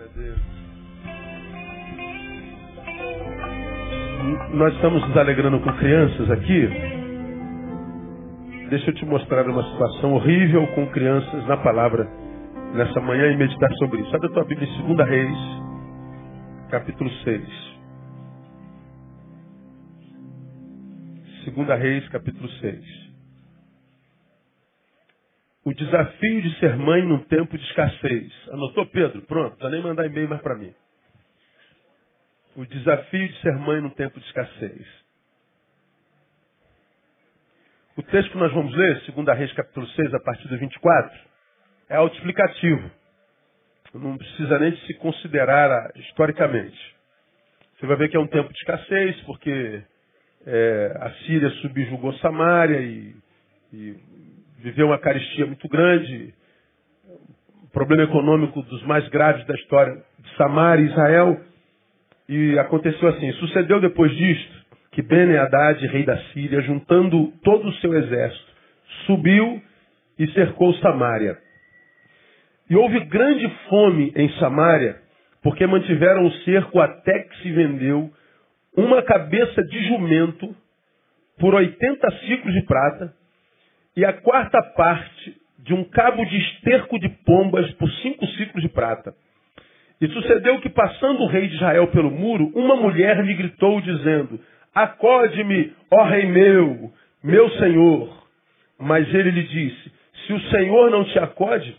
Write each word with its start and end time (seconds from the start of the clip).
Glória 0.00 0.06
a 0.06 0.08
Deus. 0.16 0.40
Nós 4.54 4.74
estamos 4.74 5.06
nos 5.06 5.16
alegrando 5.16 5.60
com 5.60 5.72
crianças 5.74 6.30
aqui. 6.30 6.68
Deixa 8.70 8.90
eu 8.90 8.94
te 8.94 9.04
mostrar 9.04 9.46
uma 9.48 9.62
situação 9.62 10.14
horrível 10.14 10.66
com 10.68 10.86
crianças 10.90 11.46
na 11.46 11.56
palavra 11.58 12.08
nessa 12.74 13.00
manhã 13.00 13.30
e 13.32 13.36
meditar 13.36 13.70
sobre 13.74 14.00
isso. 14.00 14.10
Sabe 14.10 14.26
a 14.26 14.30
tua 14.30 14.44
Bíblia 14.44 14.68
em 14.68 14.94
2 14.94 15.08
Reis, 15.08 15.38
capítulo 16.70 17.10
6. 17.24 17.70
2 21.54 21.80
Reis, 21.80 22.08
capítulo 22.08 22.48
6. 22.48 23.09
O 25.70 25.74
desafio 25.74 26.42
de 26.42 26.58
ser 26.58 26.76
mãe 26.76 27.00
num 27.00 27.22
tempo 27.26 27.56
de 27.56 27.64
escassez. 27.64 28.32
Anotou, 28.48 28.84
Pedro? 28.86 29.22
Pronto, 29.22 29.56
não 29.62 29.70
nem 29.70 29.80
mandar 29.80 30.04
e-mail 30.04 30.28
mais 30.28 30.42
para 30.42 30.56
mim. 30.56 30.74
O 32.56 32.66
desafio 32.66 33.28
de 33.28 33.40
ser 33.40 33.52
mãe 33.52 33.80
num 33.80 33.90
tempo 33.90 34.18
de 34.18 34.26
escassez. 34.26 34.84
O 37.96 38.02
texto 38.02 38.32
que 38.32 38.38
nós 38.38 38.52
vamos 38.52 38.74
ler, 38.74 39.00
2 39.14 39.38
Reis 39.38 39.52
capítulo 39.52 39.86
6, 39.86 40.12
a 40.12 40.18
partir 40.18 40.48
do 40.48 40.58
24, 40.58 41.20
é 41.88 41.94
autoexplicativo. 41.94 42.90
Não 43.94 44.18
precisa 44.18 44.58
nem 44.58 44.76
se 44.78 44.94
considerar 44.94 45.70
ah, 45.70 45.92
historicamente. 45.94 46.96
Você 47.78 47.86
vai 47.86 47.96
ver 47.96 48.08
que 48.08 48.16
é 48.16 48.20
um 48.20 48.26
tempo 48.26 48.52
de 48.52 48.58
escassez, 48.58 49.20
porque 49.20 49.84
é, 50.46 50.96
a 51.00 51.10
Síria 51.26 51.50
subjugou 51.62 52.12
Samaria 52.14 52.80
e, 52.80 53.14
e 53.72 54.09
viveu 54.62 54.86
uma 54.88 54.98
caristia 54.98 55.46
muito 55.46 55.66
grande, 55.68 56.34
um 57.64 57.68
problema 57.72 58.04
econômico 58.04 58.62
dos 58.62 58.82
mais 58.84 59.08
graves 59.08 59.44
da 59.46 59.54
história 59.54 59.96
de 60.18 60.36
Samaria 60.36 60.84
e 60.84 60.88
Israel. 60.88 61.40
E 62.28 62.58
aconteceu 62.58 63.08
assim, 63.08 63.32
sucedeu 63.32 63.80
depois 63.80 64.14
disto, 64.14 64.60
que 64.92 65.02
ben 65.02 65.36
Haddad, 65.36 65.84
rei 65.86 66.04
da 66.04 66.16
Síria, 66.32 66.60
juntando 66.62 67.32
todo 67.42 67.68
o 67.68 67.72
seu 67.74 67.94
exército, 67.94 68.52
subiu 69.06 69.62
e 70.18 70.30
cercou 70.32 70.74
Samaria. 70.74 71.36
E 72.68 72.76
houve 72.76 73.00
grande 73.06 73.48
fome 73.68 74.12
em 74.14 74.28
Samaria, 74.38 74.96
porque 75.42 75.66
mantiveram 75.66 76.26
o 76.26 76.32
cerco 76.44 76.80
até 76.80 77.20
que 77.20 77.42
se 77.42 77.50
vendeu 77.50 78.10
uma 78.76 79.02
cabeça 79.02 79.62
de 79.64 79.88
jumento 79.88 80.54
por 81.38 81.54
80 81.54 82.10
ciclos 82.26 82.54
de 82.54 82.62
prata 82.62 83.19
e 83.96 84.04
a 84.04 84.12
quarta 84.12 84.62
parte 84.76 85.36
de 85.58 85.74
um 85.74 85.84
cabo 85.84 86.24
de 86.24 86.36
esterco 86.36 86.98
de 86.98 87.08
pombas 87.08 87.70
por 87.74 87.90
cinco 88.02 88.26
ciclos 88.28 88.62
de 88.62 88.68
prata. 88.68 89.14
E 90.00 90.08
sucedeu 90.08 90.58
que, 90.60 90.70
passando 90.70 91.22
o 91.22 91.26
rei 91.26 91.48
de 91.48 91.56
Israel 91.56 91.88
pelo 91.88 92.10
muro, 92.10 92.50
uma 92.54 92.76
mulher 92.76 93.22
lhe 93.22 93.34
gritou, 93.34 93.80
dizendo: 93.80 94.40
Acode-me, 94.74 95.72
ó 95.90 96.04
rei 96.04 96.26
meu, 96.26 96.90
meu 97.22 97.50
senhor. 97.58 98.26
Mas 98.78 99.12
ele 99.12 99.30
lhe 99.30 99.42
disse: 99.42 99.92
Se 100.26 100.32
o 100.32 100.40
senhor 100.50 100.90
não 100.90 101.04
te 101.04 101.18
acode, 101.18 101.76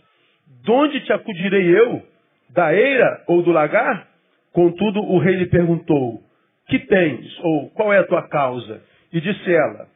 de 0.62 0.70
onde 0.70 1.00
te 1.00 1.12
acudirei 1.12 1.76
eu? 1.76 2.02
Da 2.50 2.72
eira 2.72 3.24
ou 3.26 3.42
do 3.42 3.50
lagar? 3.50 4.06
Contudo, 4.52 5.00
o 5.00 5.18
rei 5.18 5.34
lhe 5.34 5.46
perguntou: 5.46 6.22
Que 6.68 6.78
tens? 6.78 7.26
Ou 7.40 7.70
qual 7.70 7.92
é 7.92 7.98
a 7.98 8.06
tua 8.06 8.28
causa? 8.28 8.80
E 9.12 9.20
disse 9.20 9.52
ela: 9.52 9.88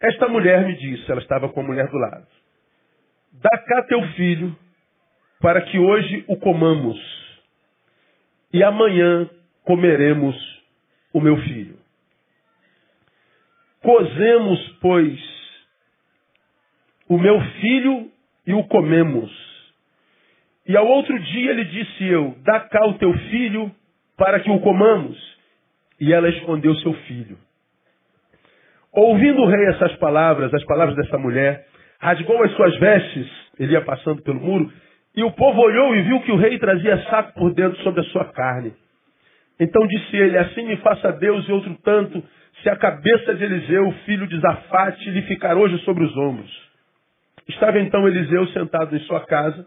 esta 0.00 0.28
mulher 0.28 0.66
me 0.66 0.76
disse, 0.76 1.10
ela 1.10 1.20
estava 1.20 1.48
com 1.48 1.60
a 1.60 1.64
mulher 1.64 1.88
do 1.88 1.98
lado, 1.98 2.26
dá 3.32 3.58
cá 3.58 3.82
teu 3.84 4.02
filho 4.12 4.56
para 5.40 5.62
que 5.62 5.78
hoje 5.78 6.24
o 6.28 6.36
comamos 6.36 6.98
e 8.52 8.62
amanhã 8.62 9.28
comeremos 9.64 10.36
o 11.12 11.20
meu 11.20 11.36
filho. 11.38 11.78
Cozemos, 13.82 14.78
pois, 14.80 15.20
o 17.08 17.18
meu 17.18 17.40
filho 17.60 18.10
e 18.46 18.54
o 18.54 18.64
comemos. 18.64 19.30
E 20.66 20.76
ao 20.76 20.86
outro 20.86 21.18
dia 21.18 21.52
lhe 21.52 21.64
disse 21.64 22.04
eu, 22.04 22.36
dá 22.42 22.60
cá 22.60 22.86
o 22.86 22.98
teu 22.98 23.12
filho 23.30 23.74
para 24.16 24.40
que 24.40 24.50
o 24.50 24.60
comamos. 24.60 25.16
E 26.00 26.12
ela 26.12 26.28
escondeu 26.28 26.74
seu 26.76 26.92
filho. 27.04 27.38
Ouvindo 28.96 29.42
o 29.42 29.46
rei 29.46 29.66
essas 29.66 29.94
palavras, 29.96 30.52
as 30.54 30.64
palavras 30.64 30.96
dessa 30.96 31.18
mulher, 31.18 31.66
rasgou 32.00 32.42
as 32.42 32.50
suas 32.52 32.74
vestes, 32.78 33.26
ele 33.60 33.72
ia 33.74 33.82
passando 33.82 34.22
pelo 34.22 34.40
muro, 34.40 34.72
e 35.14 35.22
o 35.22 35.30
povo 35.32 35.60
olhou 35.60 35.94
e 35.94 36.02
viu 36.02 36.20
que 36.22 36.32
o 36.32 36.36
rei 36.36 36.58
trazia 36.58 36.96
saco 37.10 37.34
por 37.34 37.52
dentro 37.52 37.78
sobre 37.82 38.00
a 38.00 38.04
sua 38.04 38.24
carne. 38.32 38.72
Então 39.60 39.86
disse 39.86 40.16
ele, 40.16 40.38
assim 40.38 40.66
me 40.66 40.76
faça 40.78 41.12
Deus 41.12 41.46
e 41.46 41.52
outro 41.52 41.76
tanto, 41.84 42.22
se 42.62 42.70
a 42.70 42.76
cabeça 42.76 43.34
de 43.34 43.44
Eliseu, 43.44 43.92
filho 44.06 44.26
de 44.26 44.40
Zafate, 44.40 45.10
lhe 45.10 45.22
ficar 45.22 45.58
hoje 45.58 45.76
sobre 45.84 46.02
os 46.02 46.16
ombros. 46.16 46.50
Estava 47.46 47.78
então 47.78 48.08
Eliseu 48.08 48.46
sentado 48.48 48.96
em 48.96 49.00
sua 49.00 49.20
casa, 49.20 49.66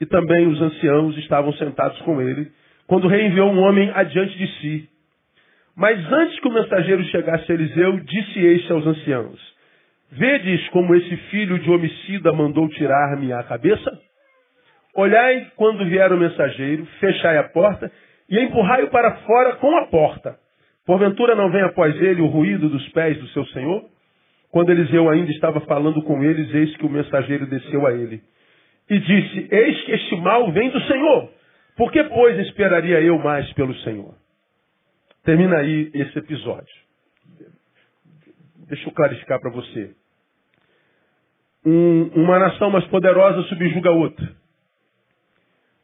e 0.00 0.06
também 0.06 0.48
os 0.48 0.60
anciãos 0.60 1.16
estavam 1.18 1.52
sentados 1.52 2.00
com 2.00 2.20
ele, 2.20 2.50
quando 2.88 3.04
o 3.04 3.08
rei 3.08 3.24
enviou 3.24 3.52
um 3.52 3.60
homem 3.60 3.88
adiante 3.94 4.36
de 4.36 4.46
si. 4.58 4.88
Mas 5.78 5.96
antes 6.12 6.40
que 6.40 6.48
o 6.48 6.52
mensageiro 6.52 7.04
chegasse 7.04 7.52
a 7.52 7.54
Eliseu, 7.54 8.00
disse 8.00 8.40
este 8.40 8.72
aos 8.72 8.84
anciãos: 8.84 9.38
Vedes 10.10 10.68
como 10.70 10.92
esse 10.92 11.16
filho 11.30 11.56
de 11.60 11.70
homicida 11.70 12.32
mandou 12.32 12.68
tirar-me 12.70 13.32
a 13.32 13.44
cabeça? 13.44 13.96
Olhai 14.96 15.52
quando 15.54 15.84
vier 15.84 16.12
o 16.12 16.18
mensageiro, 16.18 16.84
fechai 16.98 17.38
a 17.38 17.44
porta 17.44 17.92
e 18.28 18.40
empurrai-o 18.40 18.88
para 18.88 19.18
fora 19.18 19.54
com 19.54 19.76
a 19.76 19.86
porta. 19.86 20.36
Porventura 20.84 21.36
não 21.36 21.48
vem 21.52 21.62
após 21.62 21.94
ele 22.02 22.22
o 22.22 22.26
ruído 22.26 22.68
dos 22.68 22.88
pés 22.88 23.16
do 23.16 23.28
seu 23.28 23.46
senhor? 23.46 23.84
Quando 24.50 24.70
Eliseu 24.70 25.08
ainda 25.08 25.30
estava 25.30 25.60
falando 25.60 26.02
com 26.02 26.24
eles, 26.24 26.52
eis 26.52 26.76
que 26.76 26.86
o 26.86 26.90
mensageiro 26.90 27.46
desceu 27.46 27.86
a 27.86 27.92
ele. 27.92 28.20
E 28.90 28.98
disse: 28.98 29.48
Eis 29.48 29.80
que 29.84 29.92
este 29.92 30.16
mal 30.16 30.50
vem 30.50 30.70
do 30.70 30.80
Senhor. 30.80 31.30
Por 31.76 31.92
que, 31.92 32.02
pois, 32.02 32.36
esperaria 32.40 33.00
eu 33.00 33.16
mais 33.20 33.52
pelo 33.52 33.74
Senhor? 33.76 34.17
Termina 35.28 35.58
aí 35.58 35.90
esse 35.92 36.18
episódio. 36.18 36.74
Deixa 38.66 38.88
eu 38.88 38.94
clarificar 38.94 39.38
para 39.38 39.50
você. 39.50 39.94
Um, 41.66 42.04
uma 42.22 42.38
nação 42.38 42.70
mais 42.70 42.86
poderosa 42.86 43.42
subjuga 43.42 43.90
outra. 43.90 44.26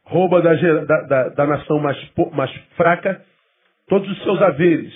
Rouba 0.02 0.40
da, 0.40 0.54
da, 0.54 1.28
da 1.28 1.46
nação 1.46 1.78
mais, 1.78 1.98
mais 2.32 2.50
fraca 2.74 3.22
todos 3.86 4.10
os 4.12 4.22
seus 4.22 4.40
haveres, 4.40 4.94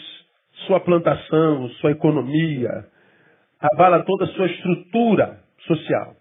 sua 0.67 0.81
plantação, 0.81 1.69
sua 1.81 1.91
economia, 1.91 2.87
abala 3.61 4.03
toda 4.03 4.25
a 4.25 4.29
sua 4.29 4.47
estrutura 4.47 5.45
social. 5.67 6.17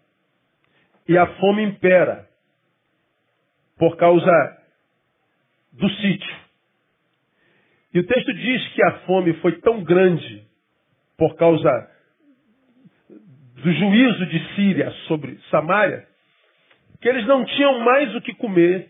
E 1.07 1.17
a 1.17 1.27
fome 1.37 1.63
impera 1.63 2.27
por 3.77 3.95
causa 3.95 4.57
do 5.71 5.89
sítio. 5.91 6.46
E 7.97 7.99
o 7.99 8.05
texto 8.05 8.31
diz 8.31 8.67
que 8.73 8.83
a 8.83 8.91
fome 9.07 9.33
foi 9.41 9.53
tão 9.53 9.83
grande 9.83 10.45
por 11.17 11.35
causa 11.35 11.89
do 13.09 13.73
juízo 13.73 14.25
de 14.27 14.53
Síria 14.53 14.91
sobre 15.07 15.39
Samaria, 15.49 16.05
que 17.01 17.09
eles 17.09 17.25
não 17.25 17.43
tinham 17.43 17.79
mais 17.79 18.13
o 18.13 18.21
que 18.21 18.35
comer, 18.35 18.89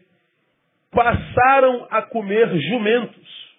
passaram 0.92 1.88
a 1.90 2.02
comer 2.02 2.50
jumentos. 2.60 3.56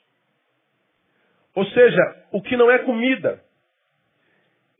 Ou 1.54 1.64
seja, 1.64 2.26
o 2.30 2.42
que 2.42 2.54
não 2.54 2.70
é 2.70 2.80
comida. 2.80 3.42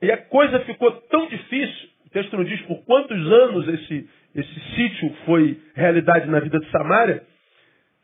E 0.02 0.12
a 0.12 0.18
coisa 0.18 0.60
ficou 0.66 0.92
tão 1.08 1.28
difícil, 1.28 1.88
o 2.04 2.10
texto 2.10 2.36
não 2.36 2.44
diz 2.44 2.60
por 2.66 2.84
quantos 2.84 3.16
anos 3.16 3.68
esse, 3.68 4.10
esse 4.34 4.60
sítio 4.74 5.16
foi 5.24 5.62
realidade 5.74 6.28
na 6.28 6.40
vida 6.40 6.58
de 6.58 6.70
Samaria, 6.70 7.24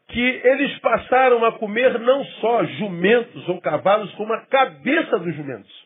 que 0.08 0.20
eles 0.20 0.78
passaram 0.78 1.44
a 1.44 1.52
comer 1.52 1.98
não 1.98 2.24
só 2.24 2.64
jumentos 2.64 3.48
ou 3.48 3.60
cavalos, 3.60 4.12
como 4.14 4.32
a 4.32 4.46
cabeça 4.46 5.18
dos 5.18 5.34
jumentos. 5.34 5.84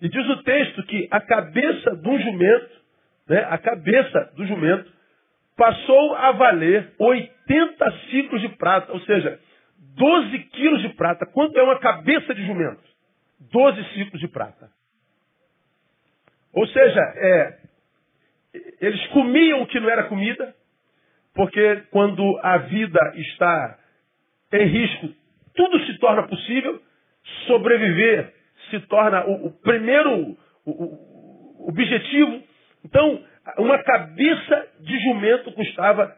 E 0.00 0.08
diz 0.08 0.28
o 0.28 0.42
texto 0.42 0.82
que 0.84 1.08
a 1.10 1.20
cabeça 1.20 1.96
do 1.96 2.18
jumento, 2.18 2.70
né, 3.28 3.46
a 3.48 3.58
cabeça 3.58 4.32
do 4.36 4.46
jumento, 4.46 4.92
passou 5.56 6.14
a 6.14 6.32
valer 6.32 6.92
80 6.98 7.92
ciclos 8.10 8.40
de 8.42 8.50
prata, 8.50 8.92
ou 8.92 9.00
seja, 9.00 9.40
12 9.96 10.38
quilos 10.50 10.82
de 10.82 10.90
prata. 10.90 11.26
Quanto 11.26 11.58
é 11.58 11.62
uma 11.62 11.78
cabeça 11.78 12.34
de 12.34 12.46
jumento? 12.46 12.82
12 13.40 13.84
ciclos 13.94 14.20
de 14.20 14.28
prata. 14.28 14.70
Ou 16.52 16.66
seja, 16.66 17.00
é, 17.00 17.58
eles 18.80 19.06
comiam 19.08 19.62
o 19.62 19.66
que 19.66 19.80
não 19.80 19.90
era 19.90 20.04
comida, 20.04 20.54
porque 21.36 21.82
quando 21.90 22.40
a 22.42 22.56
vida 22.56 23.12
está 23.14 23.78
em 24.54 24.66
risco, 24.66 25.10
tudo 25.54 25.78
se 25.84 25.98
torna 25.98 26.26
possível. 26.26 26.80
Sobreviver 27.46 28.32
se 28.70 28.80
torna 28.80 29.26
o, 29.26 29.46
o 29.46 29.50
primeiro 29.60 30.36
o, 30.64 30.70
o 30.70 31.68
objetivo. 31.68 32.42
Então, 32.84 33.22
uma 33.58 33.78
cabeça 33.82 34.66
de 34.80 34.98
jumento 35.00 35.52
custava 35.52 36.16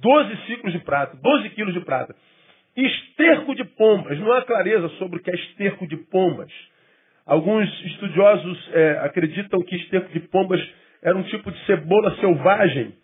12 0.00 0.36
ciclos 0.46 0.72
de 0.72 0.78
prata, 0.78 1.16
12 1.20 1.50
quilos 1.50 1.74
de 1.74 1.80
prata. 1.80 2.14
Esterco 2.76 3.54
de 3.56 3.64
pombas. 3.64 4.18
Não 4.20 4.32
há 4.32 4.42
clareza 4.42 4.88
sobre 4.90 5.18
o 5.18 5.22
que 5.22 5.30
é 5.30 5.34
esterco 5.34 5.86
de 5.86 5.96
pombas. 5.96 6.52
Alguns 7.26 7.68
estudiosos 7.86 8.70
é, 8.72 9.00
acreditam 9.02 9.60
que 9.62 9.76
esterco 9.76 10.12
de 10.12 10.20
pombas 10.20 10.60
era 11.02 11.16
um 11.16 11.22
tipo 11.24 11.50
de 11.50 11.58
cebola 11.66 12.14
selvagem 12.16 12.94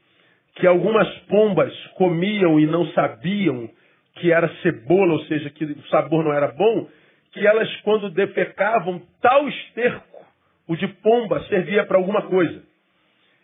que 0.57 0.67
algumas 0.67 1.09
pombas 1.29 1.73
comiam 1.95 2.59
e 2.59 2.67
não 2.67 2.87
sabiam 2.93 3.69
que 4.17 4.33
era 4.33 4.49
cebola, 4.63 5.13
ou 5.13 5.25
seja, 5.27 5.51
que 5.51 5.65
o 5.65 5.89
sabor 5.89 6.25
não 6.25 6.33
era 6.33 6.49
bom, 6.49 6.89
que 7.33 7.47
elas, 7.47 7.75
quando 7.83 8.11
defecavam, 8.11 9.03
tal 9.21 9.47
esterco, 9.49 10.25
o 10.67 10.75
de 10.75 10.89
pomba, 10.89 11.45
servia 11.45 11.85
para 11.85 11.99
alguma 11.99 12.23
coisa. 12.23 12.63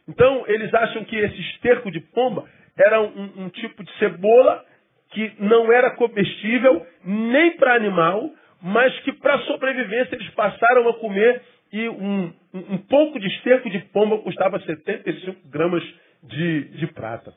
Então, 0.08 0.44
eles 0.48 0.72
acham 0.74 1.04
que 1.04 1.16
esse 1.16 1.40
esterco 1.52 1.90
de 1.90 2.00
pomba 2.00 2.44
era 2.76 3.02
um, 3.02 3.44
um 3.44 3.48
tipo 3.50 3.84
de 3.84 3.92
cebola 3.98 4.64
que 5.10 5.32
não 5.38 5.70
era 5.70 5.90
comestível 5.90 6.86
nem 7.04 7.56
para 7.56 7.74
animal, 7.74 8.30
mas 8.62 8.98
que 9.00 9.12
para 9.12 9.38
sobrevivência 9.40 10.14
eles 10.14 10.30
passaram 10.30 10.88
a 10.88 10.94
comer 10.94 11.42
e 11.72 11.88
um, 11.88 12.32
um, 12.54 12.78
pouco 12.78 13.18
de 13.20 13.26
esterco 13.26 13.68
de 13.68 13.78
pomba 13.92 14.18
custava 14.18 14.58
75 14.60 15.48
gramas 15.50 15.82
de, 16.22 16.64
de 16.78 16.86
prata. 16.88 17.32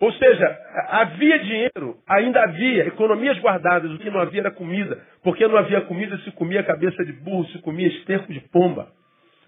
Ou 0.00 0.12
seja, 0.12 0.58
havia 0.88 1.38
dinheiro, 1.38 1.96
ainda 2.08 2.42
havia 2.42 2.86
economias 2.86 3.38
guardadas, 3.38 3.90
o 3.92 3.98
que 3.98 4.10
não 4.10 4.20
havia 4.20 4.40
era 4.40 4.50
comida. 4.50 5.00
Porque 5.22 5.46
não 5.46 5.56
havia 5.56 5.80
comida, 5.82 6.18
se 6.18 6.30
comia 6.32 6.62
cabeça 6.62 7.04
de 7.04 7.12
burro, 7.12 7.46
se 7.46 7.58
comia 7.60 7.88
esterco 7.88 8.32
de 8.32 8.40
pomba. 8.50 8.88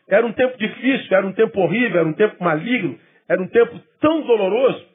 Era 0.08 0.24
um 0.24 0.32
tempo 0.32 0.56
difícil, 0.56 1.16
era 1.16 1.26
um 1.26 1.32
tempo 1.32 1.60
horrível, 1.60 2.00
era 2.00 2.08
um 2.08 2.12
tempo 2.12 2.42
maligno, 2.42 2.98
era 3.28 3.42
um 3.42 3.48
tempo 3.48 3.78
tão 4.00 4.22
doloroso 4.22 4.86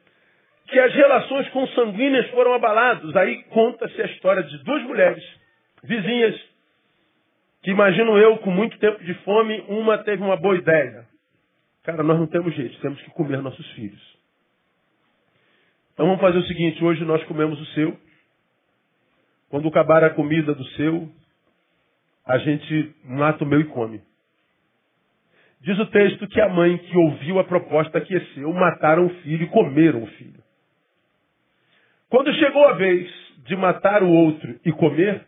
que 0.67 0.79
as 0.79 0.93
relações 0.93 1.49
consanguíneas 1.49 2.29
foram 2.29 2.53
abaladas. 2.53 3.13
Aí 3.17 3.43
conta-se 3.49 4.01
a 4.01 4.05
história 4.05 4.41
de 4.43 4.57
duas 4.63 4.81
mulheres, 4.83 5.23
vizinhas, 5.83 6.35
que 7.61 7.71
imagino 7.71 8.17
eu, 8.17 8.37
com 8.37 8.49
muito 8.49 8.79
tempo 8.79 9.03
de 9.03 9.13
fome, 9.25 9.63
uma 9.67 9.97
teve 9.97 10.23
uma 10.23 10.37
boa 10.37 10.55
ideia. 10.55 11.10
Cara, 11.83 12.03
nós 12.03 12.19
não 12.19 12.27
temos 12.27 12.53
jeito, 12.55 12.79
temos 12.79 13.01
que 13.01 13.09
comer 13.11 13.41
nossos 13.41 13.65
filhos. 13.71 14.19
Então 15.93 16.05
vamos 16.05 16.21
fazer 16.21 16.37
o 16.37 16.47
seguinte, 16.47 16.83
hoje 16.83 17.03
nós 17.03 17.23
comemos 17.25 17.59
o 17.59 17.65
seu. 17.73 17.97
Quando 19.49 19.67
acabar 19.67 20.03
a 20.03 20.11
comida 20.11 20.53
do 20.53 20.63
seu, 20.69 21.09
a 22.25 22.37
gente 22.37 22.95
mata 23.03 23.43
o 23.43 23.47
meu 23.47 23.59
e 23.59 23.65
come. 23.65 24.01
Diz 25.61 25.77
o 25.77 25.85
texto 25.87 26.27
que 26.27 26.41
a 26.41 26.49
mãe 26.49 26.77
que 26.77 26.97
ouviu 26.97 27.39
a 27.39 27.43
proposta 27.43 27.97
aqueceu, 27.97 28.51
mataram 28.53 29.05
o 29.07 29.09
filho 29.21 29.43
e 29.43 29.49
comeram 29.49 30.03
o 30.03 30.07
filho. 30.07 30.41
Quando 32.09 32.33
chegou 32.33 32.67
a 32.67 32.73
vez 32.73 33.11
de 33.45 33.55
matar 33.55 34.03
o 34.03 34.09
outro 34.09 34.59
e 34.65 34.71
comer, 34.71 35.25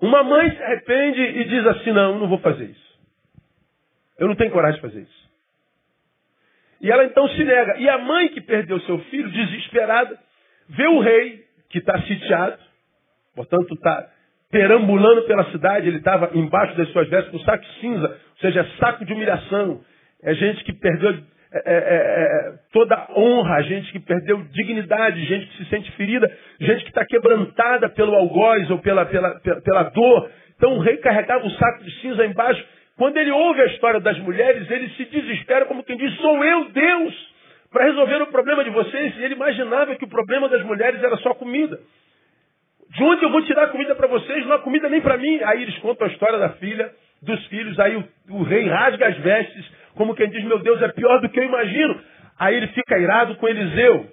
uma 0.00 0.22
mãe 0.22 0.50
se 0.50 0.62
arrepende 0.62 1.20
e 1.20 1.44
diz 1.44 1.66
assim: 1.66 1.92
Não, 1.92 2.18
não 2.18 2.28
vou 2.28 2.38
fazer 2.38 2.64
isso. 2.64 2.87
Eu 4.18 4.28
não 4.28 4.34
tenho 4.34 4.50
coragem 4.50 4.80
de 4.80 4.86
fazer 4.86 5.00
isso. 5.00 5.28
E 6.80 6.90
ela 6.90 7.04
então 7.04 7.28
se 7.28 7.44
nega. 7.44 7.76
E 7.78 7.88
a 7.88 7.98
mãe 7.98 8.28
que 8.28 8.40
perdeu 8.40 8.80
seu 8.80 8.98
filho, 9.04 9.30
desesperada, 9.30 10.18
vê 10.68 10.86
o 10.86 11.00
rei 11.00 11.44
que 11.70 11.78
está 11.78 12.00
sitiado, 12.02 12.58
portanto 13.34 13.74
está 13.74 14.08
perambulando 14.50 15.22
pela 15.22 15.50
cidade, 15.50 15.88
ele 15.88 15.98
estava 15.98 16.30
embaixo 16.34 16.76
das 16.76 16.88
suas 16.90 17.08
vestes 17.08 17.30
com 17.30 17.38
saco 17.40 17.64
cinza, 17.80 18.08
ou 18.08 18.40
seja, 18.40 18.66
saco 18.78 19.04
de 19.04 19.12
humilhação. 19.12 19.80
É 20.22 20.34
gente 20.34 20.64
que 20.64 20.72
perdeu 20.72 21.10
é, 21.50 21.58
é, 21.64 21.74
é, 21.74 22.48
é 22.50 22.54
toda 22.72 23.08
honra, 23.16 23.62
gente 23.62 23.90
que 23.92 24.00
perdeu 24.00 24.42
dignidade, 24.50 25.24
gente 25.24 25.46
que 25.46 25.64
se 25.64 25.70
sente 25.70 25.90
ferida, 25.92 26.30
gente 26.60 26.82
que 26.82 26.90
está 26.90 27.04
quebrantada 27.04 27.88
pelo 27.88 28.14
algoz 28.14 28.70
ou 28.70 28.78
pela, 28.78 29.06
pela, 29.06 29.38
pela, 29.40 29.60
pela 29.60 29.82
dor. 29.84 30.30
Então 30.56 30.76
o 30.76 30.80
rei 30.80 30.96
carregava 30.98 31.46
o 31.46 31.50
saco 31.50 31.84
de 31.84 31.90
cinza 32.00 32.26
embaixo 32.26 32.62
quando 32.98 33.16
ele 33.16 33.30
ouve 33.30 33.62
a 33.62 33.66
história 33.66 34.00
das 34.00 34.18
mulheres, 34.18 34.68
ele 34.68 34.88
se 34.90 35.04
desespera 35.04 35.66
como 35.66 35.84
quem 35.84 35.96
diz, 35.96 36.12
sou 36.16 36.44
eu, 36.44 36.64
Deus, 36.70 37.14
para 37.70 37.84
resolver 37.84 38.20
o 38.22 38.26
problema 38.26 38.64
de 38.64 38.70
vocês. 38.70 39.16
E 39.16 39.22
ele 39.22 39.34
imaginava 39.34 39.94
que 39.94 40.04
o 40.04 40.08
problema 40.08 40.48
das 40.48 40.64
mulheres 40.64 41.00
era 41.00 41.16
só 41.18 41.32
comida. 41.34 41.78
De 42.90 43.02
onde 43.04 43.22
eu 43.22 43.30
vou 43.30 43.40
tirar 43.44 43.68
comida 43.68 43.94
para 43.94 44.08
vocês? 44.08 44.44
Não 44.46 44.56
há 44.56 44.58
comida 44.58 44.88
nem 44.88 45.00
para 45.00 45.16
mim. 45.16 45.40
Aí 45.44 45.62
eles 45.62 45.78
contam 45.78 46.08
a 46.08 46.10
história 46.10 46.40
da 46.40 46.48
filha, 46.54 46.90
dos 47.22 47.46
filhos. 47.46 47.78
Aí 47.78 47.94
o, 47.94 48.04
o, 48.30 48.42
rei 48.42 48.66
rasga 48.66 49.06
as 49.06 49.16
vestes, 49.18 49.64
como 49.94 50.16
quem 50.16 50.28
diz, 50.28 50.42
meu 50.42 50.58
Deus, 50.58 50.82
é 50.82 50.88
pior 50.88 51.20
do 51.20 51.28
que 51.28 51.38
eu 51.38 51.44
imagino. 51.44 52.00
Aí 52.36 52.56
ele 52.56 52.66
fica 52.68 52.98
irado 52.98 53.36
com 53.36 53.46
Eliseu, 53.46 54.06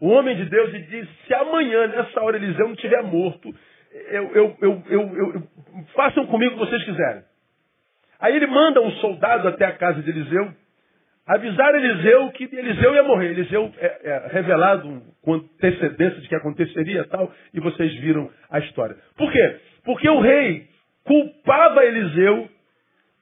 o 0.00 0.10
homem 0.10 0.36
de 0.36 0.44
Deus, 0.44 0.72
e 0.74 0.78
diz, 0.82 1.08
se 1.26 1.34
amanhã, 1.34 1.88
nessa 1.88 2.22
hora, 2.22 2.36
Eliseu 2.36 2.66
não 2.66 2.74
estiver 2.74 3.02
morto, 3.02 3.52
eu, 4.10 4.30
eu, 4.62 4.82
eu, 4.90 5.42
façam 5.96 6.24
comigo 6.26 6.54
o 6.54 6.58
que 6.58 6.66
vocês 6.66 6.84
quiserem. 6.84 7.22
Aí 8.20 8.34
ele 8.34 8.46
manda 8.46 8.80
um 8.80 8.90
soldado 8.92 9.48
até 9.48 9.64
a 9.64 9.76
casa 9.76 10.02
de 10.02 10.10
Eliseu, 10.10 10.52
avisar 11.26 11.74
Eliseu 11.74 12.30
que 12.30 12.44
Eliseu 12.44 12.94
ia 12.94 13.02
morrer. 13.02 13.30
Eliseu 13.30 13.72
é, 13.78 14.00
é 14.02 14.28
revelado 14.32 15.02
com 15.22 15.34
antecedência 15.34 16.20
de 16.20 16.28
que 16.28 16.34
aconteceria 16.34 17.04
tal, 17.04 17.32
e 17.54 17.60
vocês 17.60 17.94
viram 18.00 18.30
a 18.50 18.58
história. 18.58 18.96
Por 19.16 19.30
quê? 19.30 19.56
Porque 19.84 20.08
o 20.08 20.20
rei 20.20 20.66
culpava 21.04 21.84
Eliseu 21.84 22.48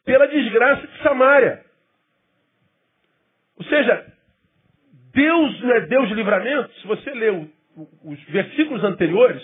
pela 0.04 0.26
desgraça 0.26 0.86
de 0.86 1.02
Samaria. 1.02 1.60
Ou 3.58 3.64
seja, 3.64 4.06
Deus 5.12 5.60
não 5.62 5.74
é 5.74 5.80
Deus 5.82 6.08
de 6.08 6.14
livramento. 6.14 6.72
Se 6.74 6.86
você 6.86 7.10
lê 7.10 7.30
os 7.30 8.22
versículos 8.28 8.84
anteriores, 8.84 9.42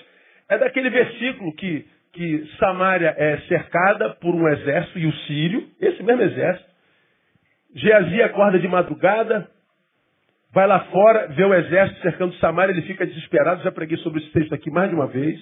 é 0.49 0.59
daquele 0.59 0.91
versículo 0.91 1.55
que 1.55 1.87
que 2.13 2.47
Samaria 2.59 3.15
é 3.17 3.39
cercada 3.49 4.11
por 4.21 4.35
um 4.35 4.49
exército, 4.49 4.99
e 4.99 5.07
o 5.07 5.13
sírio, 5.27 5.67
esse 5.81 6.03
mesmo 6.03 6.23
exército. 6.23 6.71
Geazi 7.75 8.23
acorda 8.23 8.59
de 8.59 8.69
madrugada, 8.69 9.49
vai 10.53 10.67
lá 10.67 10.81
fora, 10.87 11.29
vê 11.29 11.45
o 11.45 11.55
exército 11.55 12.03
cercando 12.03 12.35
Samaria, 12.35 12.75
ele 12.75 12.83
fica 12.83 13.07
desesperado, 13.07 13.63
já 13.63 13.73
preguei 13.73 13.97
sobre 13.99 14.21
esse 14.21 14.31
texto 14.31 14.55
aqui 14.55 14.71
mais 14.71 14.91
de 14.91 14.95
uma 14.95 15.07
vez. 15.07 15.41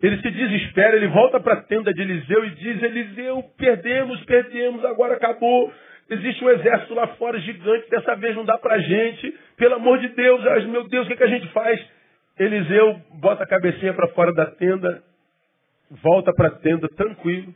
Ele 0.00 0.16
se 0.22 0.30
desespera, 0.30 0.96
ele 0.96 1.08
volta 1.08 1.40
para 1.40 1.54
a 1.54 1.62
tenda 1.62 1.92
de 1.92 2.00
Eliseu 2.00 2.44
e 2.44 2.50
diz, 2.50 2.80
Eliseu, 2.80 3.42
perdemos, 3.58 4.24
perdemos, 4.24 4.84
agora 4.84 5.14
acabou. 5.14 5.72
Existe 6.08 6.44
um 6.44 6.50
exército 6.50 6.94
lá 6.94 7.08
fora 7.08 7.38
gigante, 7.40 7.90
dessa 7.90 8.14
vez 8.14 8.36
não 8.36 8.44
dá 8.44 8.56
para 8.56 8.78
gente. 8.78 9.34
Pelo 9.56 9.74
amor 9.74 9.98
de 9.98 10.08
Deus, 10.08 10.40
meu 10.66 10.88
Deus, 10.88 11.04
o 11.04 11.08
que, 11.08 11.14
é 11.14 11.16
que 11.16 11.24
a 11.24 11.28
gente 11.28 11.48
faz? 11.48 11.84
Eliseu 12.38 13.00
bota 13.20 13.42
a 13.42 13.48
cabecinha 13.48 13.92
para 13.92 14.06
fora 14.08 14.32
da 14.32 14.46
tenda, 14.46 15.02
volta 15.90 16.32
para 16.32 16.48
a 16.48 16.58
tenda 16.58 16.88
tranquilo, 16.88 17.54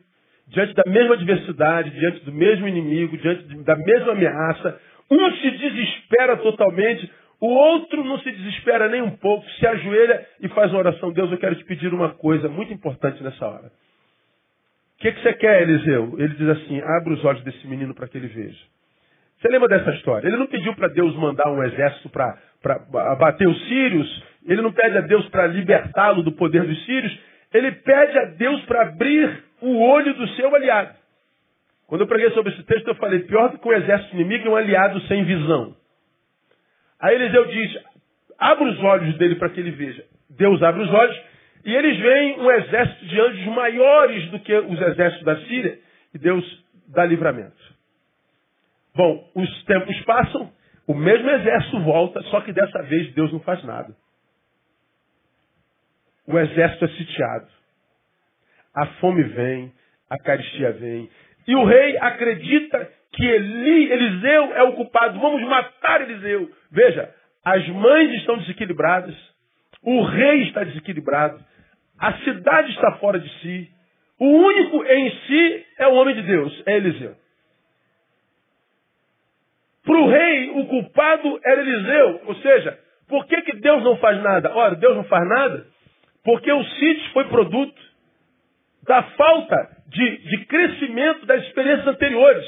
diante 0.48 0.74
da 0.74 0.82
mesma 0.86 1.14
adversidade, 1.14 1.90
diante 1.90 2.24
do 2.24 2.32
mesmo 2.32 2.66
inimigo, 2.66 3.16
diante 3.16 3.44
da 3.62 3.76
mesma 3.76 4.12
ameaça. 4.12 4.80
Um 5.10 5.30
se 5.36 5.50
desespera 5.50 6.36
totalmente, 6.38 7.10
o 7.40 7.48
outro 7.48 8.04
não 8.04 8.18
se 8.20 8.30
desespera 8.30 8.88
nem 8.88 9.02
um 9.02 9.10
pouco, 9.10 9.48
se 9.52 9.66
ajoelha 9.66 10.26
e 10.40 10.48
faz 10.48 10.70
uma 10.70 10.80
oração. 10.80 11.12
Deus, 11.12 11.30
eu 11.30 11.38
quero 11.38 11.56
te 11.56 11.64
pedir 11.64 11.92
uma 11.92 12.10
coisa 12.10 12.48
muito 12.48 12.72
importante 12.72 13.22
nessa 13.22 13.46
hora. 13.46 13.66
O 13.66 15.02
que, 15.02 15.12
que 15.12 15.22
você 15.22 15.32
quer, 15.34 15.62
Eliseu? 15.62 16.14
Ele 16.18 16.34
diz 16.34 16.48
assim: 16.48 16.80
abre 16.80 17.14
os 17.14 17.24
olhos 17.24 17.42
desse 17.42 17.66
menino 17.66 17.94
para 17.94 18.06
que 18.06 18.16
ele 18.16 18.28
veja. 18.28 18.72
Você 19.40 19.48
lembra 19.48 19.68
dessa 19.68 19.90
história? 19.96 20.28
Ele 20.28 20.36
não 20.36 20.46
pediu 20.46 20.72
para 20.76 20.86
Deus 20.86 21.16
mandar 21.16 21.50
um 21.50 21.64
exército 21.64 22.08
para 22.08 22.38
abater 23.10 23.48
os 23.48 23.66
sírios, 23.66 24.24
ele 24.46 24.62
não 24.62 24.72
pede 24.72 24.96
a 24.96 25.00
Deus 25.00 25.28
para 25.30 25.48
libertá-lo 25.48 26.22
do 26.22 26.30
poder 26.30 26.62
dos 26.62 26.84
sírios, 26.84 27.18
ele 27.52 27.72
pede 27.72 28.18
a 28.18 28.24
Deus 28.26 28.62
para 28.64 28.82
abrir 28.82 29.44
o 29.60 29.78
olho 29.80 30.14
do 30.14 30.28
seu 30.28 30.54
aliado. 30.54 30.94
Quando 31.86 32.02
eu 32.02 32.06
preguei 32.06 32.30
sobre 32.30 32.52
esse 32.52 32.62
texto, 32.64 32.88
eu 32.88 32.94
falei, 32.94 33.20
pior 33.20 33.50
do 33.50 33.58
que 33.58 33.68
o 33.68 33.72
exército 33.72 34.14
inimigo 34.14 34.48
é 34.48 34.50
um 34.50 34.56
aliado 34.56 35.00
sem 35.02 35.24
visão. 35.24 35.76
Aí 36.98 37.14
Eliseu 37.14 37.44
diz, 37.46 37.78
abre 38.38 38.64
os 38.64 38.82
olhos 38.82 39.18
dele 39.18 39.34
para 39.36 39.50
que 39.50 39.60
ele 39.60 39.72
veja. 39.72 40.04
Deus 40.30 40.62
abre 40.62 40.82
os 40.82 40.90
olhos 40.90 41.20
e 41.64 41.74
eles 41.74 41.98
veem 41.98 42.40
um 42.40 42.50
exército 42.50 43.04
de 43.04 43.20
anjos 43.20 43.46
maiores 43.54 44.30
do 44.30 44.40
que 44.40 44.54
os 44.54 44.80
exércitos 44.80 45.24
da 45.24 45.36
Síria 45.42 45.78
e 46.14 46.18
Deus 46.18 46.64
dá 46.88 47.04
livramento. 47.04 47.72
Bom, 48.94 49.30
os 49.34 49.64
tempos 49.64 49.98
passam, 50.04 50.50
o 50.86 50.94
mesmo 50.94 51.28
exército 51.30 51.80
volta, 51.80 52.22
só 52.24 52.40
que 52.40 52.52
dessa 52.52 52.82
vez 52.82 53.12
Deus 53.14 53.32
não 53.32 53.40
faz 53.40 53.62
nada 53.64 53.94
o 56.26 56.38
exército 56.38 56.84
é 56.84 56.88
sitiado. 56.88 57.48
A 58.74 58.86
fome 59.00 59.22
vem, 59.24 59.72
a 60.08 60.18
caristia 60.18 60.72
vem. 60.72 61.10
E 61.46 61.54
o 61.54 61.64
rei 61.64 61.98
acredita 61.98 62.90
que 63.12 63.24
Eli, 63.24 63.92
Eliseu 63.92 64.54
é 64.54 64.62
o 64.62 64.72
culpado. 64.72 65.20
Vamos 65.20 65.42
matar 65.42 66.00
Eliseu. 66.00 66.50
Veja, 66.70 67.12
as 67.44 67.66
mães 67.68 68.12
estão 68.20 68.38
desequilibradas, 68.38 69.14
o 69.82 70.02
rei 70.02 70.44
está 70.44 70.64
desequilibrado, 70.64 71.44
a 71.98 72.12
cidade 72.18 72.70
está 72.70 72.92
fora 72.92 73.18
de 73.18 73.28
si. 73.40 73.70
O 74.18 74.26
único 74.26 74.84
em 74.84 75.10
si 75.26 75.66
é 75.78 75.88
o 75.88 75.94
homem 75.94 76.14
de 76.14 76.22
Deus, 76.22 76.62
é 76.66 76.76
Eliseu. 76.76 77.16
Para 79.84 79.98
o 79.98 80.08
rei, 80.08 80.50
o 80.50 80.66
culpado 80.66 81.40
era 81.44 81.60
Eliseu. 81.60 82.20
Ou 82.26 82.34
seja, 82.36 82.78
Por 83.08 83.26
que, 83.26 83.42
que 83.42 83.56
Deus 83.56 83.82
não 83.82 83.96
faz 83.98 84.22
nada? 84.22 84.54
Ora, 84.54 84.74
Deus 84.74 84.96
não 84.96 85.04
faz 85.04 85.28
nada 85.28 85.66
porque 86.24 86.50
o 86.52 86.64
sítio 86.64 87.10
foi 87.12 87.24
produto 87.24 87.80
da 88.86 89.02
falta 89.02 89.76
de, 89.88 90.16
de 90.18 90.44
crescimento 90.46 91.26
das 91.26 91.42
experiências 91.44 91.86
anteriores. 91.86 92.46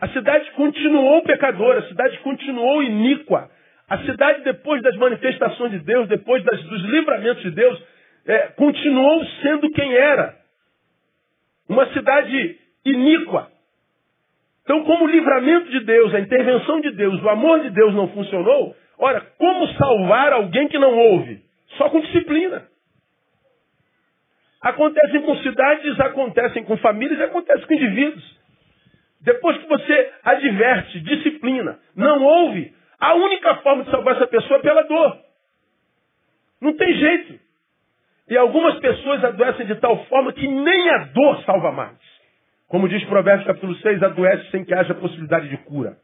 A 0.00 0.08
cidade 0.08 0.50
continuou 0.52 1.22
pecadora, 1.22 1.80
a 1.80 1.88
cidade 1.88 2.18
continuou 2.18 2.82
iníqua. 2.82 3.50
A 3.88 3.98
cidade, 3.98 4.42
depois 4.42 4.82
das 4.82 4.96
manifestações 4.96 5.70
de 5.72 5.78
Deus, 5.80 6.08
depois 6.08 6.42
das, 6.44 6.62
dos 6.64 6.82
livramentos 6.84 7.42
de 7.42 7.50
Deus, 7.50 7.82
é, 8.26 8.38
continuou 8.48 9.24
sendo 9.42 9.70
quem 9.70 9.94
era. 9.94 10.34
Uma 11.68 11.86
cidade 11.92 12.58
iníqua. 12.84 13.50
Então, 14.62 14.82
como 14.84 15.04
o 15.04 15.08
livramento 15.08 15.70
de 15.70 15.80
Deus, 15.80 16.14
a 16.14 16.20
intervenção 16.20 16.80
de 16.80 16.90
Deus, 16.92 17.22
o 17.22 17.28
amor 17.28 17.60
de 17.60 17.70
Deus 17.70 17.94
não 17.94 18.08
funcionou, 18.08 18.74
ora, 18.98 19.20
como 19.38 19.68
salvar 19.74 20.32
alguém 20.32 20.68
que 20.68 20.78
não 20.78 20.96
ouve? 20.96 21.42
Só 21.76 21.90
com 21.90 22.00
disciplina. 22.00 22.68
Acontecem 24.60 25.22
com 25.22 25.36
cidades, 25.38 26.00
acontecem 26.00 26.64
com 26.64 26.76
famílias, 26.78 27.20
acontecem 27.20 27.66
com 27.66 27.74
indivíduos. 27.74 28.40
Depois 29.20 29.58
que 29.58 29.68
você 29.68 30.12
adverte, 30.22 31.00
disciplina, 31.00 31.78
não 31.94 32.22
ouve, 32.22 32.74
a 32.98 33.14
única 33.14 33.56
forma 33.56 33.84
de 33.84 33.90
salvar 33.90 34.16
essa 34.16 34.26
pessoa 34.26 34.58
é 34.58 34.62
pela 34.62 34.82
dor. 34.82 35.18
Não 36.60 36.72
tem 36.74 36.94
jeito. 36.94 37.40
E 38.28 38.36
algumas 38.36 38.78
pessoas 38.78 39.22
adoecem 39.22 39.66
de 39.66 39.74
tal 39.76 40.02
forma 40.06 40.32
que 40.32 40.48
nem 40.48 40.90
a 40.90 40.98
dor 41.04 41.42
salva 41.44 41.72
mais. 41.72 41.98
Como 42.68 42.88
diz 42.88 43.04
Provérbios 43.04 43.46
capítulo 43.46 43.74
6, 43.76 44.02
adoece 44.02 44.50
sem 44.50 44.64
que 44.64 44.74
haja 44.74 44.94
possibilidade 44.94 45.48
de 45.48 45.58
cura. 45.58 45.98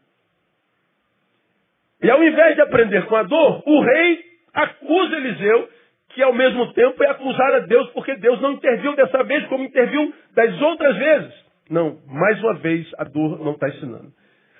E 2.02 2.10
ao 2.10 2.22
invés 2.22 2.54
de 2.56 2.62
aprender 2.62 3.06
com 3.06 3.16
a 3.16 3.22
dor, 3.22 3.62
o 3.66 3.80
rei 3.82 4.29
acusa 4.54 5.16
Eliseu, 5.16 5.68
que 6.10 6.22
ao 6.22 6.34
mesmo 6.34 6.72
tempo 6.72 7.02
é 7.04 7.10
acusar 7.10 7.54
a 7.54 7.58
Deus, 7.60 7.90
porque 7.90 8.16
Deus 8.16 8.40
não 8.40 8.52
interviu 8.52 8.94
dessa 8.96 9.22
vez 9.24 9.46
como 9.46 9.64
interviu 9.64 10.12
das 10.34 10.60
outras 10.60 10.96
vezes. 10.96 11.34
Não, 11.70 11.98
mais 12.06 12.42
uma 12.42 12.54
vez 12.54 12.90
a 12.98 13.04
dor 13.04 13.38
não 13.44 13.52
está 13.52 13.68
ensinando. 13.68 14.12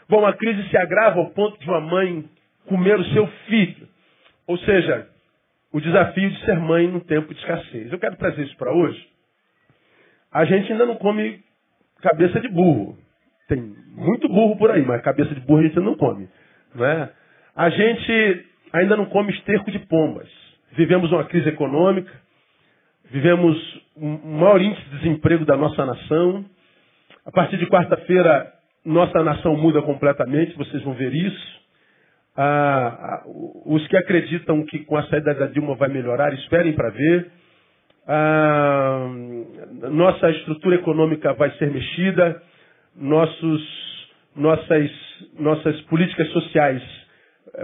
Bom, 0.09 0.25
a 0.27 0.33
crise 0.33 0.69
se 0.69 0.77
agrava 0.77 1.19
ao 1.21 1.31
ponto 1.31 1.59
de 1.59 1.69
uma 1.69 1.81
mãe 1.81 2.25
comer 2.67 2.99
o 2.99 3.05
seu 3.07 3.27
filho. 3.47 3.89
Ou 4.47 4.59
seja, 4.59 5.09
o 5.73 5.81
desafio 5.81 6.31
de 6.31 6.45
ser 6.45 6.59
mãe 6.59 6.89
num 6.89 7.01
tempo 7.01 7.33
de 7.33 7.41
escassez. 7.41 7.93
Eu 7.93 7.99
quero 7.99 8.17
trazer 8.17 8.43
isso 8.43 8.57
para 8.57 8.73
hoje. 8.73 9.09
A 10.33 10.45
gente 10.45 10.71
ainda 10.73 10.87
não 10.87 10.97
come 10.97 11.41
cabeça 12.01 12.41
de 12.41 12.49
burro. 12.49 12.97
Tem 13.49 13.61
muito 13.61 14.29
burro 14.29 14.57
por 14.57 14.71
aí, 14.71 14.83
mas 14.83 15.03
cabeça 15.03 15.35
de 15.35 15.41
burro 15.41 15.61
a 15.61 15.63
gente 15.65 15.81
não 15.81 15.97
come. 15.97 16.29
Não 16.75 16.85
é? 16.85 17.11
A 17.57 17.69
gente 17.71 18.47
ainda 18.73 18.97
não 18.97 19.07
come 19.07 19.33
esterco 19.33 19.71
de 19.71 19.79
pombas. 19.81 20.29
Vivemos 20.73 21.11
uma 21.11 21.25
crise 21.25 21.49
econômica, 21.49 22.13
vivemos 23.11 23.57
um 23.97 24.39
maior 24.39 24.61
índice 24.61 24.83
de 24.91 24.99
desemprego 24.99 25.45
da 25.45 25.57
nossa 25.57 25.85
nação. 25.85 26.45
A 27.27 27.31
partir 27.31 27.57
de 27.59 27.67
quarta-feira, 27.67 28.53
nossa 28.85 29.23
nação 29.23 29.57
muda 29.57 29.83
completamente, 29.83 30.57
vocês 30.57 30.83
vão 30.83 30.95
ver 30.95 31.13
isso. 31.13 31.61
Ah, 32.37 32.99
ah 33.01 33.23
os 33.67 33.87
que 33.89 33.97
acreditam 33.97 34.65
que 34.65 34.81
com 34.81 34.97
a 34.97 35.03
saída 35.05 35.35
da 35.35 35.47
Dilma 35.47 35.75
vai 35.75 35.89
melhorar, 35.89 36.33
esperem 36.35 36.73
para 36.73 36.91
ver 36.91 37.31
ah, 38.07 39.09
nossa 39.91 40.31
estrutura 40.31 40.77
econômica 40.77 41.33
vai 41.35 41.51
ser 41.59 41.71
mexida, 41.71 42.43
nossos, 42.97 44.09
nossas, 44.35 44.91
nossas 45.39 45.81
políticas 45.83 46.29
sociais 46.31 46.83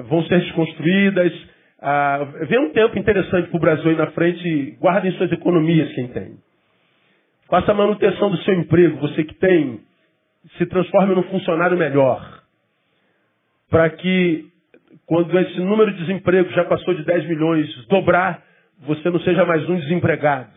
vão 0.03 0.23
ser 0.25 0.41
desconstruídas. 0.41 1.33
Ah, 1.81 2.27
um 2.51 2.71
tempo 2.71 2.99
interessante 2.99 3.49
para 3.49 3.57
o 3.57 3.61
Brasil 3.61 3.91
aí 3.91 3.97
na 3.97 4.09
frente, 4.09 4.77
guardem 4.81 5.13
suas 5.13 5.31
economias 5.33 5.93
quem 5.93 6.09
tem. 6.09 6.37
Faça 7.49 7.71
a 7.71 7.75
manutenção 7.75 8.31
do 8.31 8.39
seu 8.39 8.55
emprego, 8.55 8.99
você 8.99 9.23
que 9.23 9.35
tem, 9.35 9.81
se 10.59 10.67
transforme 10.67 11.15
num 11.15 11.23
funcionário 11.25 11.77
melhor. 11.77 12.43
Para 13.71 13.89
que, 13.91 14.47
quando 15.07 15.39
esse 15.39 15.61
número 15.61 15.93
de 15.93 15.99
desemprego 15.99 16.51
já 16.51 16.65
passou 16.65 16.95
de 16.95 17.05
10 17.05 17.29
milhões, 17.29 17.87
dobrar, 17.89 18.43
você 18.81 19.11
não 19.11 19.21
seja 19.21 19.45
mais 19.45 19.69
um 19.69 19.77
desempregado. 19.77 20.51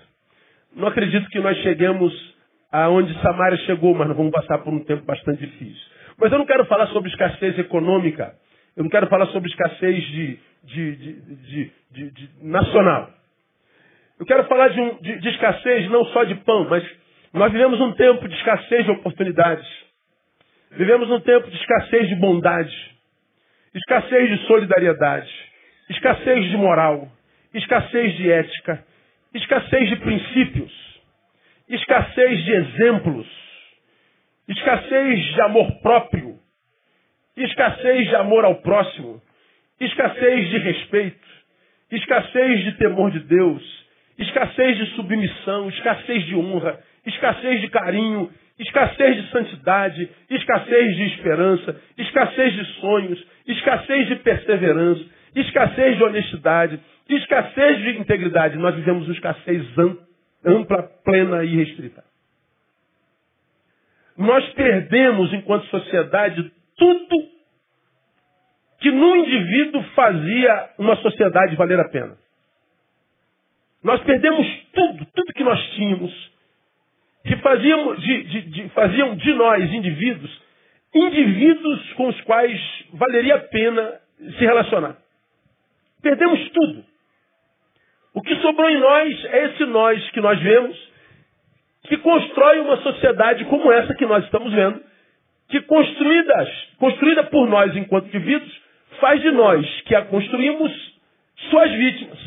Não 0.75 0.87
acredito 0.87 1.29
que 1.29 1.39
nós 1.39 1.57
cheguemos 1.59 2.13
aonde 2.71 3.13
Samaria 3.21 3.57
chegou, 3.65 3.93
mas 3.95 4.07
nós 4.07 4.17
vamos 4.17 4.31
passar 4.31 4.59
por 4.59 4.73
um 4.73 4.83
tempo 4.83 5.03
bastante 5.05 5.45
difícil. 5.45 5.89
Mas 6.17 6.31
eu 6.31 6.37
não 6.37 6.45
quero 6.45 6.65
falar 6.65 6.87
sobre 6.87 7.09
escassez 7.09 7.57
econômica, 7.57 8.33
eu 8.79 8.83
não 8.83 8.89
quero 8.89 9.07
falar 9.07 9.27
sobre 9.27 9.49
escassez 9.49 10.01
de, 10.05 10.39
de, 10.63 10.95
de, 10.95 11.71
de 11.91 12.29
nacional. 12.41 13.09
Eu 14.17 14.25
quero 14.25 14.45
falar 14.45 14.69
de, 14.69 15.27
escassez 15.27 15.89
não 15.91 16.05
só 16.05 16.23
de 16.23 16.35
pão, 16.35 16.65
mas 16.69 16.89
nós 17.33 17.51
vivemos 17.51 17.77
um 17.81 17.91
tempo 17.91 18.25
de 18.25 18.33
escassez 18.35 18.85
de 18.85 18.91
oportunidades. 18.91 19.67
Vivemos 20.71 21.11
um 21.11 21.19
tempo 21.19 21.49
de 21.49 21.57
escassez 21.57 22.07
de 22.07 22.15
bondade, 22.15 22.73
escassez 23.73 24.29
de 24.29 24.47
solidariedade, 24.47 25.29
escassez 25.89 26.49
de 26.49 26.55
moral, 26.55 27.11
escassez 27.53 28.15
de 28.15 28.31
ética, 28.31 28.81
escassez 29.33 29.89
de 29.89 29.95
princípios, 29.97 31.01
escassez 31.67 32.45
de 32.45 32.51
exemplos, 32.53 33.27
escassez 34.47 35.19
de 35.33 35.41
amor 35.41 35.69
próprio, 35.81 36.38
escassez 37.43 38.07
de 38.07 38.15
amor 38.15 38.43
ao 38.45 38.55
próximo, 38.55 39.21
escassez 39.79 40.49
de 40.49 40.57
respeito, 40.57 41.27
escassez 41.91 42.63
de 42.65 42.71
temor 42.73 43.11
de 43.11 43.19
Deus, 43.19 43.63
escassez 44.17 44.77
de 44.77 44.85
submissão, 44.95 45.69
escassez 45.69 46.25
de 46.25 46.35
honra, 46.35 46.79
escassez 47.05 47.61
de 47.61 47.69
carinho, 47.69 48.29
escassez 48.59 49.15
de 49.15 49.31
santidade, 49.31 50.09
escassez 50.29 50.95
de 50.95 51.03
esperança, 51.05 51.81
escassez 51.97 52.53
de 52.53 52.65
sonhos, 52.81 53.25
escassez 53.47 54.07
de 54.07 54.15
perseverança, 54.17 55.05
escassez 55.35 55.97
de 55.97 56.03
honestidade, 56.03 56.79
escassez 57.07 57.79
de 57.79 57.99
integridade. 57.99 58.57
Nós 58.57 58.75
vivemos 58.75 59.05
uma 59.05 59.13
escassez 59.13 59.65
ampla, 60.45 60.83
plena 61.03 61.43
e 61.43 61.55
restrita. 61.55 62.03
Nós 64.17 64.45
perdemos, 64.49 65.33
enquanto 65.33 65.65
sociedade, 65.67 66.51
tudo 66.79 67.29
que 68.79 68.91
no 68.91 69.15
indivíduo 69.17 69.83
fazia 69.93 70.69
uma 70.77 70.95
sociedade 70.95 71.55
valer 71.55 71.79
a 71.79 71.89
pena. 71.89 72.17
Nós 73.83 74.01
perdemos 74.01 74.47
tudo, 74.73 75.05
tudo 75.13 75.33
que 75.33 75.43
nós 75.43 75.59
tínhamos, 75.71 76.31
que 77.25 77.35
fazíamos 77.37 78.01
de, 78.01 78.23
de, 78.23 78.41
de, 78.41 78.69
faziam 78.69 79.15
de 79.15 79.33
nós, 79.33 79.71
indivíduos, 79.71 80.41
indivíduos 80.93 81.93
com 81.93 82.07
os 82.07 82.21
quais 82.21 82.59
valeria 82.93 83.35
a 83.35 83.39
pena 83.39 83.99
se 84.17 84.45
relacionar. 84.45 84.97
Perdemos 86.01 86.49
tudo. 86.49 86.85
O 88.13 88.21
que 88.21 88.35
sobrou 88.37 88.69
em 88.69 88.79
nós 88.79 89.25
é 89.25 89.45
esse 89.45 89.65
nós 89.65 90.09
que 90.11 90.21
nós 90.21 90.39
vemos, 90.41 90.89
que 91.83 91.97
constrói 91.97 92.59
uma 92.59 92.77
sociedade 92.77 93.45
como 93.45 93.71
essa 93.71 93.93
que 93.95 94.05
nós 94.05 94.23
estamos 94.25 94.51
vendo, 94.53 94.81
que 95.49 95.61
construídas, 95.61 96.49
construída 96.77 97.23
por 97.25 97.47
nós 97.47 97.75
enquanto 97.75 98.07
indivíduos, 98.07 98.61
faz 98.99 99.21
de 99.21 99.31
nós 99.31 99.81
que 99.81 99.95
a 99.95 100.05
construímos 100.05 100.71
suas 101.49 101.71
vítimas. 101.71 102.19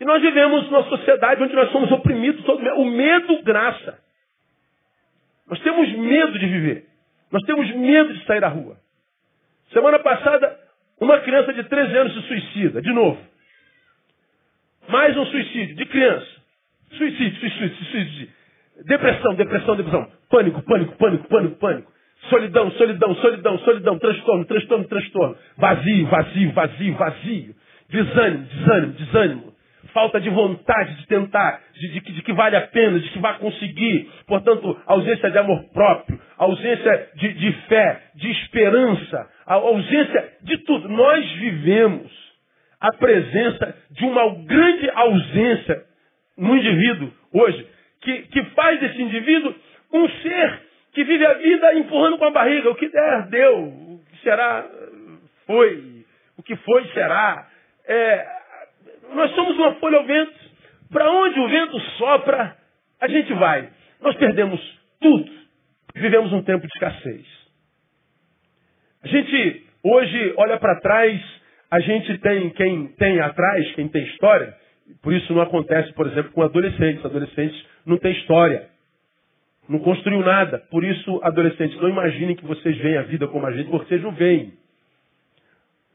E 0.00 0.04
nós 0.04 0.20
vivemos 0.20 0.64
numa 0.68 0.82
sociedade 0.84 1.42
onde 1.42 1.54
nós 1.54 1.70
somos 1.70 1.90
oprimidos, 1.92 2.44
todo 2.44 2.60
o 2.60 2.84
medo 2.84 3.42
graça. 3.42 3.98
Nós 5.48 5.60
temos 5.60 5.90
medo 5.92 6.38
de 6.38 6.46
viver. 6.46 6.86
Nós 7.30 7.42
temos 7.44 7.70
medo 7.74 8.12
de 8.12 8.24
sair 8.24 8.44
à 8.44 8.48
rua. 8.48 8.76
Semana 9.72 9.98
passada, 10.00 10.58
uma 11.00 11.20
criança 11.20 11.52
de 11.52 11.64
13 11.64 11.96
anos 11.96 12.14
se 12.14 12.22
suicida, 12.22 12.82
de 12.82 12.92
novo. 12.92 13.18
Mais 14.88 15.16
um 15.16 15.24
suicídio, 15.26 15.76
de 15.76 15.86
criança. 15.86 16.26
Suicídio, 16.90 17.38
suicídio, 17.38 17.76
suicídio. 17.76 18.28
Depressão, 18.84 19.34
depressão, 19.34 19.76
depressão. 19.76 20.10
Pânico, 20.32 20.62
pânico, 20.62 20.96
pânico, 20.96 21.28
pânico, 21.28 21.56
pânico. 21.56 21.92
Solidão, 22.30 22.70
solidão, 22.72 23.14
solidão, 23.16 23.58
solidão. 23.58 23.98
Transtorno, 23.98 24.44
transtorno, 24.46 24.84
transtorno. 24.88 25.36
Vazio, 25.58 26.06
vazio, 26.06 26.52
vazio, 26.52 26.94
vazio. 26.94 27.54
Desânimo, 27.90 28.44
desânimo, 28.46 28.92
desânimo. 28.94 29.52
Falta 29.92 30.18
de 30.18 30.30
vontade 30.30 30.96
de 30.96 31.06
tentar, 31.06 31.60
de, 31.74 31.88
de, 31.88 32.00
de, 32.00 32.22
que 32.22 32.32
vale 32.32 32.56
a 32.56 32.62
pena, 32.62 32.98
de 32.98 33.10
que 33.10 33.18
vai 33.18 33.36
conseguir. 33.36 34.10
Portanto, 34.26 34.80
ausência 34.86 35.30
de 35.30 35.36
amor 35.36 35.64
próprio, 35.74 36.18
ausência 36.38 37.08
de, 37.16 37.34
de 37.34 37.52
fé, 37.68 38.00
de 38.14 38.30
esperança, 38.30 39.28
ausência 39.44 40.32
de 40.44 40.56
tudo. 40.64 40.88
Nós 40.88 41.30
vivemos 41.32 42.10
a 42.80 42.90
presença 42.96 43.76
de 43.90 44.04
uma 44.06 44.34
grande 44.46 44.90
ausência 44.94 45.82
no 46.38 46.56
indivíduo 46.56 47.12
hoje, 47.34 47.66
que, 48.00 48.22
que 48.22 48.44
faz 48.54 48.80
desse 48.80 49.02
indivíduo 49.02 49.54
um 49.92 50.08
ser 50.08 50.62
que 50.92 51.04
vive 51.04 51.24
a 51.24 51.34
vida 51.34 51.74
empurrando 51.74 52.18
com 52.18 52.24
a 52.24 52.30
barriga. 52.30 52.70
O 52.70 52.74
que 52.74 52.88
der, 52.88 53.26
deu. 53.28 53.64
O 53.64 54.00
que 54.10 54.22
será, 54.22 54.66
foi, 55.46 56.04
o 56.36 56.42
que 56.42 56.56
foi 56.56 56.86
será. 56.88 57.48
É, 57.86 58.26
nós 59.14 59.30
somos 59.34 59.56
uma 59.56 59.74
folha 59.76 59.98
ao 59.98 60.04
vento. 60.04 60.32
Para 60.90 61.10
onde 61.10 61.40
o 61.40 61.48
vento 61.48 61.80
sopra, 61.98 62.56
a 63.00 63.08
gente 63.08 63.32
vai. 63.34 63.70
Nós 64.00 64.14
perdemos 64.16 64.60
tudo. 65.00 65.30
Vivemos 65.94 66.32
um 66.32 66.42
tempo 66.42 66.66
de 66.66 66.72
escassez. 66.74 67.26
A 69.02 69.08
gente 69.08 69.66
hoje 69.82 70.34
olha 70.36 70.58
para 70.58 70.80
trás, 70.80 71.20
a 71.70 71.80
gente 71.80 72.18
tem 72.18 72.50
quem 72.50 72.88
tem 72.88 73.20
atrás, 73.20 73.72
quem 73.74 73.88
tem 73.88 74.04
história. 74.04 74.54
Por 75.02 75.12
isso 75.12 75.32
não 75.32 75.42
acontece, 75.42 75.92
por 75.94 76.06
exemplo, 76.06 76.32
com 76.32 76.42
adolescentes. 76.42 77.04
Adolescentes 77.04 77.66
não 77.86 77.96
têm 77.98 78.12
história. 78.12 78.71
Não 79.68 79.78
construiu 79.78 80.20
nada. 80.20 80.58
Por 80.70 80.84
isso, 80.84 81.20
adolescentes, 81.22 81.80
não 81.80 81.88
imaginem 81.88 82.34
que 82.34 82.44
vocês 82.44 82.76
veem 82.78 82.98
a 82.98 83.02
vida 83.02 83.28
como 83.28 83.46
a 83.46 83.52
gente, 83.52 83.70
porque 83.70 83.86
vocês 83.86 84.02
não 84.02 84.12
veem. 84.12 84.52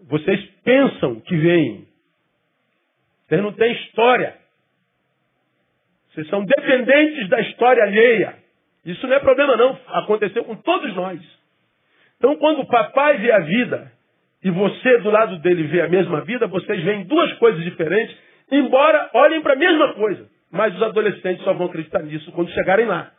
Vocês 0.08 0.44
pensam 0.64 1.20
que 1.22 1.36
veem. 1.36 1.88
Vocês 3.28 3.42
não 3.42 3.52
têm 3.52 3.74
história. 3.74 4.36
Vocês 6.10 6.28
são 6.30 6.44
dependentes 6.46 7.28
da 7.30 7.42
história 7.42 7.84
alheia. 7.84 8.36
Isso 8.86 9.06
não 9.06 9.16
é 9.16 9.20
problema 9.20 9.58
não. 9.58 9.78
Aconteceu 9.88 10.44
com 10.46 10.56
todos 10.56 10.96
nós. 10.96 11.20
Então, 12.18 12.36
quando 12.38 12.62
o 12.62 12.68
papai 12.68 13.18
vê 13.18 13.32
a 13.32 13.40
vida 13.40 13.92
e 14.44 14.50
você 14.50 14.98
do 15.00 15.12
lado 15.12 15.38
dele 15.40 15.64
vê 15.64 15.82
a 15.82 15.90
mesma 15.90 16.22
vida, 16.22 16.48
vocês 16.48 16.82
veem 16.84 17.04
duas 17.04 17.34
coisas 17.34 17.64
diferentes, 17.64 18.16
embora 18.52 19.10
olhem 19.14 19.42
para 19.42 19.54
a 19.54 19.58
mesma 19.58 19.94
coisa. 19.94 20.30
Mas 20.50 20.74
os 20.74 20.82
adolescentes 20.82 21.44
só 21.44 21.54
vão 21.54 21.68
acreditar 21.68 22.02
nisso 22.02 22.32
quando 22.32 22.50
chegarem 22.52 22.86
lá. 22.86 23.12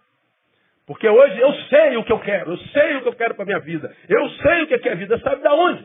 Porque 0.88 1.06
hoje 1.06 1.38
eu 1.38 1.52
sei 1.68 1.98
o 1.98 2.02
que 2.02 2.10
eu 2.10 2.18
quero, 2.18 2.52
eu 2.52 2.56
sei 2.56 2.96
o 2.96 3.02
que 3.02 3.08
eu 3.08 3.12
quero 3.12 3.34
para 3.34 3.44
minha 3.44 3.60
vida, 3.60 3.94
eu 4.08 4.26
sei 4.30 4.62
o 4.62 4.66
que 4.66 4.88
é 4.88 4.92
a 4.92 4.94
vida, 4.94 5.18
sabe 5.18 5.42
da 5.42 5.52
onde? 5.52 5.84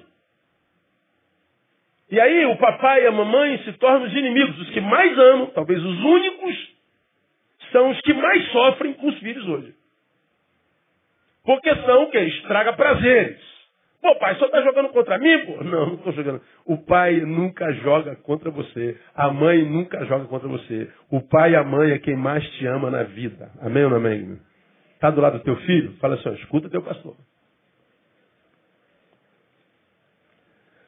E 2.10 2.18
aí 2.22 2.46
o 2.46 2.56
papai 2.56 3.04
e 3.04 3.08
a 3.08 3.12
mamãe 3.12 3.58
se 3.66 3.74
tornam 3.74 4.08
os 4.08 4.14
inimigos, 4.14 4.58
os 4.62 4.70
que 4.70 4.80
mais 4.80 5.20
amam, 5.20 5.48
talvez 5.48 5.84
os 5.84 6.00
únicos, 6.06 6.76
são 7.74 7.90
os 7.90 8.00
que 8.00 8.14
mais 8.14 8.50
sofrem 8.54 8.94
com 8.94 9.08
os 9.10 9.20
filhos 9.20 9.46
hoje. 9.46 9.76
Porque 11.44 11.76
são 11.86 12.10
quê? 12.10 12.20
Estraga 12.20 12.72
prazeres. 12.72 13.42
Pô, 14.02 14.16
pai, 14.16 14.36
só 14.36 14.46
está 14.46 14.62
jogando 14.62 14.88
contra 14.90 15.18
mim? 15.18 15.38
Pô? 15.46 15.64
Não, 15.66 15.86
não 15.88 15.94
estou 15.96 16.14
jogando. 16.14 16.42
O 16.66 16.78
pai 16.78 17.20
nunca 17.20 17.74
joga 17.74 18.16
contra 18.18 18.50
você. 18.50 18.98
A 19.14 19.30
mãe 19.32 19.66
nunca 19.66 20.06
joga 20.06 20.26
contra 20.26 20.48
você. 20.48 20.90
O 21.10 21.22
pai 21.22 21.52
e 21.52 21.56
a 21.58 21.64
mãe 21.64 21.92
é 21.92 22.00
quem 22.00 22.16
mais 22.16 22.48
te 22.52 22.66
ama 22.68 22.90
na 22.90 23.04
vida. 23.04 23.52
Amém 23.62 23.84
ou 23.84 23.90
não 23.90 23.98
amém? 23.98 24.40
Está 25.04 25.12
do 25.12 25.20
lado 25.20 25.38
do 25.38 25.44
teu 25.44 25.58
filho? 25.58 25.98
Fala 25.98 26.16
assim, 26.16 26.34
escuta 26.36 26.70
teu 26.70 26.82
pastor. 26.82 27.14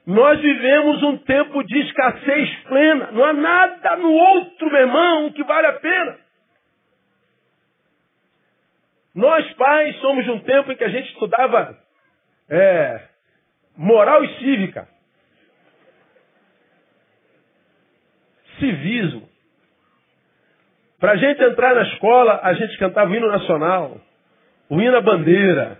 Nós 0.05 0.39
vivemos 0.39 1.03
um 1.03 1.17
tempo 1.17 1.61
de 1.65 1.77
escassez 1.81 2.59
plena. 2.63 3.11
Não 3.11 3.25
há 3.25 3.33
nada 3.33 3.97
no 3.97 4.09
outro, 4.09 4.71
meu 4.71 4.79
irmão, 4.79 5.33
que 5.33 5.43
vale 5.43 5.67
a 5.67 5.73
pena. 5.73 6.17
Nós, 9.13 9.51
pais, 9.55 9.99
somos 9.99 10.23
de 10.23 10.31
um 10.31 10.39
tempo 10.39 10.71
em 10.71 10.77
que 10.77 10.85
a 10.85 10.89
gente 10.89 11.09
estudava 11.09 11.77
é, 12.49 13.09
moral 13.75 14.23
e 14.23 14.33
cívica. 14.39 14.87
Civismo. 18.59 19.27
Para 21.01 21.11
a 21.11 21.17
gente 21.17 21.43
entrar 21.43 21.75
na 21.75 21.81
escola, 21.81 22.39
a 22.41 22.53
gente 22.53 22.77
cantava 22.77 23.11
o 23.11 23.15
hino 23.15 23.27
nacional, 23.27 23.99
o 24.69 24.79
hino 24.79 24.95
à 24.97 25.01
bandeira. 25.01 25.77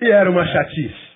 E 0.00 0.10
era 0.10 0.30
uma 0.30 0.46
chatice. 0.46 1.08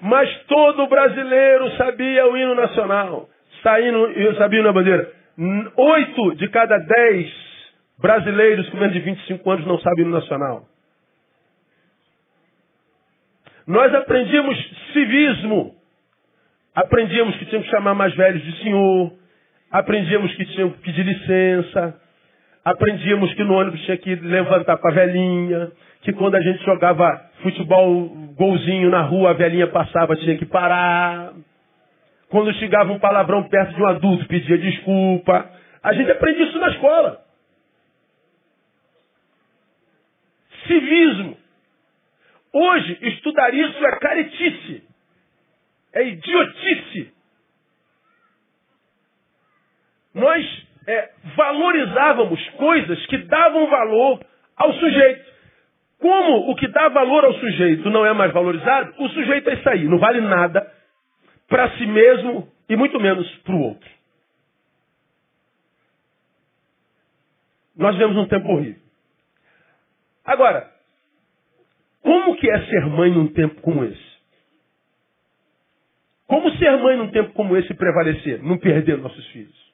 Mas 0.00 0.28
todo 0.44 0.86
brasileiro 0.88 1.70
sabia 1.76 2.26
o 2.26 2.36
hino 2.36 2.54
nacional. 2.54 3.28
Saindo, 3.62 4.06
eu 4.12 4.34
sabia 4.36 4.58
o 4.58 4.62
hino 4.62 4.70
à 4.70 4.72
bandeira. 4.72 5.12
Oito 5.76 6.34
de 6.36 6.48
cada 6.48 6.78
dez 6.78 7.32
brasileiros 7.98 8.68
com 8.70 8.78
menos 8.78 8.94
de 8.94 9.00
25 9.00 9.50
anos 9.50 9.66
não 9.66 9.78
sabem 9.78 10.04
o 10.04 10.08
hino 10.08 10.18
nacional. 10.18 10.66
Nós 13.66 13.94
aprendíamos 13.94 14.56
civismo. 14.92 15.74
Aprendíamos 16.74 17.36
que 17.36 17.46
tínhamos 17.46 17.68
que 17.68 17.76
chamar 17.76 17.94
mais 17.94 18.14
velhos 18.14 18.42
de 18.42 18.62
senhor. 18.62 19.12
Aprendíamos 19.70 20.34
que 20.34 20.44
tínhamos 20.46 20.76
que 20.76 20.82
pedir 20.82 21.04
licença. 21.04 22.00
Aprendíamos 22.64 23.32
que 23.34 23.44
no 23.44 23.54
ônibus 23.54 23.80
tinha 23.82 23.96
que 23.96 24.14
levantar 24.16 24.76
com 24.76 24.88
a 24.88 24.92
velhinha. 24.92 25.72
Que 26.02 26.12
quando 26.12 26.34
a 26.34 26.40
gente 26.40 26.62
jogava 26.64 27.30
futebol, 27.42 28.08
golzinho 28.34 28.90
na 28.90 29.02
rua, 29.02 29.30
a 29.30 29.34
velhinha 29.34 29.66
passava, 29.66 30.16
tinha 30.16 30.36
que 30.36 30.46
parar. 30.46 31.32
Quando 32.28 32.52
chegava 32.54 32.92
um 32.92 32.98
palavrão 32.98 33.48
perto 33.48 33.74
de 33.74 33.82
um 33.82 33.86
adulto, 33.86 34.26
pedia 34.26 34.58
desculpa. 34.58 35.50
A 35.82 35.92
gente 35.94 36.10
aprende 36.10 36.42
isso 36.42 36.58
na 36.58 36.68
escola. 36.68 37.24
Civismo. 40.66 41.36
Hoje, 42.52 42.98
estudar 43.02 43.52
isso 43.54 43.86
é 43.86 43.98
caretice. 43.98 44.84
É 45.92 46.06
idiotice. 46.06 47.12
Nós 50.14 50.69
é, 50.90 51.10
valorizávamos 51.36 52.48
coisas 52.50 53.06
que 53.06 53.18
davam 53.18 53.68
valor 53.68 54.20
ao 54.56 54.72
sujeito. 54.74 55.30
Como 56.00 56.50
o 56.50 56.56
que 56.56 56.66
dá 56.68 56.88
valor 56.88 57.24
ao 57.24 57.34
sujeito 57.34 57.88
não 57.90 58.04
é 58.04 58.12
mais 58.12 58.32
valorizado, 58.32 58.94
o 58.98 59.08
sujeito 59.10 59.50
é 59.50 59.54
isso 59.54 59.68
aí, 59.68 59.84
não 59.84 59.98
vale 59.98 60.20
nada 60.20 60.68
para 61.48 61.70
si 61.76 61.86
mesmo 61.86 62.50
e 62.68 62.76
muito 62.76 62.98
menos 62.98 63.28
para 63.38 63.54
o 63.54 63.60
outro. 63.60 63.90
Nós 67.76 67.94
vivemos 67.94 68.16
um 68.16 68.26
tempo 68.26 68.48
horrível. 68.48 68.82
Agora, 70.24 70.70
como 72.02 72.36
que 72.36 72.50
é 72.50 72.66
ser 72.66 72.86
mãe 72.86 73.10
num 73.10 73.28
tempo 73.28 73.60
como 73.60 73.84
esse? 73.84 74.10
Como 76.26 76.50
ser 76.56 76.76
mãe 76.78 76.96
num 76.96 77.10
tempo 77.10 77.32
como 77.32 77.56
esse 77.56 77.72
prevalecer, 77.74 78.42
não 78.42 78.58
perder 78.58 78.98
nossos 78.98 79.26
filhos? 79.28 79.69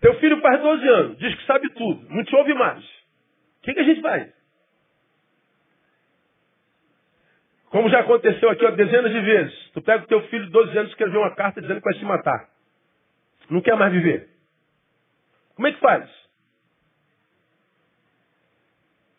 Teu 0.00 0.14
filho 0.20 0.40
faz 0.40 0.60
12 0.60 0.88
anos, 0.88 1.18
diz 1.18 1.34
que 1.34 1.46
sabe 1.46 1.68
tudo, 1.70 2.06
não 2.08 2.24
te 2.24 2.34
ouve 2.36 2.54
mais. 2.54 2.84
O 2.84 3.62
que, 3.62 3.74
que 3.74 3.80
a 3.80 3.84
gente 3.84 4.00
faz? 4.00 4.32
Como 7.70 7.90
já 7.90 8.00
aconteceu 8.00 8.48
aqui 8.48 8.64
ó, 8.64 8.70
dezenas 8.70 9.12
de 9.12 9.20
vezes. 9.20 9.70
Tu 9.72 9.82
pega 9.82 10.04
o 10.04 10.06
teu 10.06 10.22
filho 10.28 10.46
de 10.46 10.50
12 10.50 10.78
anos 10.78 10.90
e 10.90 10.92
escrever 10.92 11.18
uma 11.18 11.34
carta 11.34 11.60
dizendo 11.60 11.80
que 11.80 11.90
vai 11.90 11.98
se 11.98 12.04
matar. 12.04 12.48
Não 13.50 13.60
quer 13.60 13.76
mais 13.76 13.92
viver. 13.92 14.28
Como 15.54 15.66
é 15.66 15.72
que 15.72 15.80
faz? 15.80 16.08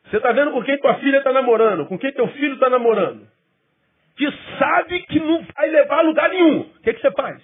Você 0.06 0.18
está 0.18 0.32
vendo 0.32 0.52
com 0.52 0.64
quem 0.64 0.80
tua 0.80 0.96
filha 0.96 1.18
está 1.18 1.32
namorando, 1.32 1.86
com 1.86 2.00
quem 2.00 2.12
teu 2.12 2.28
filho 2.30 2.56
está 2.56 2.70
namorando 2.70 3.28
que 4.20 4.30
sabe 4.60 5.02
que 5.04 5.18
não 5.18 5.42
vai 5.56 5.70
levar 5.70 6.00
a 6.00 6.02
lugar 6.02 6.30
nenhum. 6.30 6.60
O 6.60 6.82
que, 6.82 6.94
que 6.94 7.00
você 7.00 7.10
faz? 7.12 7.42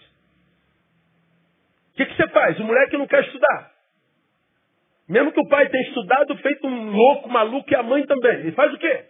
O 1.95 1.97
que, 1.97 2.07
que 2.07 2.15
você 2.17 2.27
faz? 2.27 2.59
O 2.59 2.65
moleque 2.65 2.97
não 2.97 3.07
quer 3.07 3.23
estudar. 3.23 3.71
Mesmo 5.07 5.31
que 5.31 5.39
o 5.39 5.47
pai 5.47 5.69
tenha 5.69 5.87
estudado, 5.87 6.35
feito 6.39 6.67
um 6.67 6.91
louco, 6.91 7.29
maluco, 7.29 7.71
e 7.71 7.75
a 7.75 7.81
mãe 7.81 8.05
também. 8.05 8.39
Ele 8.39 8.51
faz 8.51 8.73
o 8.73 8.77
quê? 8.77 9.05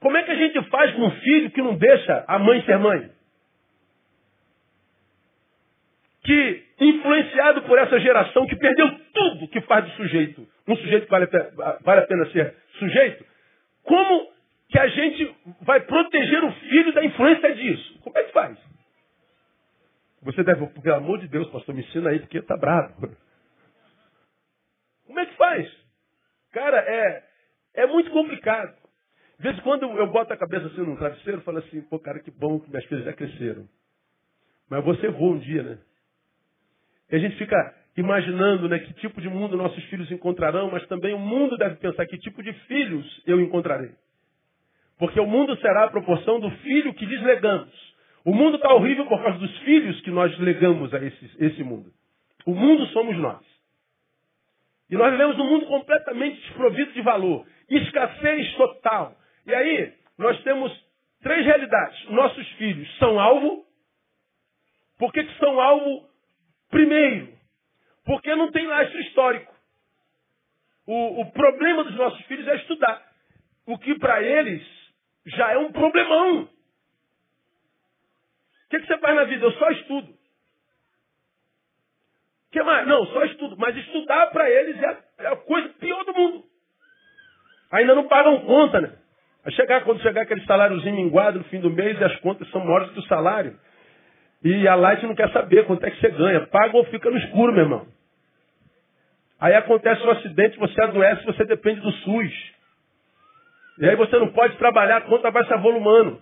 Como 0.00 0.16
é 0.16 0.22
que 0.22 0.30
a 0.30 0.34
gente 0.34 0.62
faz 0.70 0.94
com 0.94 1.02
um 1.02 1.10
filho 1.10 1.50
que 1.50 1.60
não 1.60 1.76
deixa 1.76 2.24
a 2.26 2.38
mãe 2.38 2.62
ser 2.62 2.78
mãe? 2.78 3.10
Que, 6.22 6.64
influenciado 6.80 7.62
por 7.62 7.78
essa 7.78 8.00
geração 8.00 8.46
que 8.46 8.56
perdeu 8.56 8.90
tudo 9.12 9.48
que 9.48 9.60
faz 9.62 9.84
do 9.84 9.90
sujeito, 9.90 10.48
um 10.66 10.76
sujeito 10.76 11.04
que 11.04 11.10
vale, 11.10 11.26
vale 11.82 12.00
a 12.00 12.06
pena 12.06 12.24
ser 12.30 12.54
sujeito, 12.78 13.26
como 13.82 14.32
que 14.70 14.78
a 14.78 14.88
gente 14.88 15.36
vai 15.60 15.80
proteger 15.80 16.44
o 16.44 16.52
filho 16.52 16.92
da 16.94 17.04
influência 17.04 17.54
disso. 17.54 18.00
Como 18.02 18.16
é 18.16 18.22
que 18.22 18.32
faz? 18.32 18.73
Você 20.24 20.42
deve, 20.42 20.66
pelo 20.66 20.94
amor 20.96 21.18
de 21.18 21.28
Deus, 21.28 21.48
pastor, 21.50 21.74
me 21.74 21.82
ensina 21.82 22.10
aí, 22.10 22.18
porque 22.18 22.38
está 22.38 22.56
bravo. 22.56 23.14
Como 25.06 25.20
é 25.20 25.26
que 25.26 25.36
faz? 25.36 25.70
Cara, 26.50 26.78
é, 26.78 27.24
é 27.74 27.86
muito 27.86 28.10
complicado. 28.10 28.74
De 29.38 29.42
vez 29.42 29.58
em 29.58 29.60
quando 29.60 29.84
eu 29.84 30.06
boto 30.06 30.32
a 30.32 30.36
cabeça 30.36 30.66
assim 30.66 30.80
no 30.80 30.96
travesseiro 30.96 31.40
e 31.40 31.44
falo 31.44 31.58
assim, 31.58 31.82
pô, 31.82 31.98
cara, 31.98 32.20
que 32.20 32.30
bom 32.30 32.58
que 32.58 32.70
minhas 32.70 32.84
filhas 32.86 33.04
já 33.04 33.12
cresceram. 33.12 33.68
Mas 34.70 34.82
você 34.84 35.08
voa 35.08 35.34
um 35.34 35.38
dia, 35.38 35.62
né? 35.62 35.78
E 37.10 37.16
a 37.16 37.18
gente 37.18 37.36
fica 37.36 37.74
imaginando 37.96 38.66
né, 38.68 38.78
que 38.78 38.94
tipo 38.94 39.20
de 39.20 39.28
mundo 39.28 39.56
nossos 39.58 39.84
filhos 39.84 40.10
encontrarão, 40.10 40.70
mas 40.70 40.86
também 40.86 41.12
o 41.12 41.18
mundo 41.18 41.58
deve 41.58 41.76
pensar 41.76 42.06
que 42.06 42.16
tipo 42.18 42.42
de 42.42 42.52
filhos 42.66 43.22
eu 43.26 43.40
encontrarei. 43.40 43.90
Porque 44.98 45.20
o 45.20 45.26
mundo 45.26 45.54
será 45.56 45.84
a 45.84 45.90
proporção 45.90 46.40
do 46.40 46.50
filho 46.58 46.94
que 46.94 47.04
lhes 47.04 47.22
legamos. 47.22 47.93
O 48.24 48.34
mundo 48.34 48.56
está 48.56 48.72
horrível 48.72 49.06
por 49.06 49.22
causa 49.22 49.38
dos 49.38 49.58
filhos 49.58 50.00
que 50.00 50.10
nós 50.10 50.36
legamos 50.38 50.92
a 50.94 50.98
esse, 50.98 51.30
esse 51.38 51.62
mundo. 51.62 51.92
O 52.46 52.54
mundo 52.54 52.86
somos 52.86 53.16
nós. 53.18 53.44
E 54.90 54.96
nós 54.96 55.10
vivemos 55.12 55.38
um 55.38 55.44
mundo 55.44 55.66
completamente 55.66 56.40
desprovido 56.40 56.92
de 56.92 57.02
valor. 57.02 57.46
Escassez 57.68 58.54
total. 58.54 59.16
E 59.46 59.54
aí, 59.54 59.92
nós 60.16 60.42
temos 60.42 60.72
três 61.22 61.44
realidades. 61.44 62.08
Nossos 62.10 62.48
filhos 62.52 62.88
são 62.98 63.18
alvo. 63.20 63.64
Por 64.98 65.12
que, 65.12 65.24
são 65.38 65.60
alvo? 65.60 66.08
Primeiro, 66.70 67.28
porque 68.04 68.34
não 68.34 68.50
tem 68.50 68.66
lastro 68.66 69.00
histórico. 69.00 69.54
O, 70.86 71.20
o 71.20 71.32
problema 71.32 71.84
dos 71.84 71.94
nossos 71.94 72.24
filhos 72.26 72.46
é 72.48 72.56
estudar. 72.56 73.02
O 73.66 73.78
que 73.78 73.98
para 73.98 74.22
eles 74.22 74.62
já 75.26 75.52
é 75.52 75.58
um 75.58 75.72
problemão. 75.72 76.48
Que, 78.74 78.80
que 78.80 78.86
você 78.88 78.98
faz 78.98 79.14
na 79.14 79.24
vida? 79.24 79.44
Eu 79.44 79.52
só 79.52 79.70
estudo. 79.70 80.08
O 80.08 80.16
que 82.50 82.62
mais? 82.62 82.86
Não, 82.88 83.06
só 83.06 83.24
estudo. 83.24 83.56
Mas 83.56 83.76
estudar 83.76 84.26
para 84.32 84.50
eles 84.50 84.82
é, 84.82 84.98
é 85.18 85.26
a 85.28 85.36
coisa 85.36 85.68
pior 85.80 86.04
do 86.04 86.12
mundo. 86.12 86.44
Ainda 87.70 87.94
não 87.94 88.08
pagam 88.08 88.40
conta, 88.40 88.80
né? 88.80 88.92
Chegar, 89.50 89.84
quando 89.84 90.02
chegar 90.02 90.22
aquele 90.22 90.44
saláriozinho 90.44 90.96
minguado 90.96 91.38
no 91.38 91.44
fim 91.44 91.60
do 91.60 91.70
mês 91.70 92.00
e 92.00 92.04
as 92.04 92.16
contas 92.16 92.48
são 92.50 92.64
maiores 92.64 92.90
que 92.90 92.98
o 92.98 93.06
salário. 93.06 93.56
E 94.42 94.66
a 94.66 94.74
Light 94.74 95.06
não 95.06 95.14
quer 95.14 95.30
saber 95.30 95.66
quanto 95.66 95.84
é 95.84 95.90
que 95.90 96.00
você 96.00 96.10
ganha. 96.10 96.46
Paga 96.46 96.76
ou 96.76 96.84
fica 96.86 97.10
no 97.10 97.18
escuro, 97.18 97.52
meu 97.52 97.62
irmão. 97.62 97.86
Aí 99.38 99.54
acontece 99.54 100.02
um 100.04 100.10
acidente, 100.10 100.58
você 100.58 100.80
adoece, 100.82 101.24
você 101.26 101.44
depende 101.44 101.80
do 101.80 101.92
SUS. 101.92 102.52
E 103.78 103.88
aí 103.88 103.94
você 103.96 104.18
não 104.18 104.32
pode 104.32 104.56
trabalhar, 104.56 104.96
a 104.96 105.02
conta 105.02 105.30
vai 105.30 105.44
se 105.44 105.52
avolumando. 105.52 106.20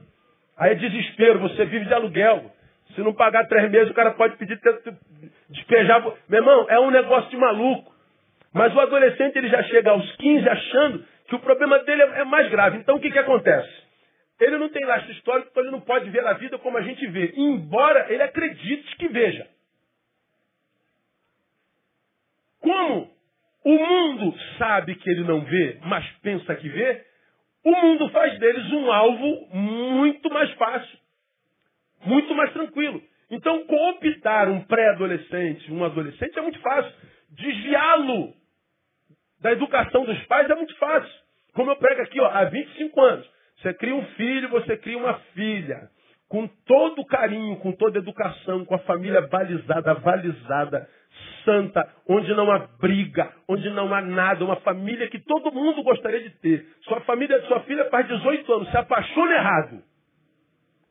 Aí 0.57 0.73
é 0.73 0.75
desespero, 0.75 1.41
você 1.41 1.65
vive 1.65 1.87
de 1.87 1.95
aluguel. 1.95 2.51
Se 2.95 3.01
não 3.01 3.15
pagar 3.15 3.47
três 3.49 3.71
meses, 3.71 3.91
o 3.91 3.95
cara 3.95 4.13
pode 4.13 4.37
pedir 4.37 4.61
despejar. 5.49 6.03
Meu 6.29 6.41
irmão, 6.41 6.67
é 6.69 6.79
um 6.79 6.91
negócio 6.91 7.31
de 7.31 7.37
maluco. 7.37 7.93
Mas 8.53 8.75
o 8.75 8.81
adolescente 8.81 9.37
ele 9.37 9.49
já 9.49 9.63
chega 9.65 9.91
aos 9.91 10.17
15 10.17 10.49
achando 10.49 11.05
que 11.27 11.35
o 11.35 11.41
problema 11.41 11.79
dele 11.81 12.03
é 12.03 12.25
mais 12.25 12.51
grave. 12.51 12.77
Então 12.79 12.97
o 12.97 13.01
que, 13.01 13.11
que 13.11 13.19
acontece? 13.19 13.83
Ele 14.39 14.59
não 14.59 14.69
tem 14.69 14.85
lastro 14.85 15.13
histórico, 15.13 15.49
então 15.51 15.63
ele 15.63 15.73
não 15.73 15.81
pode 15.81 16.11
ver 16.11 16.27
a 16.27 16.35
vida 16.35 16.59
como 16.59 16.77
a 16.77 16.83
gente 16.83 17.07
vê. 17.07 17.33
Embora 17.37 18.13
ele 18.13 18.23
acredite 18.23 18.97
que 18.97 19.09
veja. 19.09 19.47
Como 22.61 23.11
o 23.65 23.71
mundo 23.71 24.35
sabe 24.59 24.97
que 24.97 25.09
ele 25.09 25.25
não 25.25 25.41
vê, 25.41 25.79
mas 25.85 26.05
pensa 26.23 26.55
que 26.57 26.69
vê, 26.69 27.05
o 27.65 27.71
mundo 27.71 28.09
faz 28.11 28.39
deles 28.39 28.73
um 28.73 28.91
alvo 28.91 29.49
muito 29.53 30.31
mais 30.31 30.51
fácil, 30.55 30.99
muito 32.05 32.35
mais 32.35 32.53
tranquilo. 32.53 33.03
Então, 33.31 33.65
cooptar 33.65 34.51
um 34.51 34.63
pré-adolescente, 34.65 35.73
um 35.73 35.85
adolescente, 35.85 36.39
é 36.39 36.43
muito 36.43 36.61
fácil. 36.61 36.93
Desviá-lo 37.31 38.35
da 39.41 39.53
educação 39.53 40.05
dos 40.05 40.23
pais 40.27 40.51
é 40.51 40.55
muito 40.55 40.77
fácil. 40.77 41.23
Como 41.55 41.71
eu 41.71 41.77
prego 41.77 42.03
aqui 42.03 42.21
ó, 42.21 42.27
há 42.27 42.45
25 42.45 43.01
anos. 43.01 43.31
Você 43.61 43.75
cria 43.75 43.95
um 43.95 44.05
filho, 44.17 44.49
você 44.49 44.77
cria 44.77 44.99
uma 44.99 45.15
filha. 45.35 45.89
Com 46.29 46.47
todo 46.47 47.05
carinho, 47.07 47.57
com 47.57 47.73
toda 47.73 47.99
educação, 47.99 48.65
com 48.65 48.75
a 48.75 48.81
família 48.81 49.23
balizada, 49.23 49.91
avalizada, 49.91 50.89
santa, 51.45 51.89
onde 52.09 52.33
não 52.35 52.51
há 52.51 52.59
briga, 52.81 53.33
onde 53.49 53.69
não 53.71 53.93
há 53.93 54.01
nada, 54.01 54.45
uma 54.45 54.57
família 54.57 55.09
que 55.09 55.19
todo 55.19 55.53
mundo 55.53 55.83
gostaria 55.83 56.21
de 56.21 56.31
ter. 56.39 56.67
Sua 56.83 57.01
família, 57.03 57.41
sua 57.47 57.61
filha 57.61 57.89
faz 57.91 58.07
18 58.07 58.53
anos, 58.53 58.71
se 58.71 58.77
apaixona 58.77 59.35
errado. 59.35 59.83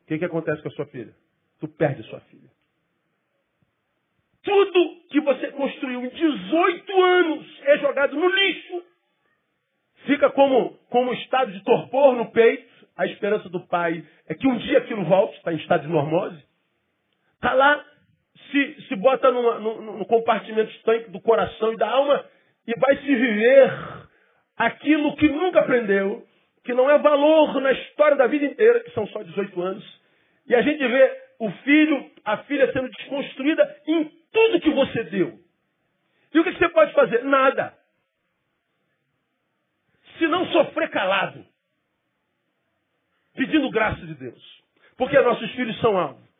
O 0.02 0.06
que, 0.06 0.18
que 0.18 0.24
acontece 0.24 0.62
com 0.62 0.68
a 0.68 0.72
sua 0.72 0.86
filha? 0.86 1.14
Tu 1.60 1.68
perde 1.68 2.02
sua 2.04 2.20
filha. 2.20 2.50
Tudo 4.42 4.96
que 5.10 5.20
você 5.20 5.52
construiu 5.52 6.04
em 6.04 6.08
18 6.08 7.02
anos 7.02 7.60
é 7.62 7.78
jogado 7.78 8.16
no 8.16 8.28
lixo. 8.28 8.82
Fica 10.04 10.30
como, 10.30 10.76
como 10.90 11.12
estado 11.14 11.52
de 11.52 11.62
torpor 11.62 12.16
no 12.16 12.32
peito. 12.32 12.72
A 12.96 13.06
esperança 13.06 13.48
do 13.48 13.60
pai 13.68 14.04
é 14.28 14.34
que 14.34 14.46
um 14.46 14.58
dia 14.58 14.78
aquilo 14.78 15.04
volte, 15.04 15.36
está 15.36 15.52
em 15.52 15.56
estado 15.56 15.82
de 15.82 15.88
normose. 15.88 16.42
Está 17.36 17.54
lá 17.54 17.84
se, 18.52 18.82
se 18.82 18.96
bota 18.96 19.32
numa, 19.32 19.58
no, 19.58 19.98
no 19.98 20.06
compartimento 20.06 20.70
estanque 20.70 21.10
do 21.10 21.20
coração 21.20 21.72
e 21.72 21.76
da 21.76 21.90
alma 21.90 22.24
e 22.66 22.78
vai 22.78 22.96
se 22.98 23.02
viver 23.02 23.72
aquilo 24.56 25.16
que 25.16 25.28
nunca 25.28 25.60
aprendeu, 25.60 26.24
que 26.62 26.72
não 26.72 26.88
é 26.88 26.98
valor 26.98 27.60
na 27.60 27.72
história 27.72 28.16
da 28.16 28.26
vida 28.26 28.44
inteira, 28.44 28.80
que 28.80 28.92
são 28.92 29.06
só 29.08 29.22
18 29.22 29.60
anos. 29.60 30.00
E 30.46 30.54
a 30.54 30.62
gente 30.62 30.86
vê 30.86 31.22
o 31.40 31.50
filho, 31.50 32.10
a 32.24 32.36
filha 32.38 32.72
sendo 32.72 32.88
desconstruída 32.88 33.76
em 33.88 34.04
tudo 34.32 34.60
que 34.60 34.70
você 34.70 35.02
deu. 35.04 35.40
E 36.32 36.38
o 36.38 36.44
que 36.44 36.52
você 36.52 36.68
pode 36.68 36.92
fazer? 36.92 37.24
Nada. 37.24 37.74
Se 40.18 40.26
não 40.28 40.46
sofrer 40.46 40.88
calado, 40.90 41.44
pedindo 43.34 43.70
graça 43.70 44.06
de 44.06 44.14
Deus. 44.14 44.62
Porque 44.96 45.18
nossos 45.20 45.50
filhos 45.52 45.78
são 45.80 45.98
alvo. 45.98 46.31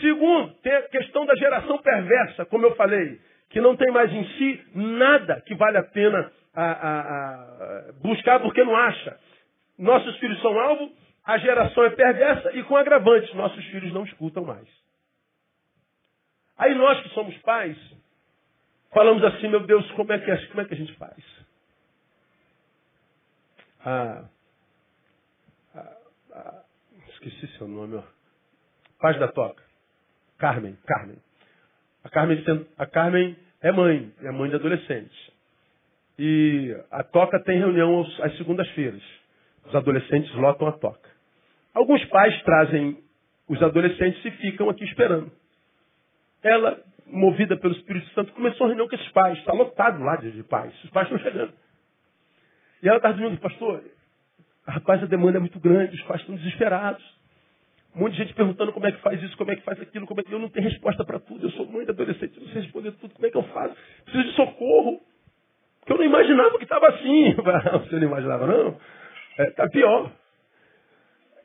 Segundo, 0.00 0.54
tem 0.62 0.72
a 0.72 0.88
questão 0.88 1.26
da 1.26 1.34
geração 1.36 1.78
perversa, 1.78 2.46
como 2.46 2.66
eu 2.66 2.74
falei, 2.74 3.20
que 3.50 3.60
não 3.60 3.76
tem 3.76 3.90
mais 3.90 4.10
em 4.12 4.24
si 4.36 4.64
nada 4.74 5.40
que 5.42 5.54
vale 5.54 5.78
a 5.78 5.82
pena 5.82 6.32
a, 6.54 6.64
a, 6.64 7.00
a 7.00 7.92
buscar 8.02 8.40
porque 8.40 8.64
não 8.64 8.76
acha. 8.76 9.18
Nossos 9.78 10.16
filhos 10.18 10.40
são 10.40 10.58
alvo, 10.58 10.90
a 11.24 11.38
geração 11.38 11.84
é 11.84 11.90
perversa 11.90 12.52
e 12.56 12.62
com 12.64 12.76
agravantes, 12.76 13.32
nossos 13.34 13.64
filhos 13.66 13.92
não 13.92 14.04
escutam 14.04 14.44
mais. 14.44 14.68
Aí 16.56 16.74
nós 16.74 17.00
que 17.02 17.08
somos 17.10 17.36
pais, 17.38 17.76
falamos 18.92 19.24
assim, 19.24 19.48
meu 19.48 19.60
Deus, 19.60 19.90
como 19.92 20.12
é 20.12 20.18
que, 20.18 20.30
é, 20.30 20.46
como 20.46 20.60
é 20.60 20.64
que 20.64 20.74
a 20.74 20.76
gente 20.76 20.94
faz? 20.96 21.24
Ah, 23.84 24.24
ah, 25.74 25.96
ah, 26.34 26.62
esqueci 27.08 27.46
seu 27.56 27.66
nome, 27.66 27.96
ó. 27.96 28.02
Paz 28.98 29.18
da 29.18 29.28
Toca. 29.28 29.69
Carmen, 30.40 30.76
Carmen. 30.86 31.18
A 32.02 32.08
Carmen, 32.08 32.66
a 32.78 32.86
Carmen 32.86 33.36
é 33.60 33.70
mãe, 33.70 34.10
é 34.22 34.30
mãe 34.32 34.48
de 34.48 34.56
adolescentes. 34.56 35.30
E 36.18 36.74
a 36.90 37.04
toca 37.04 37.38
tem 37.44 37.58
reunião 37.58 38.06
às 38.22 38.36
segundas-feiras. 38.38 39.02
Os 39.66 39.74
adolescentes 39.74 40.34
lotam 40.34 40.66
a 40.66 40.72
toca. 40.72 41.08
Alguns 41.74 42.02
pais 42.06 42.42
trazem 42.42 42.98
os 43.48 43.62
adolescentes 43.62 44.24
e 44.24 44.30
ficam 44.32 44.70
aqui 44.70 44.82
esperando. 44.84 45.30
Ela, 46.42 46.82
movida 47.06 47.56
pelo 47.58 47.74
Espírito 47.74 48.08
Santo, 48.14 48.32
começou 48.32 48.64
a 48.64 48.68
reunião 48.68 48.88
com 48.88 48.94
esses 48.94 49.12
pais. 49.12 49.38
Está 49.38 49.52
lotado 49.52 50.02
lá 50.02 50.16
de, 50.16 50.42
pais. 50.44 50.72
Os 50.84 50.90
pais 50.90 51.06
estão 51.10 51.22
chegando. 51.22 51.52
E 52.82 52.88
ela 52.88 52.96
está 52.96 53.12
dizendo, 53.12 53.38
pastor, 53.38 53.84
rapaz, 54.66 55.02
a 55.02 55.06
demanda 55.06 55.36
é 55.36 55.40
muito 55.40 55.60
grande, 55.60 55.96
os 55.96 56.02
pais 56.04 56.22
estão 56.22 56.34
desesperados. 56.34 57.19
Um 57.94 58.00
monte 58.00 58.12
de 58.12 58.18
gente 58.18 58.34
perguntando 58.34 58.72
como 58.72 58.86
é 58.86 58.92
que 58.92 59.00
faz 59.00 59.20
isso, 59.22 59.36
como 59.36 59.50
é 59.50 59.56
que 59.56 59.62
faz 59.62 59.80
aquilo, 59.80 60.06
como 60.06 60.20
é 60.20 60.24
que 60.24 60.32
eu 60.32 60.38
não 60.38 60.48
tenho 60.48 60.68
resposta 60.68 61.04
para 61.04 61.18
tudo. 61.18 61.46
Eu 61.46 61.50
sou 61.52 61.66
mãe 61.66 61.84
de 61.84 61.90
adolescente, 61.90 62.36
eu 62.36 62.42
não 62.44 62.52
sei 62.52 62.62
responder 62.62 62.92
tudo, 62.92 63.14
como 63.14 63.26
é 63.26 63.30
que 63.30 63.36
eu 63.36 63.42
faço? 63.44 63.74
Preciso 64.04 64.28
de 64.28 64.36
socorro. 64.36 65.00
Porque 65.80 65.92
eu 65.92 65.96
não 65.96 66.04
imaginava 66.04 66.56
que 66.56 66.64
estava 66.64 66.88
assim. 66.88 67.34
Você 67.34 67.96
não 67.96 68.02
imaginava, 68.02 68.46
não? 68.46 68.78
Está 69.30 69.42
é, 69.42 69.50
tá 69.50 69.68
pior. 69.68 70.12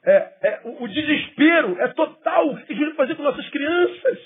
É, 0.06 0.34
é, 0.44 0.62
o, 0.66 0.84
o, 0.84 0.88
desespero 0.88 1.82
é 1.82 1.88
total. 1.90 2.50
O 2.50 2.58
que 2.58 2.74
a 2.74 2.76
gente 2.76 2.86
vai 2.88 2.96
fazer 2.96 3.16
com 3.16 3.24
nossas 3.24 3.50
crianças? 3.50 4.20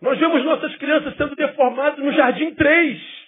Nós 0.00 0.18
vemos 0.18 0.44
nossas 0.44 0.76
crianças 0.76 1.16
sendo 1.16 1.34
deformadas 1.36 1.98
no 1.98 2.12
Jardim 2.12 2.54
3. 2.54 3.21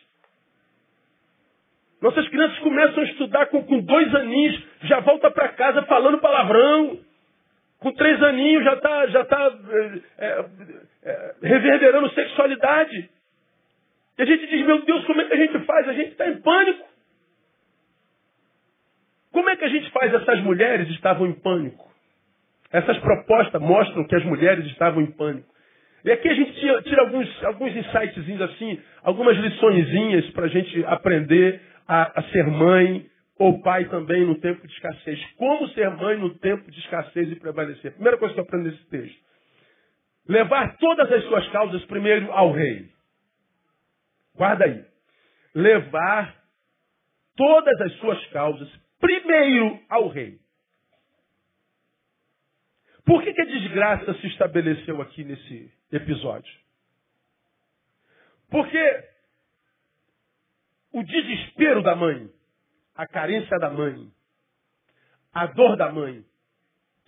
Nossas 2.05 2.29
crianças 2.29 2.59
começam 2.59 3.03
a 3.03 3.07
estudar 3.07 3.47
com, 3.47 3.65
com 3.65 3.81
dois 3.81 4.15
aninhos, 4.15 4.63
já 4.83 5.01
volta 5.01 5.31
para 5.31 5.49
casa 5.49 5.85
falando 5.85 6.19
palavrão. 6.19 6.99
Com 7.79 7.93
três 7.93 8.23
aninhos 8.23 8.63
já 8.63 8.75
está 8.75 9.07
já 9.07 9.25
tá, 9.25 9.59
é, 10.19 10.45
é, 11.03 11.35
reverberando 11.43 12.11
sexualidade. 12.11 13.09
E 14.19 14.23
a 14.23 14.27
gente 14.27 14.47
diz, 14.49 14.67
meu 14.67 14.83
Deus, 14.83 15.03
como 15.07 15.23
é 15.23 15.25
que 15.25 15.33
a 15.33 15.37
gente 15.47 15.59
faz? 15.61 15.89
A 15.89 15.95
gente 15.95 16.11
está 16.11 16.29
em 16.29 16.43
pânico. 16.43 16.87
Como 19.33 19.49
é 19.49 19.57
que 19.57 19.65
a 19.65 19.69
gente 19.71 19.91
faz? 19.91 20.13
Essas 20.13 20.41
mulheres 20.41 20.91
estavam 20.91 21.27
em 21.27 21.33
pânico. 21.33 21.91
Essas 22.71 22.99
propostas 22.99 23.63
mostram 23.63 24.07
que 24.07 24.15
as 24.15 24.25
mulheres 24.27 24.67
estavam 24.67 25.01
em 25.01 25.11
pânico. 25.11 25.49
E 26.05 26.13
aqui 26.13 26.29
a 26.29 26.35
gente 26.35 26.53
tira, 26.53 27.01
alguns, 27.01 27.45
alguns 27.45 27.75
insightzinhos 27.75 28.43
assim, 28.43 28.79
algumas 29.03 29.39
liçõezinhas 29.39 30.29
para 30.33 30.45
a 30.45 30.49
gente 30.49 30.85
aprender 30.85 31.63
a, 31.87 32.21
a 32.21 32.23
ser 32.31 32.47
mãe 32.47 33.09
ou 33.39 33.61
pai 33.63 33.89
também 33.89 34.25
no 34.25 34.41
tempo 34.41 34.67
de 34.67 34.73
escassez. 34.73 35.21
Como 35.37 35.69
ser 35.71 35.91
mãe 35.91 36.19
no 36.19 36.39
tempo 36.39 36.71
de 36.71 36.79
escassez 36.81 37.31
e 37.31 37.37
prevalecer? 37.37 37.93
Primeira 37.93 38.19
coisa 38.19 38.35
que 38.35 38.41
eu 38.41 38.45
aprendo 38.45 38.71
nesse 38.71 38.85
texto. 38.87 39.25
Levar 40.29 40.77
todas 40.79 41.11
as 41.13 41.25
suas 41.25 41.47
causas 41.51 41.85
primeiro 41.87 42.33
ao 42.33 42.53
rei. 42.53 42.89
Guarda 44.35 44.65
aí. 44.65 44.85
Levar 45.55 46.35
todas 47.37 47.81
as 47.81 47.93
suas 47.95 48.27
causas 48.29 48.69
primeiro 49.01 49.81
ao 49.89 50.09
rei. 50.09 50.39
Por 53.05 53.23
que, 53.23 53.35
que 53.35 53.41
a 53.43 53.45
desgraça 53.45 54.15
se 54.15 54.27
estabeleceu 54.29 55.03
aqui 55.03 55.25
nesse 55.25 55.71
episódio? 55.93 56.51
Porque 58.51 59.05
o 60.95 61.03
desespero 61.03 61.83
da 61.83 61.97
mãe, 61.97 62.31
a 62.95 63.05
carência 63.05 63.59
da 63.59 63.69
mãe, 63.69 64.09
a 65.33 65.47
dor 65.47 65.77
da 65.77 65.91
mãe, 65.91 66.25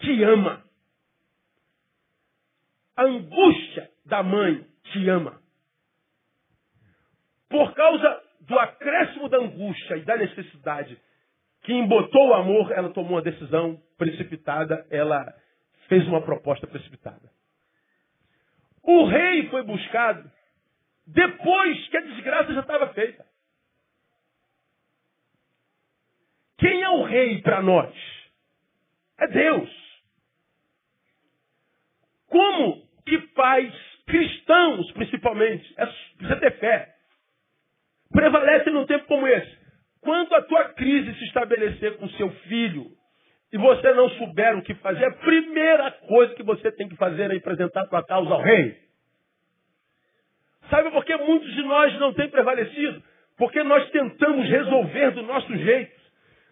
te 0.01 0.25
ama. 0.25 0.65
A 2.97 3.05
angústia 3.05 3.89
da 4.05 4.25
mãe 4.25 4.67
te 4.91 5.09
ama. 5.09 5.41
Por 7.49 7.73
causa 7.75 8.23
do 8.41 8.59
acréscimo 8.59 9.29
da 9.29 9.39
angústia 9.39 9.97
e 9.97 10.05
da 10.05 10.17
necessidade 10.17 11.01
que 11.63 11.73
embotou 11.73 12.31
o 12.31 12.35
amor, 12.35 12.73
ela 12.73 12.91
tomou 12.91 13.13
uma 13.13 13.23
decisão 13.23 13.81
precipitada, 13.97 14.85
ela 14.91 15.33
fez 15.89 16.05
uma 16.09 16.23
proposta 16.23 16.67
precipitada. 16.67 17.31
O 18.83 19.05
rei 19.05 19.49
foi 19.49 19.63
buscado 19.63 20.29
depois 21.07 21.89
que 21.89 21.97
a 21.97 22.01
desgraça 22.01 22.53
já 22.53 22.61
estava 22.61 22.93
feita. 22.93 23.26
Quem 26.59 26.83
é 26.83 26.89
o 26.89 27.03
rei 27.03 27.43
para 27.43 27.63
nós? 27.63 27.95
É 29.19 29.29
Deus. 29.29 29.71
Como 32.29 32.87
que 33.05 33.19
pais 33.35 33.73
cristãos, 34.07 34.91
principalmente, 34.93 35.75
é, 35.77 35.87
precisa 36.17 36.37
ter 36.37 36.59
fé, 36.59 36.95
prevalecem 38.11 38.73
num 38.73 38.87
tempo 38.87 39.07
como 39.07 39.27
esse? 39.27 39.57
Quando 40.01 40.35
a 40.35 40.43
tua 40.43 40.65
crise 40.75 41.15
se 41.15 41.25
estabelecer 41.25 41.97
com 41.97 42.09
seu 42.11 42.31
filho 42.31 42.87
e 43.53 43.59
você 43.59 43.93
não 43.93 44.09
souber 44.11 44.57
o 44.57 44.63
que 44.63 44.75
fazer, 44.75 45.05
a 45.05 45.13
primeira 45.13 45.91
coisa 45.91 46.35
que 46.35 46.43
você 46.43 46.71
tem 46.73 46.89
que 46.89 46.97
fazer 46.97 47.31
é 47.31 47.37
apresentar 47.37 47.83
a 47.83 47.87
tua 47.87 48.05
causa 48.05 48.33
ao 48.33 48.41
rei. 48.41 48.77
Sabe 50.71 50.91
por 50.91 51.05
que 51.05 51.17
muitos 51.17 51.53
de 51.55 51.63
nós 51.63 51.99
não 51.99 52.13
têm 52.13 52.29
prevalecido? 52.29 53.03
Porque 53.37 53.63
nós 53.63 53.89
tentamos 53.91 54.49
resolver 54.49 55.11
do 55.13 55.23
nosso 55.23 55.57
jeito. 55.57 55.96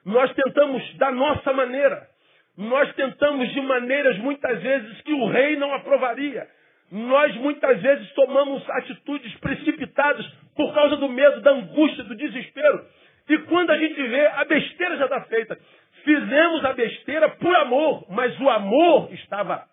Nós 0.05 0.33
tentamos 0.35 0.97
da 0.97 1.11
nossa 1.11 1.53
maneira. 1.53 2.09
Nós 2.57 2.93
tentamos 2.95 3.53
de 3.53 3.61
maneiras 3.63 4.19
muitas 4.19 4.63
vezes 4.63 5.01
que 5.03 5.13
o 5.13 5.27
rei 5.27 5.57
não 5.57 5.73
aprovaria. 5.75 6.47
Nós 6.91 7.35
muitas 7.37 7.81
vezes 7.81 8.13
tomamos 8.13 8.69
atitudes 8.71 9.35
precipitadas 9.41 10.25
por 10.55 10.73
causa 10.75 10.97
do 10.97 11.09
medo, 11.09 11.41
da 11.41 11.51
angústia, 11.51 12.05
do 12.05 12.15
desespero. 12.15 12.87
E 13.29 13.39
quando 13.39 13.71
a 13.71 13.79
gente 13.79 14.01
vê, 14.03 14.27
a 14.27 14.45
besteira 14.45 14.97
já 14.99 15.05
está 15.05 15.23
feita. 15.23 15.59
Fizemos 16.05 16.65
a 16.65 16.73
besteira 16.75 17.29
por 17.31 17.57
amor, 17.57 18.07
mas 18.11 18.39
o 18.39 18.49
amor 18.51 19.13
estava 19.13 19.65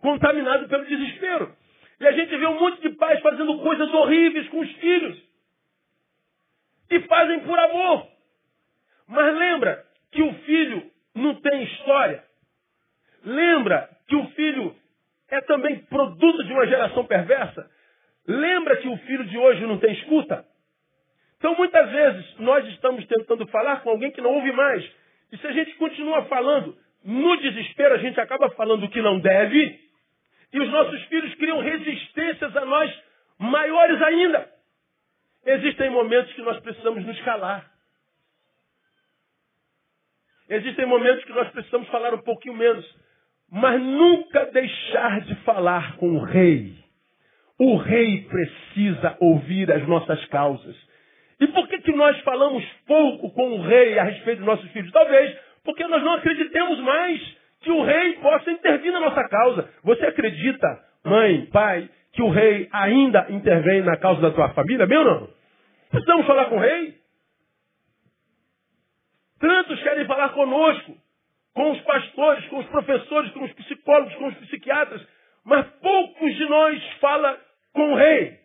contaminado 0.00 0.68
pelo 0.68 0.84
desespero. 0.84 1.54
E 2.00 2.06
a 2.06 2.12
gente 2.12 2.36
vê 2.36 2.46
um 2.46 2.58
monte 2.58 2.80
de 2.82 2.90
pais 2.90 3.20
fazendo 3.20 3.58
coisas 3.60 3.92
horríveis 3.94 4.48
com 4.48 4.60
os 4.60 4.70
filhos. 4.72 5.18
E 6.90 7.00
fazem 7.00 7.40
por 7.40 7.58
amor. 7.58 8.17
Mas 9.08 9.34
lembra 9.34 9.84
que 10.12 10.22
o 10.22 10.34
filho 10.40 10.90
não 11.14 11.34
tem 11.36 11.62
história. 11.64 12.22
Lembra 13.24 13.88
que 14.06 14.14
o 14.14 14.26
filho 14.30 14.74
é 15.30 15.40
também 15.42 15.78
produto 15.80 16.44
de 16.44 16.52
uma 16.52 16.66
geração 16.66 17.04
perversa. 17.04 17.68
Lembra 18.26 18.76
que 18.76 18.88
o 18.88 18.96
filho 18.98 19.24
de 19.24 19.38
hoje 19.38 19.66
não 19.66 19.78
tem 19.78 19.92
escuta. 19.94 20.44
Então 21.38 21.54
muitas 21.56 21.90
vezes 21.90 22.38
nós 22.38 22.66
estamos 22.68 23.06
tentando 23.06 23.46
falar 23.48 23.82
com 23.82 23.90
alguém 23.90 24.10
que 24.10 24.20
não 24.20 24.34
ouve 24.34 24.52
mais. 24.52 24.84
E 25.32 25.38
se 25.38 25.46
a 25.46 25.52
gente 25.52 25.74
continua 25.74 26.24
falando 26.26 26.76
no 27.04 27.36
desespero, 27.36 27.94
a 27.94 27.98
gente 27.98 28.20
acaba 28.20 28.50
falando 28.50 28.84
o 28.84 28.90
que 28.90 29.00
não 29.00 29.18
deve 29.20 29.88
e 30.52 30.60
os 30.60 30.68
nossos 30.70 31.02
filhos 31.04 31.34
criam 31.34 31.60
resistências 31.60 32.56
a 32.56 32.64
nós 32.64 33.02
maiores 33.38 34.00
ainda. 34.02 34.50
Existem 35.44 35.90
momentos 35.90 36.32
que 36.32 36.42
nós 36.42 36.58
precisamos 36.60 37.04
nos 37.04 37.20
calar. 37.22 37.67
Existem 40.48 40.86
momentos 40.86 41.24
que 41.24 41.32
nós 41.32 41.48
precisamos 41.50 41.88
falar 41.88 42.14
um 42.14 42.22
pouquinho 42.22 42.56
menos. 42.56 42.84
Mas 43.50 43.80
nunca 43.80 44.46
deixar 44.46 45.20
de 45.22 45.34
falar 45.36 45.96
com 45.96 46.16
o 46.16 46.24
rei. 46.24 46.74
O 47.58 47.76
rei 47.76 48.22
precisa 48.28 49.16
ouvir 49.20 49.70
as 49.72 49.86
nossas 49.86 50.24
causas. 50.26 50.76
E 51.40 51.46
por 51.48 51.66
que, 51.68 51.78
que 51.80 51.92
nós 51.92 52.18
falamos 52.20 52.64
pouco 52.86 53.30
com 53.32 53.52
o 53.52 53.62
rei 53.62 53.98
a 53.98 54.04
respeito 54.04 54.38
dos 54.38 54.46
nossos 54.46 54.70
filhos? 54.70 54.92
Talvez 54.92 55.36
porque 55.64 55.86
nós 55.86 56.02
não 56.02 56.14
acreditemos 56.14 56.80
mais 56.80 57.36
que 57.60 57.70
o 57.70 57.82
rei 57.82 58.14
possa 58.14 58.50
intervir 58.50 58.92
na 58.92 59.00
nossa 59.00 59.22
causa. 59.28 59.68
Você 59.84 60.06
acredita, 60.06 60.66
mãe, 61.04 61.46
pai, 61.52 61.88
que 62.12 62.22
o 62.22 62.30
rei 62.30 62.68
ainda 62.72 63.26
intervém 63.28 63.82
na 63.82 63.96
causa 63.96 64.20
da 64.20 64.30
tua 64.30 64.48
família? 64.50 64.86
Meu 64.86 65.04
não? 65.04 65.28
Precisamos 65.90 66.26
falar 66.26 66.46
com 66.46 66.56
o 66.56 66.60
rei? 66.60 66.94
Tantos 69.38 69.82
querem 69.82 70.06
falar 70.06 70.30
conosco, 70.30 70.96
com 71.54 71.70
os 71.70 71.80
pastores, 71.82 72.46
com 72.46 72.58
os 72.58 72.66
professores, 72.66 73.30
com 73.32 73.44
os 73.44 73.52
psicólogos, 73.52 74.14
com 74.14 74.28
os 74.28 74.34
psiquiatras, 74.38 75.06
mas 75.44 75.66
poucos 75.80 76.34
de 76.34 76.44
nós 76.46 76.82
falam 77.00 77.36
com 77.72 77.92
o 77.92 77.96
rei. 77.96 78.38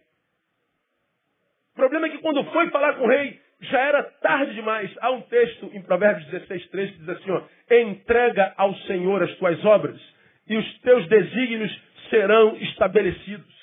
O 1.73 1.75
problema 1.75 2.07
é 2.07 2.09
que 2.09 2.19
quando 2.19 2.43
foi 2.45 2.69
falar 2.69 2.93
com 2.93 3.05
o 3.05 3.09
rei, 3.09 3.39
já 3.61 3.79
era 3.79 4.03
tarde 4.03 4.53
demais. 4.53 4.91
Há 5.01 5.11
um 5.11 5.21
texto 5.21 5.71
em 5.73 5.81
Provérbios 5.81 6.25
16, 6.27 6.67
3 6.69 6.91
que 6.91 6.97
diz 6.99 7.09
assim, 7.09 7.31
ó, 7.31 7.41
entrega 7.71 8.53
ao 8.57 8.75
Senhor 8.75 9.23
as 9.23 9.35
tuas 9.37 9.63
obras 9.65 9.99
e 10.47 10.57
os 10.57 10.79
teus 10.79 11.07
desígnios 11.07 11.81
serão 12.09 12.55
estabelecidos. 12.57 13.53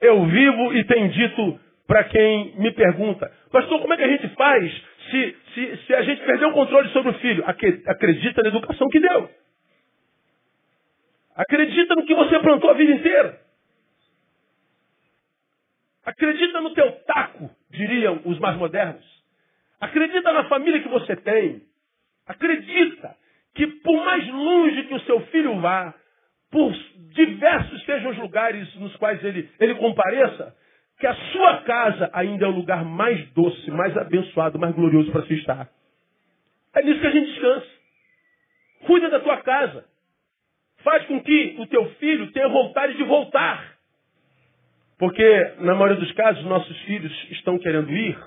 Eu 0.00 0.24
vivo 0.26 0.74
e 0.74 0.84
tenho 0.84 1.08
dito 1.08 1.60
para 1.86 2.04
quem 2.04 2.54
me 2.58 2.70
pergunta, 2.72 3.32
pastor, 3.50 3.80
como 3.80 3.94
é 3.94 3.96
que 3.96 4.02
a 4.02 4.08
gente 4.08 4.28
faz 4.30 4.82
se, 5.10 5.36
se, 5.54 5.76
se 5.86 5.94
a 5.94 6.02
gente 6.02 6.24
perder 6.24 6.46
o 6.46 6.52
controle 6.52 6.88
sobre 6.90 7.10
o 7.10 7.18
filho? 7.18 7.44
Acredita 7.46 8.42
na 8.42 8.48
educação 8.48 8.88
que 8.88 9.00
deu. 9.00 9.30
Acredita 11.34 11.94
no 11.94 12.06
que 12.06 12.14
você 12.14 12.38
plantou 12.38 12.70
a 12.70 12.74
vida 12.74 12.92
inteira. 12.92 13.40
Acredita 16.04 16.60
no 16.60 16.72
teu 16.72 16.90
taco, 17.04 17.50
diriam 17.70 18.22
os 18.24 18.38
mais 18.38 18.56
modernos. 18.56 19.04
Acredita 19.80 20.32
na 20.32 20.44
família 20.44 20.80
que 20.80 20.88
você 20.88 21.16
tem. 21.16 21.62
Acredita 22.26 23.16
que 23.54 23.66
por 23.66 24.04
mais 24.04 24.26
longe 24.28 24.84
que 24.84 24.94
o 24.94 25.00
seu 25.00 25.20
filho 25.26 25.60
vá, 25.60 25.94
por 26.50 26.72
diversos 27.12 27.84
sejam 27.84 28.10
os 28.10 28.18
lugares 28.18 28.74
nos 28.76 28.94
quais 28.96 29.22
ele, 29.24 29.50
ele 29.58 29.74
compareça, 29.74 30.54
que 30.98 31.06
a 31.06 31.14
sua 31.14 31.58
casa 31.62 32.10
ainda 32.12 32.46
é 32.46 32.48
o 32.48 32.52
lugar 32.52 32.84
mais 32.84 33.28
doce, 33.32 33.70
mais 33.70 33.96
abençoado, 33.96 34.58
mais 34.58 34.74
glorioso 34.74 35.12
para 35.12 35.26
se 35.26 35.34
estar. 35.34 35.68
É 36.74 36.82
nisso 36.82 37.00
que 37.00 37.06
a 37.06 37.10
gente 37.10 37.32
descansa. 37.32 37.66
Cuida 38.86 39.10
da 39.10 39.20
tua 39.20 39.38
casa. 39.38 39.84
Faz 40.82 41.04
com 41.06 41.20
que 41.20 41.56
o 41.58 41.66
teu 41.66 41.86
filho 41.94 42.30
tenha 42.32 42.48
vontade 42.48 42.96
de 42.96 43.02
voltar. 43.04 43.76
Porque, 44.98 45.54
na 45.58 45.74
maioria 45.74 46.00
dos 46.00 46.12
casos, 46.12 46.44
nossos 46.44 46.78
filhos 46.82 47.12
estão 47.32 47.58
querendo 47.58 47.90
ir, 47.90 48.18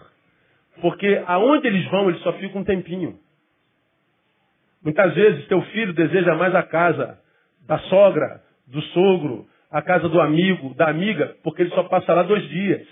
porque 0.81 1.23
aonde 1.25 1.67
eles 1.67 1.89
vão, 1.89 2.09
eles 2.09 2.21
só 2.21 2.33
ficam 2.33 2.61
um 2.61 2.63
tempinho. 2.65 3.19
Muitas 4.83 5.13
vezes, 5.15 5.47
teu 5.47 5.61
filho 5.63 5.93
deseja 5.93 6.35
mais 6.35 6.53
a 6.53 6.63
casa 6.63 7.19
da 7.67 7.79
sogra, 7.79 8.41
do 8.67 8.81
sogro, 8.81 9.47
a 9.71 9.81
casa 9.81 10.09
do 10.09 10.19
amigo, 10.19 10.73
da 10.75 10.89
amiga, 10.89 11.35
porque 11.43 11.61
ele 11.61 11.71
só 11.71 11.83
passa 11.83 12.13
lá 12.13 12.23
dois 12.23 12.47
dias. 12.49 12.87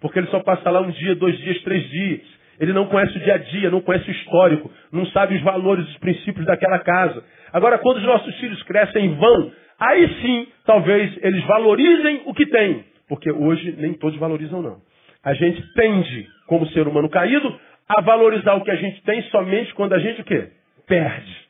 Porque 0.00 0.18
ele 0.18 0.28
só 0.28 0.40
passa 0.40 0.70
lá 0.70 0.80
um 0.80 0.90
dia, 0.90 1.14
dois 1.14 1.38
dias, 1.38 1.62
três 1.62 1.88
dias. 1.88 2.20
Ele 2.58 2.72
não 2.72 2.86
conhece 2.86 3.16
o 3.16 3.20
dia 3.20 3.34
a 3.34 3.38
dia, 3.38 3.70
não 3.70 3.80
conhece 3.80 4.08
o 4.08 4.12
histórico, 4.12 4.70
não 4.92 5.06
sabe 5.06 5.34
os 5.36 5.42
valores, 5.42 5.88
os 5.88 5.96
princípios 5.98 6.46
daquela 6.46 6.78
casa. 6.78 7.24
Agora, 7.52 7.78
quando 7.78 7.98
os 7.98 8.04
nossos 8.04 8.34
filhos 8.36 8.62
crescem 8.62 9.14
vão 9.14 9.52
Aí 9.82 10.08
sim, 10.20 10.46
talvez 10.64 11.12
eles 11.24 11.42
valorizem 11.44 12.22
o 12.26 12.32
que 12.32 12.46
têm. 12.46 12.84
Porque 13.08 13.32
hoje 13.32 13.74
nem 13.78 13.94
todos 13.94 14.16
valorizam, 14.16 14.62
não. 14.62 14.76
A 15.24 15.34
gente 15.34 15.60
tende, 15.74 16.28
como 16.46 16.68
ser 16.68 16.86
humano 16.86 17.08
caído, 17.08 17.52
a 17.88 18.00
valorizar 18.00 18.54
o 18.54 18.62
que 18.62 18.70
a 18.70 18.76
gente 18.76 19.02
tem 19.02 19.22
somente 19.24 19.74
quando 19.74 19.94
a 19.94 19.98
gente 19.98 20.20
o 20.20 20.24
quê? 20.24 20.50
Perde. 20.86 21.41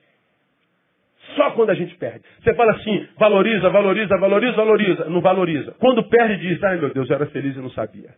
Só 1.37 1.51
quando 1.53 1.71
a 1.71 1.75
gente 1.75 1.95
perde. 1.97 2.23
Você 2.43 2.55
fala 2.55 2.73
assim, 2.73 3.09
valoriza, 3.19 3.69
valoriza, 3.71 4.19
valoriza, 4.19 4.57
valoriza. 4.57 5.05
Não 5.07 5.21
valoriza. 5.21 5.75
Quando 5.79 6.03
perde, 6.09 6.49
diz, 6.49 6.63
ai 6.63 6.79
meu 6.79 6.93
Deus, 6.93 7.09
eu 7.09 7.17
era 7.17 7.27
feliz 7.27 7.57
e 7.57 7.61
não 7.61 7.71
sabia. 7.71 8.11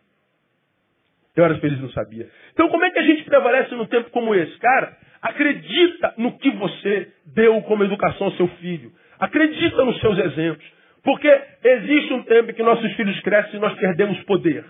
Eu 1.37 1.45
era 1.45 1.57
feliz 1.59 1.79
e 1.79 1.83
não 1.83 1.91
sabia. 1.91 2.29
Então 2.53 2.69
como 2.69 2.85
é 2.85 2.91
que 2.91 2.99
a 2.99 3.03
gente 3.03 3.25
prevalece 3.25 3.75
num 3.75 3.87
tempo 3.87 4.11
como 4.11 4.35
esse? 4.35 4.57
Cara, 4.59 4.97
acredita 5.21 6.15
no 6.17 6.39
que 6.39 6.51
você 6.53 7.09
deu 7.35 7.61
como 7.63 7.85
educação 7.85 8.29
ao 8.29 8.33
seu 8.35 8.49
filho. 8.61 8.93
Acredita 9.19 9.85
nos 9.85 9.99
seus 10.01 10.19
exemplos. 10.19 10.65
Porque 11.03 11.29
existe 11.63 12.15
um 12.15 12.23
tempo 12.23 12.51
em 12.51 12.55
que 12.55 12.63
nossos 12.63 12.91
filhos 12.95 13.21
crescem 13.21 13.57
e 13.57 13.61
nós 13.61 13.75
perdemos 13.79 14.19
poder. 14.25 14.65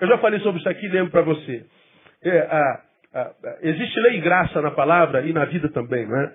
Eu 0.00 0.06
já 0.06 0.18
falei 0.18 0.38
sobre 0.40 0.60
isso 0.60 0.68
aqui 0.68 0.86
lembro 0.86 1.10
para 1.10 1.22
você. 1.22 1.64
É, 2.22 2.38
a, 2.40 2.80
a, 3.14 3.20
a, 3.20 3.58
existe 3.62 3.98
lei 4.00 4.18
e 4.18 4.20
graça 4.20 4.60
na 4.60 4.70
palavra 4.70 5.22
e 5.22 5.32
na 5.32 5.44
vida 5.46 5.68
também, 5.70 6.06
não 6.06 6.20
é? 6.20 6.32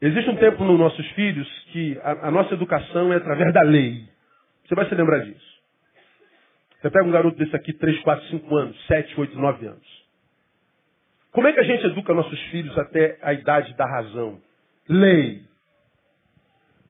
Existe 0.00 0.30
um 0.30 0.36
tempo 0.36 0.64
nos 0.64 0.78
nossos 0.78 1.06
filhos 1.12 1.48
que 1.72 1.98
a, 2.02 2.30
nossa 2.30 2.54
educação 2.54 3.12
é 3.12 3.16
através 3.16 3.52
da 3.52 3.62
lei. 3.62 4.08
Você 4.64 4.74
vai 4.74 4.88
se 4.88 4.94
lembrar 4.94 5.20
disso. 5.20 5.54
Você 6.80 6.90
pega 6.90 7.04
um 7.04 7.10
garoto 7.10 7.38
desse 7.38 7.54
aqui, 7.56 7.72
3, 7.72 8.00
4, 8.00 8.26
5 8.28 8.56
anos, 8.56 8.86
7, 8.86 9.18
8, 9.18 9.38
9 9.38 9.66
anos. 9.66 10.04
Como 11.32 11.48
é 11.48 11.52
que 11.52 11.60
a 11.60 11.64
gente 11.64 11.86
educa 11.86 12.12
nossos 12.14 12.40
filhos 12.50 12.76
até 12.78 13.18
a 13.22 13.32
idade 13.32 13.74
da 13.74 13.86
razão? 13.86 14.40
Lei. 14.88 15.42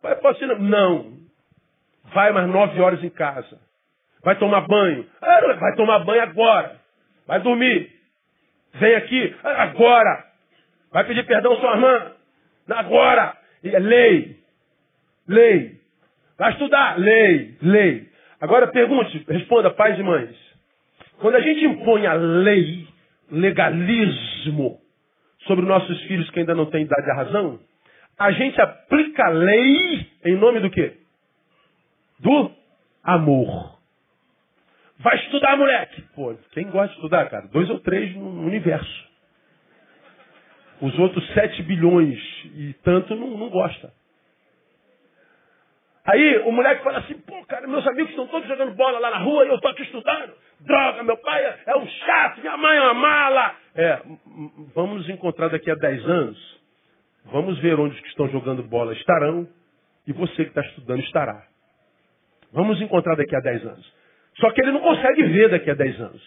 Vai, 0.03 0.17
posso 0.17 0.43
ir? 0.45 0.59
Não. 0.59 1.13
Vai 2.13 2.33
mais 2.33 2.49
9 2.49 2.81
horas 2.81 3.03
em 3.03 3.11
casa. 3.11 3.59
Vai 4.23 4.37
tomar 4.39 4.63
banho. 4.63 5.07
Ah, 5.23 5.55
vai 5.59 5.75
tomar 5.77 6.01
banho 6.01 6.23
agora. 6.23 6.81
Vai 7.27 7.41
dormir. 7.41 7.91
Vem 8.75 8.95
aqui 8.97 9.37
agora. 9.43 10.25
Vai 10.91 11.05
pedir 11.05 11.25
perdão 11.27 11.53
à 11.53 11.61
sua 11.61 11.75
irmã. 11.75 12.13
Agora. 12.69 13.37
É 13.63 13.79
lei. 13.79 14.37
Lei. 15.27 15.81
Vai 16.39 16.53
estudar. 16.53 16.99
Lei. 16.99 17.57
Lei. 17.63 18.09
Agora 18.41 18.67
pergunte, 18.67 19.25
responda, 19.29 19.71
pais 19.71 19.99
e 19.99 20.03
mães. 20.03 20.37
Quando 21.19 21.37
a 21.37 21.41
gente 21.41 21.65
impõe 21.65 22.07
a 22.07 22.13
lei, 22.13 22.87
legalismo, 23.31 24.79
sobre 25.47 25.65
nossos 25.65 26.01
filhos 26.03 26.29
que 26.31 26.41
ainda 26.41 26.55
não 26.55 26.67
têm 26.67 26.83
idade 26.83 27.11
à 27.11 27.15
razão, 27.15 27.59
a 28.19 28.31
gente 28.33 28.61
aplica 28.61 29.25
a 29.25 29.31
lei 29.31 30.07
em 30.25 30.37
nome 30.37 30.61
do 30.61 30.71
quê? 30.71 30.95
Do 32.21 32.51
amor. 33.03 33.79
Vai 34.99 35.17
estudar, 35.17 35.57
moleque. 35.57 36.03
Pô, 36.15 36.35
quem 36.53 36.71
gosta 36.71 36.89
de 36.89 36.95
estudar, 36.95 37.29
cara? 37.29 37.47
Dois 37.49 37.69
ou 37.71 37.81
três 37.81 38.15
no 38.15 38.47
universo. 38.47 39.14
Os 40.81 40.99
outros 40.99 41.27
sete 41.35 41.63
bilhões 41.63 42.19
e 42.55 42.75
tanto 42.83 43.15
não, 43.15 43.37
não 43.37 43.49
gosta. 43.49 43.93
Aí 46.07 46.39
o 46.41 46.53
moleque 46.53 46.85
fala 46.85 46.99
assim, 46.99 47.15
pô, 47.21 47.43
cara, 47.47 47.67
meus 47.67 47.87
amigos 47.87 48.11
estão 48.11 48.27
todos 48.27 48.47
jogando 48.47 48.75
bola 48.75 48.99
lá 48.99 49.11
na 49.11 49.19
rua 49.19 49.45
e 49.45 49.49
eu 49.49 49.55
estou 49.55 49.71
aqui 49.71 49.83
estudando. 49.83 50.35
Droga, 50.61 51.03
meu 51.03 51.17
pai 51.17 51.43
é, 51.67 51.77
um 51.77 51.87
chato, 51.87 52.41
minha 52.41 52.57
mãe 52.59 52.77
é 52.77 52.81
uma 52.83 52.95
mala. 52.95 53.57
É, 53.75 54.03
vamos 54.75 54.99
nos 54.99 55.09
encontrar 55.09 55.49
daqui 55.49 55.71
a 55.71 55.75
dez 55.75 56.05
anos. 56.05 56.61
Vamos 57.27 57.59
ver 57.61 57.81
onde 57.81 57.95
os 57.95 58.01
que 58.01 58.09
estão 58.09 58.29
jogando 58.29 58.63
bola 58.63 58.93
estarão 58.93 59.49
e 60.07 60.13
você 60.13 60.45
que 60.45 60.51
está 60.51 60.61
estudando 60.61 61.01
estará. 61.01 61.43
Vamos 62.53 62.81
encontrar 62.83 63.17
daqui 63.17 63.35
a 63.35 63.41
dez 63.41 63.65
anos. 63.65 63.95
Só 64.37 64.51
que 64.51 64.61
ele 64.61 64.73
não 64.73 64.81
consegue 64.81 65.23
ver 65.25 65.49
daqui 65.49 65.71
a 65.71 65.75
dez 65.75 65.99
anos. 65.99 66.23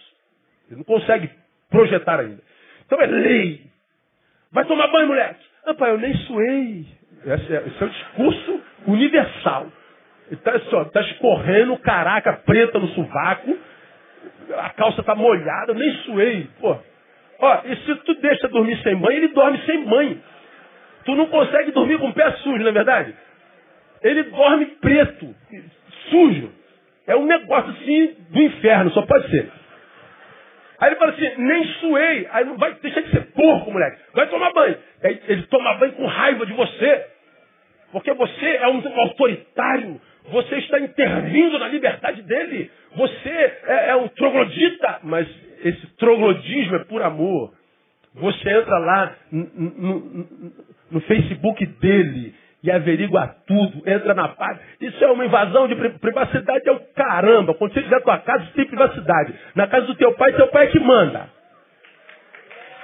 Ele 0.67 0.77
não 0.77 0.83
consegue 0.83 1.29
projetar 1.69 2.19
ainda. 2.19 2.41
Então 2.85 2.99
é 2.99 3.05
lei. 3.05 3.61
Vai 4.51 4.65
tomar 4.65 4.87
banho, 4.87 5.07
moleque. 5.07 5.45
Ah, 5.65 5.73
pai, 5.73 5.91
eu 5.91 5.97
nem 5.97 6.13
suei. 6.13 6.85
Esse 7.25 7.55
é, 7.55 7.63
esse 7.67 7.83
é 7.83 7.85
o 7.85 7.89
discurso 7.89 8.61
universal. 8.87 9.67
Está 10.31 10.59
tá 10.85 11.01
escorrendo 11.01 11.77
caraca 11.77 12.33
preta 12.45 12.79
no 12.79 12.87
sovaco, 12.89 13.57
a 14.57 14.69
calça 14.71 15.01
está 15.01 15.15
molhada, 15.15 15.71
eu 15.71 15.75
nem 15.75 15.91
suei. 16.03 16.49
Pô. 16.59 16.77
Ó, 17.39 17.61
e 17.65 17.75
se 17.75 17.95
tu 17.97 18.13
deixa 18.15 18.47
dormir 18.47 18.81
sem 18.81 18.95
mãe, 18.95 19.15
ele 19.15 19.29
dorme 19.29 19.59
sem 19.65 19.85
mãe. 19.85 20.21
Tu 21.05 21.15
não 21.15 21.27
consegue 21.27 21.71
dormir 21.71 21.99
com 21.99 22.09
o 22.09 22.13
pé 22.13 22.31
sujo, 22.43 22.61
não 22.61 22.69
é 22.69 22.73
verdade? 22.73 23.15
Ele 24.01 24.23
dorme 24.23 24.65
preto, 24.81 25.35
sujo. 26.09 26.51
É 27.05 27.15
um 27.15 27.25
negócio 27.25 27.71
assim 27.71 28.15
do 28.29 28.41
inferno, 28.41 28.91
só 28.91 29.01
pode 29.03 29.29
ser. 29.29 29.49
Aí 30.79 30.89
ele 30.89 30.95
fala 30.97 31.11
assim, 31.11 31.31
nem 31.37 31.63
suei. 31.79 32.27
Aí 32.31 32.45
não 32.45 32.57
vai, 32.57 32.73
deixa 32.75 33.01
de 33.01 33.11
ser 33.11 33.31
porco, 33.31 33.71
moleque. 33.71 33.99
Vai 34.13 34.27
tomar 34.27 34.53
banho. 34.53 34.77
Aí 35.03 35.21
ele 35.27 35.43
toma 35.43 35.73
banho 35.75 35.93
com 35.93 36.05
raiva 36.05 36.45
de 36.45 36.53
você. 36.53 37.05
Porque 37.91 38.13
você 38.13 38.45
é 38.45 38.67
um 38.67 38.99
autoritário. 38.99 39.99
Você 40.29 40.55
está 40.57 40.79
intervindo 40.79 41.57
na 41.57 41.67
liberdade 41.67 42.21
dele. 42.21 42.69
Você 42.95 43.29
é, 43.29 43.89
é 43.89 43.95
um 43.95 44.07
troglodita. 44.09 44.99
Mas 45.03 45.27
esse 45.63 45.87
troglodismo 45.97 46.75
é 46.75 46.83
por 46.85 47.01
amor. 47.01 47.53
Você 48.13 48.49
entra 48.49 48.77
lá 48.77 49.15
no, 49.31 49.45
no, 49.45 50.51
no 50.91 51.01
Facebook 51.01 51.65
dele 51.65 52.35
e 52.67 52.71
averigua 52.71 53.33
tudo, 53.47 53.81
entra 53.89 54.13
na 54.13 54.27
página. 54.27 54.59
Isso 54.81 55.01
é 55.01 55.07
uma 55.09 55.25
invasão 55.25 55.69
de 55.69 55.75
privacidade, 55.75 56.67
é 56.67 56.71
o 56.73 56.79
caramba. 56.93 57.53
Quando 57.53 57.71
você 57.71 57.79
estiver 57.79 57.95
na 57.95 58.01
tua 58.01 58.17
casa, 58.17 58.43
você 58.43 58.51
tem 58.51 58.65
privacidade. 58.65 59.33
Na 59.55 59.67
casa 59.67 59.85
do 59.85 59.95
teu 59.95 60.11
pai, 60.15 60.33
teu 60.33 60.47
pai 60.47 60.65
é 60.65 60.67
que 60.67 60.79
manda. 60.81 61.29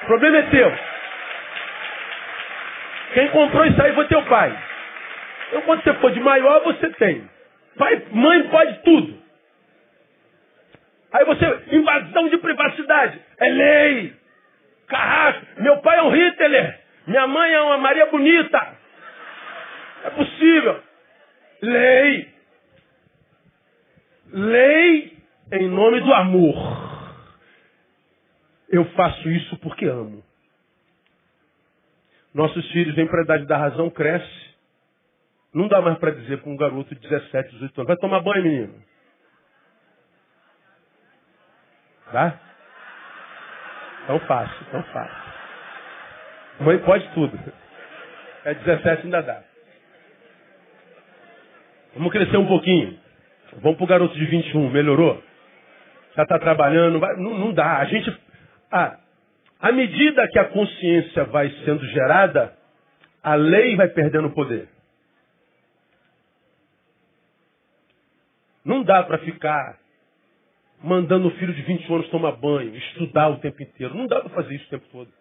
O 0.04 0.06
problema 0.06 0.38
é 0.38 0.42
teu. 0.44 0.74
Quem 3.14 3.28
comprou 3.32 3.66
isso 3.66 3.82
aí 3.84 3.94
foi 3.94 4.08
teu 4.08 4.22
pai. 4.24 4.58
Então 5.50 5.62
quando 5.64 5.84
você 5.84 5.94
for 5.96 6.12
de 6.12 6.20
maior, 6.22 6.64
você 6.64 6.90
tem. 6.92 7.30
Pai, 7.78 8.04
mãe 8.12 8.44
pode 8.44 8.80
tudo. 8.84 9.22
Aí 11.12 11.26
você, 11.26 11.60
invasão 11.74 12.30
de 12.30 12.38
privacidade. 12.38 13.20
É 13.38 13.50
lei. 13.50 14.14
Carrasco. 14.88 15.46
Meu 15.58 15.78
pai 15.80 15.98
é 15.98 16.04
um 16.04 16.10
Hitler. 16.10 16.80
Minha 17.06 17.28
mãe 17.28 17.52
é 17.52 17.62
uma 17.62 17.78
Maria 17.80 18.06
Bonita. 18.06 18.83
É 20.04 20.10
possível. 20.10 20.84
Lei. 21.62 22.34
Lei 24.32 25.18
em 25.52 25.70
nome 25.70 26.02
do 26.02 26.14
amor. 26.14 26.56
Eu 28.70 28.86
faço 28.92 29.30
isso 29.30 29.58
porque 29.60 29.86
amo. 29.86 30.24
Nossos 32.34 32.70
filhos 32.72 32.98
a 32.98 33.24
idade 33.24 33.46
da 33.46 33.58
razão, 33.58 33.90
cresce. 33.90 34.54
Não 35.54 35.68
dá 35.68 35.80
mais 35.82 36.00
para 36.00 36.12
dizer 36.12 36.42
para 36.42 36.50
um 36.50 36.58
garoto 36.58 36.96
de 36.96 37.02
17, 37.02 37.52
18 37.52 37.82
anos, 37.82 37.88
vai 37.88 37.98
tomar 37.98 38.22
banho, 38.22 38.44
menino. 38.44 38.84
Tá? 42.12 42.40
Tão 44.08 44.20
fácil, 44.22 44.66
tão 44.72 44.84
fácil. 44.86 45.34
Mãe 46.62 46.80
pode 46.80 47.08
tudo. 47.14 47.40
É 48.46 48.56
17 48.56 49.04
ainda 49.04 49.22
dá. 49.22 49.53
Vamos 51.96 52.12
crescer 52.12 52.38
um 52.38 52.48
pouquinho. 52.48 53.00
Vamos 53.62 53.78
pro 53.78 53.88
garoto 53.88 54.16
de 54.16 54.26
21, 54.26 54.70
melhorou? 54.70 55.22
Já 56.16 56.24
está 56.24 56.40
trabalhando, 56.40 57.00
não, 57.18 57.38
não, 57.38 57.54
dá. 57.54 57.78
A 57.78 57.86
gente. 57.86 58.16
À 59.60 59.72
medida 59.72 60.28
que 60.28 60.40
a 60.40 60.46
consciência 60.46 61.24
vai 61.26 61.50
sendo 61.64 61.86
gerada, 61.88 62.54
a 63.22 63.36
lei 63.36 63.76
vai 63.76 63.88
perdendo 63.88 64.30
poder. 64.32 64.68
Não 68.66 68.84
dá 68.84 69.04
para 69.04 69.20
ficar 69.20 69.78
mandando 70.82 71.28
o 71.28 71.32
filho 71.32 71.54
de 71.54 71.62
20 71.62 71.94
anos 71.94 72.10
tomar 72.10 72.34
banho, 72.34 72.76
estudar 72.76 73.30
o 73.30 73.40
tempo 73.40 73.62
inteiro. 73.62 73.96
Não 73.96 74.08
dá 74.08 74.20
para 74.20 74.30
fazer 74.32 74.56
isso 74.56 74.66
o 74.66 74.70
tempo 74.70 74.86
todo. 74.92 75.12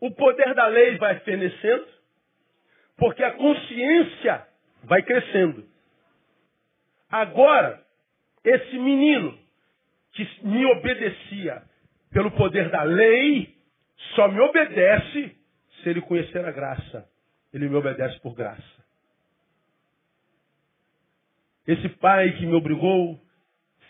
O 0.00 0.10
poder 0.12 0.54
da 0.54 0.66
lei 0.66 0.96
vai 0.96 1.18
fenecendo, 1.20 1.86
porque 2.98 3.22
a 3.22 3.30
consciência 3.30 4.46
vai 4.82 5.02
crescendo. 5.02 5.64
Agora, 7.08 7.82
esse 8.44 8.76
menino 8.78 9.38
que 10.12 10.28
me 10.44 10.66
obedecia 10.66 11.62
pelo 12.10 12.30
poder 12.32 12.68
da 12.70 12.82
lei, 12.82 13.56
só 14.14 14.28
me 14.28 14.40
obedece 14.40 15.36
se 15.80 15.88
ele 15.88 16.02
conhecer 16.02 16.44
a 16.44 16.50
graça. 16.50 17.08
Ele 17.52 17.68
me 17.68 17.76
obedece 17.76 18.18
por 18.20 18.34
graça. 18.34 18.78
Esse 21.66 21.88
pai 21.88 22.32
que 22.32 22.46
me 22.46 22.54
obrigou 22.54 23.20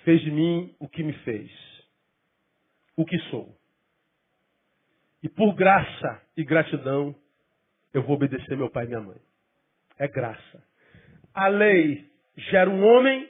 fez 0.05 0.21
de 0.21 0.31
mim 0.31 0.75
o 0.79 0.88
que 0.88 1.03
me 1.03 1.12
fez, 1.25 1.51
o 2.97 3.05
que 3.05 3.18
sou. 3.31 3.57
E 5.23 5.29
por 5.29 5.55
graça 5.55 6.23
e 6.37 6.44
gratidão, 6.44 7.14
eu 7.92 8.03
vou 8.03 8.16
obedecer 8.16 8.57
meu 8.57 8.70
pai 8.70 8.85
e 8.85 8.88
minha 8.88 9.01
mãe. 9.01 9.16
É 9.98 10.07
graça. 10.09 10.62
A 11.34 11.49
lei 11.49 12.05
gera 12.36 12.68
um 12.68 12.84
homem 12.84 13.28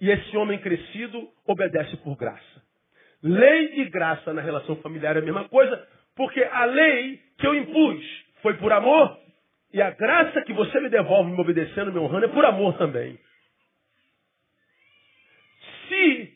e 0.00 0.10
esse 0.10 0.36
homem 0.36 0.58
crescido 0.58 1.28
obedece 1.46 1.96
por 1.98 2.16
graça. 2.16 2.62
Lei 3.22 3.80
e 3.80 3.88
graça 3.90 4.32
na 4.32 4.40
relação 4.40 4.76
familiar 4.76 5.16
é 5.16 5.18
a 5.18 5.24
mesma 5.24 5.48
coisa, 5.48 5.88
porque 6.14 6.42
a 6.42 6.64
lei 6.64 7.20
que 7.38 7.46
eu 7.46 7.54
impus 7.54 8.04
foi 8.42 8.54
por 8.54 8.72
amor 8.72 9.18
e 9.72 9.82
a 9.82 9.90
graça 9.90 10.42
que 10.42 10.52
você 10.52 10.80
me 10.80 10.88
devolve 10.88 11.30
me 11.30 11.40
obedecendo, 11.40 11.92
me 11.92 11.98
honrando, 11.98 12.26
é 12.26 12.28
por 12.28 12.44
amor 12.44 12.76
também. 12.78 13.18
Se 15.88 16.32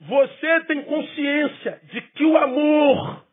você 0.00 0.60
tem 0.64 0.82
consciência 0.84 1.80
de 1.84 2.00
que 2.00 2.24
o 2.24 2.36
amor 2.36 3.24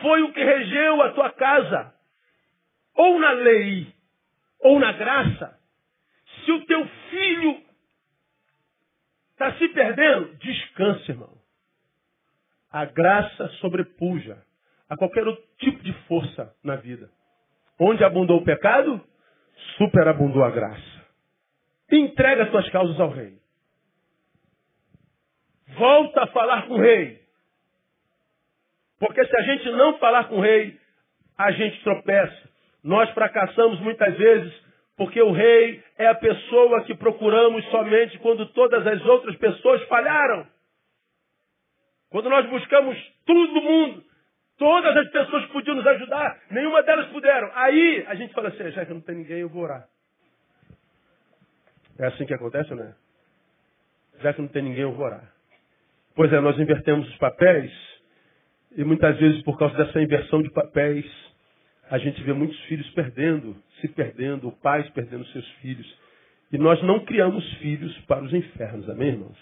foi 0.00 0.22
o 0.22 0.32
que 0.32 0.42
regeu 0.42 1.02
a 1.02 1.12
tua 1.12 1.30
casa, 1.30 1.94
ou 2.94 3.18
na 3.18 3.32
lei, 3.32 3.92
ou 4.60 4.78
na 4.78 4.92
graça, 4.92 5.58
se 6.44 6.52
o 6.52 6.64
teu 6.66 6.86
filho 7.10 7.62
está 9.32 9.52
se 9.54 9.68
perdendo, 9.68 10.34
descanse, 10.36 11.10
irmão. 11.10 11.38
A 12.70 12.84
graça 12.84 13.48
sobrepuja 13.60 14.42
a 14.88 14.96
qualquer 14.96 15.26
outro 15.26 15.44
tipo 15.58 15.82
de 15.82 15.92
força 16.06 16.54
na 16.62 16.76
vida. 16.76 17.10
Onde 17.78 18.02
abundou 18.02 18.38
o 18.38 18.44
pecado, 18.44 19.00
superabundou 19.76 20.42
a 20.42 20.50
graça. 20.50 21.06
Entrega 21.90 22.44
as 22.44 22.50
tuas 22.50 22.68
causas 22.70 22.98
ao 22.98 23.10
rei. 23.10 23.38
Volta 25.76 26.24
a 26.24 26.26
falar 26.28 26.66
com 26.66 26.74
o 26.74 26.80
rei. 26.80 27.27
Porque 28.98 29.24
se 29.24 29.36
a 29.36 29.42
gente 29.42 29.70
não 29.70 29.98
falar 29.98 30.24
com 30.24 30.36
o 30.36 30.40
rei, 30.40 30.78
a 31.36 31.52
gente 31.52 31.82
tropeça. 31.82 32.48
Nós 32.82 33.08
fracassamos 33.10 33.80
muitas 33.80 34.16
vezes 34.16 34.68
porque 34.96 35.22
o 35.22 35.30
rei 35.30 35.82
é 35.96 36.08
a 36.08 36.14
pessoa 36.14 36.82
que 36.82 36.94
procuramos 36.94 37.64
somente 37.70 38.18
quando 38.18 38.46
todas 38.46 38.84
as 38.84 39.00
outras 39.06 39.36
pessoas 39.36 39.80
falharam. 39.84 40.44
Quando 42.10 42.28
nós 42.28 42.48
buscamos 42.50 42.96
tudo 43.24 43.54
do 43.54 43.60
mundo, 43.60 44.04
todas 44.58 44.96
as 44.96 45.08
pessoas 45.10 45.46
podiam 45.46 45.76
nos 45.76 45.86
ajudar, 45.86 46.40
nenhuma 46.50 46.82
delas 46.82 47.06
puderam. 47.10 47.48
Aí 47.54 48.04
a 48.08 48.16
gente 48.16 48.34
fala 48.34 48.48
assim, 48.48 48.70
já 48.72 48.84
que 48.84 48.92
não 48.92 49.00
tem 49.00 49.14
ninguém, 49.14 49.38
eu 49.38 49.48
vou 49.48 49.62
orar. 49.62 49.86
É 51.98 52.06
assim 52.06 52.26
que 52.26 52.34
acontece, 52.34 52.74
né? 52.74 52.94
Já 54.20 54.32
que 54.32 54.40
não 54.40 54.48
tem 54.48 54.62
ninguém, 54.62 54.82
eu 54.82 54.92
vou 54.92 55.06
orar. 55.06 55.32
Pois 56.16 56.32
é, 56.32 56.40
nós 56.40 56.58
invertemos 56.58 57.08
os 57.08 57.16
papéis 57.18 57.87
e 58.76 58.84
muitas 58.84 59.18
vezes 59.18 59.42
por 59.42 59.58
causa 59.58 59.76
dessa 59.76 60.00
inversão 60.00 60.42
de 60.42 60.50
papéis, 60.50 61.06
a 61.90 61.98
gente 61.98 62.22
vê 62.22 62.32
muitos 62.32 62.58
filhos 62.64 62.88
perdendo, 62.90 63.56
se 63.80 63.88
perdendo, 63.88 64.52
pais 64.62 64.88
perdendo 64.90 65.24
seus 65.26 65.48
filhos. 65.62 65.86
E 66.52 66.58
nós 66.58 66.82
não 66.82 67.04
criamos 67.04 67.44
filhos 67.54 67.96
para 68.06 68.22
os 68.22 68.32
infernos, 68.32 68.88
amém, 68.88 69.08
irmãos? 69.08 69.38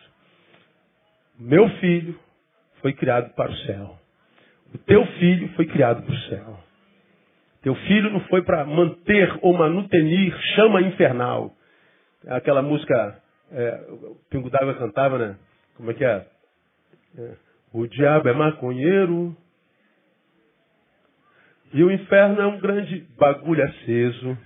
Meu 1.39 1.69
filho 1.79 2.19
foi 2.81 2.93
criado 2.93 3.33
para 3.35 3.51
o 3.51 3.57
céu. 3.59 3.99
O 4.75 4.79
teu 4.79 5.07
filho 5.19 5.49
foi 5.55 5.67
criado 5.67 6.03
para 6.03 6.15
o 6.15 6.19
céu. 6.29 6.61
Teu 7.63 7.75
filho 7.75 8.11
não 8.11 8.21
foi 8.29 8.43
para 8.43 8.65
manter 8.65 9.39
ou 9.43 9.57
manutenir 9.57 10.37
chama 10.55 10.81
infernal. 10.83 11.55
Aquela 12.29 12.63
música, 12.63 13.21
é, 13.51 13.87
o 13.91 14.17
Pingo 14.31 14.51
d'Água 14.51 14.75
cantava, 14.75 15.19
né? 15.19 15.37
Como 15.77 15.91
é 15.91 15.95
que 15.95 16.05
é? 16.05 16.27
é? 17.19 17.46
O 17.77 17.87
diabo 17.87 18.27
é 18.27 18.33
maconheiro, 18.33 19.37
e 21.75 21.85
o 21.85 21.93
inferno 21.93 22.41
é 22.41 22.47
um 22.47 22.59
grande 22.59 23.07
bagulho 23.19 23.63
aceso. 23.63 24.39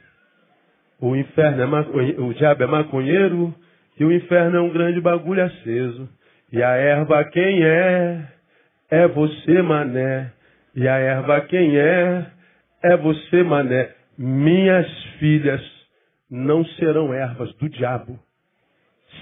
O 1.00 1.14
inferno 1.14 1.62
é 1.62 1.66
maconheiro, 1.66 2.26
o 2.26 2.34
diabo 2.34 2.64
é 2.64 2.66
maconheiro 2.66 3.54
e 4.00 4.04
o 4.04 4.10
inferno 4.10 4.56
é 4.56 4.60
um 4.60 4.70
grande 4.70 5.00
bagulho 5.00 5.44
aceso. 5.44 6.08
E 6.50 6.60
a 6.60 6.70
erva 6.70 7.24
quem 7.26 7.62
é? 7.62 8.28
É 8.90 9.06
você, 9.06 9.62
mané. 9.62 10.32
E 10.74 10.88
a 10.88 10.96
erva 10.96 11.40
quem 11.42 11.78
é? 11.78 12.26
É 12.82 12.96
você, 12.96 13.44
mané. 13.44 13.94
Minhas 14.18 14.90
filhas 15.20 15.62
não 16.28 16.64
serão 16.64 17.14
ervas 17.14 17.54
do 17.58 17.68
diabo. 17.68 18.18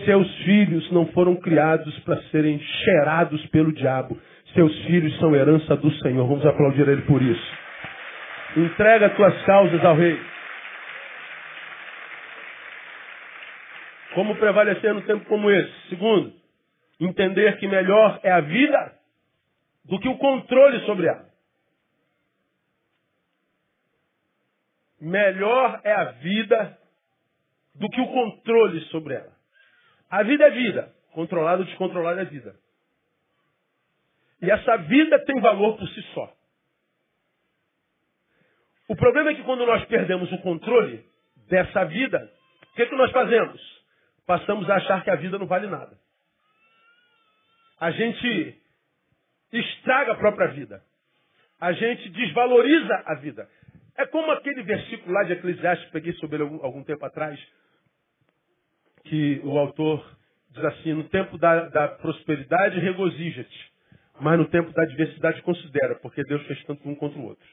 Seus 0.05 0.33
filhos 0.45 0.91
não 0.93 1.07
foram 1.09 1.37
criados 1.37 1.99
para 2.01 2.21
serem 2.31 2.59
cheirados 2.59 3.45
pelo 3.47 3.73
diabo. 3.73 4.21
Seus 4.55 4.77
filhos 4.85 5.17
são 5.19 5.35
herança 5.35 5.77
do 5.77 5.91
Senhor. 5.97 6.27
Vamos 6.27 6.47
aplaudir 6.47 6.89
ele 6.89 7.03
por 7.03 7.21
isso. 7.21 7.59
Entrega 8.57 9.11
tuas 9.11 9.43
causas 9.45 9.85
ao 9.85 9.97
rei. 9.97 10.19
Como 14.15 14.37
prevalecer 14.37 14.95
no 14.95 15.03
tempo 15.03 15.25
como 15.27 15.51
esse? 15.51 15.89
Segundo, 15.89 16.33
entender 17.01 17.57
que 17.59 17.67
melhor 17.67 18.19
é 18.23 18.33
a 18.33 18.41
vida 18.41 18.93
do 19.85 19.99
que 19.99 20.09
o 20.09 20.19
controle 20.19 20.81
sobre 20.87 21.07
ela. 21.07 21.29
Melhor 25.01 25.81
é 25.85 25.93
a 25.93 26.05
vida 26.05 26.79
do 27.75 27.89
que 27.89 28.01
o 28.01 28.09
controle 28.09 28.81
sobre 28.87 29.15
ela. 29.15 29.38
A 30.11 30.23
vida 30.23 30.45
é 30.47 30.51
vida, 30.51 30.95
controlado 31.13 31.63
ou 31.63 31.67
descontrolado 31.67 32.21
é 32.21 32.25
vida. 32.25 32.57
E 34.41 34.51
essa 34.51 34.77
vida 34.77 35.19
tem 35.25 35.41
valor 35.41 35.77
por 35.77 35.89
si 35.89 36.03
só. 36.15 36.33
O 38.89 38.97
problema 38.97 39.31
é 39.31 39.35
que 39.35 39.43
quando 39.43 39.67
nós 39.67 39.85
perdemos 39.85 40.33
o 40.33 40.39
controle 40.39 41.05
dessa 41.49 41.85
vida, 41.85 42.33
o 42.73 42.75
que, 42.75 42.83
é 42.83 42.87
que 42.87 42.95
nós 42.95 43.11
fazemos? 43.11 43.61
Passamos 44.27 44.69
a 44.71 44.77
achar 44.77 45.05
que 45.05 45.11
a 45.11 45.17
vida 45.17 45.39
não 45.39 45.47
vale 45.47 45.67
nada. 45.67 45.99
A 47.81 47.91
gente 47.91 48.59
estraga 49.53 50.13
a 50.13 50.17
própria 50.17 50.49
vida. 50.49 50.83
A 51.61 51.73
gente 51.73 52.09
desvaloriza 52.11 53.03
a 53.07 53.15
vida. 53.17 53.49
É 53.97 54.07
como 54.07 54.31
aquele 54.31 54.63
versículo 54.63 55.13
lá 55.13 55.25
de 55.25 55.33
Eclesiastes, 55.33 55.91
peguei 55.91 56.13
sobre 56.15 56.37
ele 56.37 56.45
algum, 56.45 56.65
algum 56.65 56.85
tempo 56.85 57.05
atrás, 57.05 57.39
que 59.09 59.41
o 59.45 59.59
autor 59.59 60.05
diz 60.51 60.65
assim, 60.65 60.93
no 60.93 61.05
tempo 61.05 61.39
da, 61.39 61.69
da 61.69 61.89
prosperidade 61.89 62.79
regozija-te, 62.81 63.73
mas 64.21 64.39
no 64.39 64.47
tempo 64.47 64.73
da 64.73 64.83
adversidade 64.83 65.43
considera, 65.43 65.95
porque 65.97 66.25
Deus 66.25 66.43
fez 66.47 66.63
tanto 66.65 66.89
um 66.89 66.95
contra 66.95 67.19
o 67.19 67.25
outro. 67.25 67.47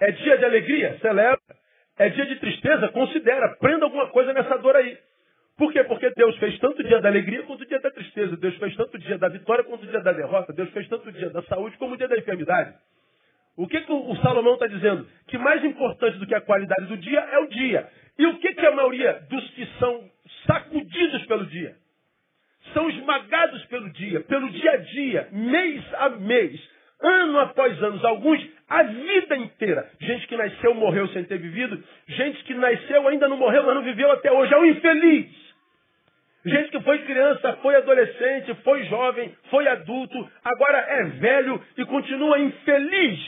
É 0.00 0.10
dia 0.10 0.36
de 0.36 0.44
alegria? 0.44 0.98
Celebra. 1.00 1.38
É 1.98 2.08
dia 2.08 2.26
de 2.26 2.36
tristeza? 2.36 2.88
Considera. 2.88 3.56
Prenda 3.60 3.84
alguma 3.84 4.08
coisa 4.08 4.32
nessa 4.32 4.56
dor 4.58 4.74
aí. 4.74 4.98
Por 5.56 5.72
quê? 5.72 5.84
Porque 5.84 6.10
Deus 6.16 6.36
fez 6.38 6.58
tanto 6.58 6.80
o 6.80 6.84
dia 6.84 7.00
da 7.00 7.08
alegria 7.08 7.42
quanto 7.44 7.62
o 7.62 7.66
dia 7.66 7.78
da 7.78 7.90
tristeza. 7.90 8.36
Deus 8.36 8.56
fez 8.56 8.74
tanto 8.74 8.96
o 8.96 8.98
dia 8.98 9.18
da 9.18 9.28
vitória 9.28 9.62
quanto 9.62 9.84
o 9.84 9.86
dia 9.86 10.00
da 10.00 10.12
derrota. 10.12 10.52
Deus 10.52 10.70
fez 10.70 10.88
tanto 10.88 11.08
o 11.08 11.12
dia 11.12 11.30
da 11.30 11.42
saúde 11.42 11.76
como 11.76 11.94
o 11.94 11.96
dia 11.96 12.08
da 12.08 12.16
enfermidade. 12.16 12.74
O 13.56 13.68
que, 13.68 13.80
que 13.82 13.92
o 13.92 14.16
Salomão 14.16 14.54
está 14.54 14.66
dizendo? 14.66 15.06
Que 15.28 15.36
mais 15.36 15.62
importante 15.62 16.18
do 16.18 16.26
que 16.26 16.34
a 16.34 16.40
qualidade 16.40 16.86
do 16.86 16.96
dia 16.96 17.20
é 17.20 17.38
o 17.38 17.46
dia. 17.48 17.88
E 18.22 18.26
o 18.26 18.38
que, 18.38 18.54
que 18.54 18.64
a 18.64 18.70
maioria 18.70 19.14
dos 19.28 19.50
que 19.50 19.66
são 19.80 20.08
sacudidos 20.46 21.26
pelo 21.26 21.44
dia? 21.46 21.74
São 22.72 22.88
esmagados 22.88 23.64
pelo 23.64 23.90
dia, 23.90 24.20
pelo 24.20 24.48
dia 24.48 24.70
a 24.70 24.76
dia, 24.76 25.28
mês 25.32 25.82
a 25.94 26.08
mês, 26.10 26.60
ano 27.00 27.40
após 27.40 27.82
ano, 27.82 28.06
alguns 28.06 28.40
a 28.68 28.84
vida 28.84 29.36
inteira. 29.38 29.90
Gente 30.00 30.28
que 30.28 30.36
nasceu, 30.36 30.72
morreu 30.72 31.08
sem 31.08 31.24
ter 31.24 31.36
vivido. 31.36 31.82
Gente 32.06 32.44
que 32.44 32.54
nasceu, 32.54 33.08
ainda 33.08 33.26
não 33.26 33.36
morreu, 33.36 33.64
mas 33.64 33.74
não 33.74 33.82
viveu 33.82 34.12
até 34.12 34.30
hoje. 34.30 34.54
É 34.54 34.56
um 34.56 34.66
infeliz. 34.66 35.26
Gente 36.46 36.70
que 36.70 36.80
foi 36.82 37.00
criança, 37.00 37.58
foi 37.60 37.74
adolescente, 37.74 38.54
foi 38.62 38.84
jovem, 38.84 39.34
foi 39.50 39.66
adulto, 39.66 40.30
agora 40.44 40.78
é 40.78 41.04
velho 41.18 41.60
e 41.76 41.84
continua 41.86 42.38
infeliz. 42.38 43.18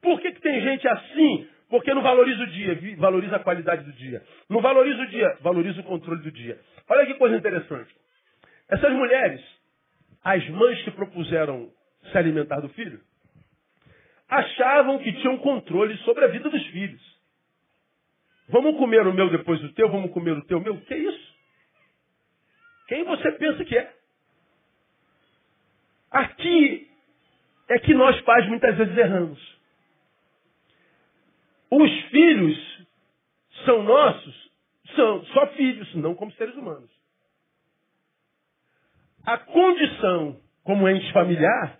Por 0.00 0.18
que, 0.22 0.32
que 0.32 0.40
tem 0.40 0.58
gente 0.62 0.88
assim? 0.88 1.48
Porque 1.68 1.92
não 1.92 2.02
valoriza 2.02 2.42
o 2.42 2.46
dia, 2.46 2.96
valoriza 2.96 3.36
a 3.36 3.40
qualidade 3.40 3.84
do 3.84 3.92
dia. 3.92 4.22
Não 4.48 4.60
valoriza 4.60 5.02
o 5.02 5.06
dia, 5.06 5.36
valoriza 5.40 5.80
o 5.80 5.84
controle 5.84 6.22
do 6.22 6.32
dia. 6.32 6.58
Olha 6.88 7.06
que 7.06 7.14
coisa 7.14 7.36
interessante. 7.36 7.94
Essas 8.68 8.92
mulheres, 8.92 9.42
as 10.24 10.48
mães 10.48 10.82
que 10.82 10.90
propuseram 10.90 11.70
se 12.10 12.16
alimentar 12.16 12.60
do 12.60 12.68
filho, 12.70 13.00
achavam 14.28 14.98
que 14.98 15.12
tinham 15.12 15.38
controle 15.38 15.96
sobre 15.98 16.24
a 16.24 16.28
vida 16.28 16.48
dos 16.48 16.66
filhos. 16.68 17.18
Vamos 18.48 18.78
comer 18.78 19.06
o 19.06 19.12
meu 19.12 19.28
depois 19.28 19.60
do 19.60 19.72
teu, 19.74 19.90
vamos 19.90 20.10
comer 20.12 20.32
o 20.32 20.44
teu 20.44 20.60
meu? 20.60 20.80
Que 20.80 20.94
isso? 20.94 21.36
Quem 22.88 23.04
você 23.04 23.30
pensa 23.32 23.64
que 23.64 23.76
é? 23.76 23.92
Aqui 26.10 26.90
é 27.68 27.78
que 27.78 27.92
nós 27.92 28.18
pais 28.22 28.48
muitas 28.48 28.74
vezes 28.76 28.96
erramos. 28.96 29.57
Os 31.70 32.00
filhos 32.10 32.86
são 33.64 33.82
nossos, 33.82 34.50
são 34.94 35.24
só 35.26 35.46
filhos, 35.48 35.94
não 35.94 36.14
como 36.14 36.32
seres 36.32 36.54
humanos. 36.54 36.90
A 39.24 39.36
condição 39.38 40.40
como 40.64 40.88
ente 40.88 41.12
familiar 41.12 41.78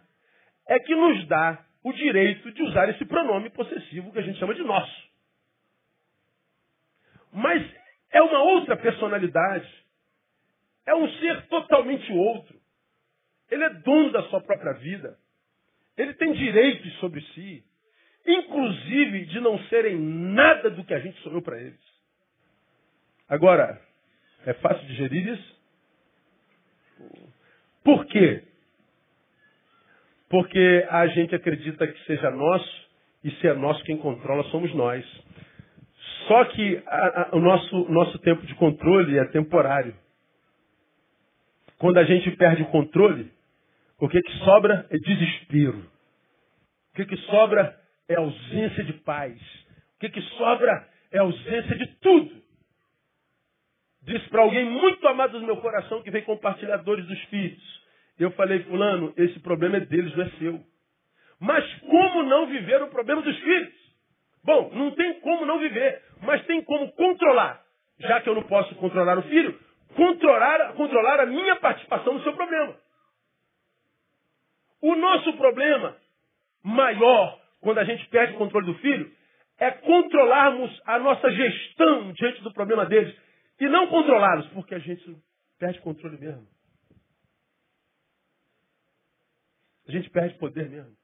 é 0.67 0.79
que 0.79 0.95
nos 0.95 1.27
dá 1.29 1.65
o 1.83 1.93
direito 1.93 2.53
de 2.53 2.63
usar 2.63 2.89
esse 2.91 3.05
pronome 3.07 3.49
possessivo 3.51 4.13
que 4.13 4.19
a 4.19 4.23
gente 4.23 4.39
chama 4.39 4.55
de 4.55 4.63
nosso. 4.63 5.09
Mas 7.33 7.67
é 8.11 8.21
uma 8.23 8.43
outra 8.43 8.77
personalidade. 8.77 9.69
É 10.87 10.95
um 10.95 11.09
ser 11.19 11.47
totalmente 11.49 12.11
outro. 12.13 12.59
Ele 13.51 13.65
é 13.65 13.71
dono 13.71 14.13
da 14.13 14.23
sua 14.25 14.41
própria 14.41 14.73
vida. 14.75 15.19
Ele 15.97 16.15
tem 16.15 16.33
direitos 16.33 16.93
sobre 16.99 17.21
si. 17.33 17.65
Inclusive 18.29 19.25
de 19.25 19.41
não 19.41 19.59
serem 19.65 19.97
nada 19.99 20.69
do 20.69 20.85
que 20.85 20.93
a 20.93 20.99
gente 20.99 21.19
sonhou 21.23 21.41
para 21.41 21.59
eles. 21.59 21.81
Agora, 23.27 23.81
é 24.45 24.53
fácil 24.53 24.87
digerir 24.87 25.27
isso? 25.29 25.59
Por 27.83 28.05
quê? 28.05 28.45
Porque 30.29 30.87
a 30.91 31.07
gente 31.07 31.35
acredita 31.35 31.87
que 31.87 32.05
seja 32.05 32.31
nosso, 32.31 32.89
e 33.25 33.31
se 33.31 33.49
é 33.49 33.55
nosso 33.55 33.83
quem 33.85 33.97
controla 33.97 34.45
somos 34.51 34.75
nós. 34.75 35.07
Só 36.27 36.45
que 36.45 36.83
a, 36.87 37.23
a, 37.23 37.37
o 37.37 37.41
nosso, 37.41 37.89
nosso 37.91 38.19
tempo 38.19 38.45
de 38.47 38.55
controle 38.57 39.19
é 39.19 39.25
temporário. 39.27 39.97
Quando 41.79 41.97
a 41.97 42.05
gente 42.05 42.31
perde 42.33 42.63
o 42.63 42.67
controle, 42.67 43.33
o 43.99 44.07
que, 44.07 44.21
que 44.21 44.33
sobra 44.45 44.87
é 44.91 44.99
desespero. 44.99 45.79
O 46.93 46.97
que, 46.97 47.07
que 47.07 47.17
sobra 47.29 47.78
é 48.09 48.17
ausência 48.17 48.85
de 48.85 48.95
paz. 48.95 49.39
O 49.97 50.01
que, 50.01 50.09
que 50.09 50.23
sobra 50.37 50.89
é 51.11 51.19
ausência 51.19 51.77
de 51.77 51.87
tudo. 52.01 52.43
disse 54.03 54.29
para 54.31 54.43
alguém 54.43 54.65
muito 54.65 55.07
amado 55.07 55.39
do 55.39 55.47
meu 55.47 55.59
coração 55.59 56.03
que 56.03 56.11
vem 56.11 56.23
compartilhar 56.23 56.79
dores 56.79 57.07
dos 57.07 57.21
filhos. 57.25 57.79
Eu 58.19 58.31
falei, 58.33 58.63
fulano, 58.65 59.13
esse 59.17 59.39
problema 59.41 59.77
é 59.77 59.81
deles, 59.81 60.17
não 60.17 60.25
é 60.25 60.31
seu. 60.39 60.61
Mas 61.39 61.65
como 61.81 62.23
não 62.25 62.47
viver 62.47 62.83
o 62.83 62.89
problema 62.89 63.23
dos 63.23 63.39
filhos? 63.39 63.75
Bom, 64.43 64.71
não 64.73 64.91
tem 64.93 65.21
como 65.21 65.47
não 65.47 65.59
viver, 65.59 66.03
mas 66.23 66.45
tem 66.47 66.63
como 66.65 66.91
controlar. 66.93 67.63
Já 67.99 68.21
que 68.21 68.29
eu 68.29 68.35
não 68.35 68.43
posso 68.45 68.75
controlar 68.77 69.19
o 69.19 69.23
filho, 69.23 69.59
controlar, 69.95 70.73
controlar 70.75 71.21
a 71.21 71.27
minha 71.27 71.57
participação 71.57 72.15
no 72.15 72.23
seu 72.23 72.33
problema. 72.33 72.77
O 74.81 74.95
nosso 74.95 75.33
problema 75.35 75.97
maior, 76.63 77.38
quando 77.61 77.79
a 77.79 77.85
gente 77.85 78.07
perde 78.09 78.35
o 78.35 78.39
controle 78.39 78.67
do 78.67 78.79
filho, 78.79 79.11
é 79.59 79.71
controlarmos 79.71 80.81
a 80.87 80.99
nossa 80.99 81.31
gestão 81.31 82.13
diante 82.13 82.43
do 82.43 82.53
problema 82.53 82.87
deles 82.87 83.15
e 83.61 83.69
não 83.69 83.89
controlá-los, 83.89 84.47
porque 84.49 84.75
a 84.75 84.79
gente 84.79 85.17
perde 85.59 85.81
controle 85.81 86.19
mesmo. 86.19 86.47
A 89.89 89.93
gente 89.93 90.09
perde 90.11 90.39
poder 90.39 90.69
mesmo. 90.69 90.95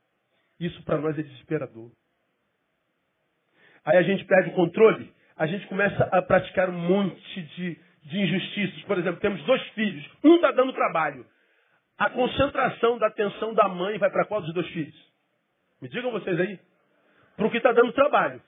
Isso 0.61 0.83
para 0.85 0.99
nós 0.99 1.19
é 1.19 1.23
desesperador. 1.23 1.91
Aí 3.85 3.97
a 3.97 4.03
gente 4.03 4.25
perde 4.25 4.51
o 4.51 4.55
controle, 4.55 5.13
a 5.37 5.47
gente 5.47 5.67
começa 5.67 6.05
a 6.05 6.23
praticar 6.23 6.71
um 6.71 6.79
monte 6.79 7.43
de, 7.43 7.79
de 8.03 8.19
injustiças. 8.19 8.83
Por 8.85 8.99
exemplo, 8.99 9.21
temos 9.21 9.43
dois 9.45 9.63
filhos, 9.71 10.09
um 10.23 10.37
está 10.37 10.53
dando 10.53 10.73
trabalho. 10.73 11.27
A 11.99 12.11
concentração 12.11 12.99
da 12.99 13.09
atenção 13.09 13.53
da 13.55 13.69
mãe 13.69 13.99
vai 13.99 14.11
para 14.11 14.27
qual 14.27 14.41
dos 14.41 14.55
dois 14.55 14.69
filhos? 14.69 15.14
Me 15.85 15.91
digam 15.91 16.11
vocês 16.11 16.41
aí. 16.41 16.59
Para 17.37 17.47
o 17.47 17.51
que 17.51 17.59
está 17.59 17.71
dando 17.71 17.93
trabalho. 17.93 18.41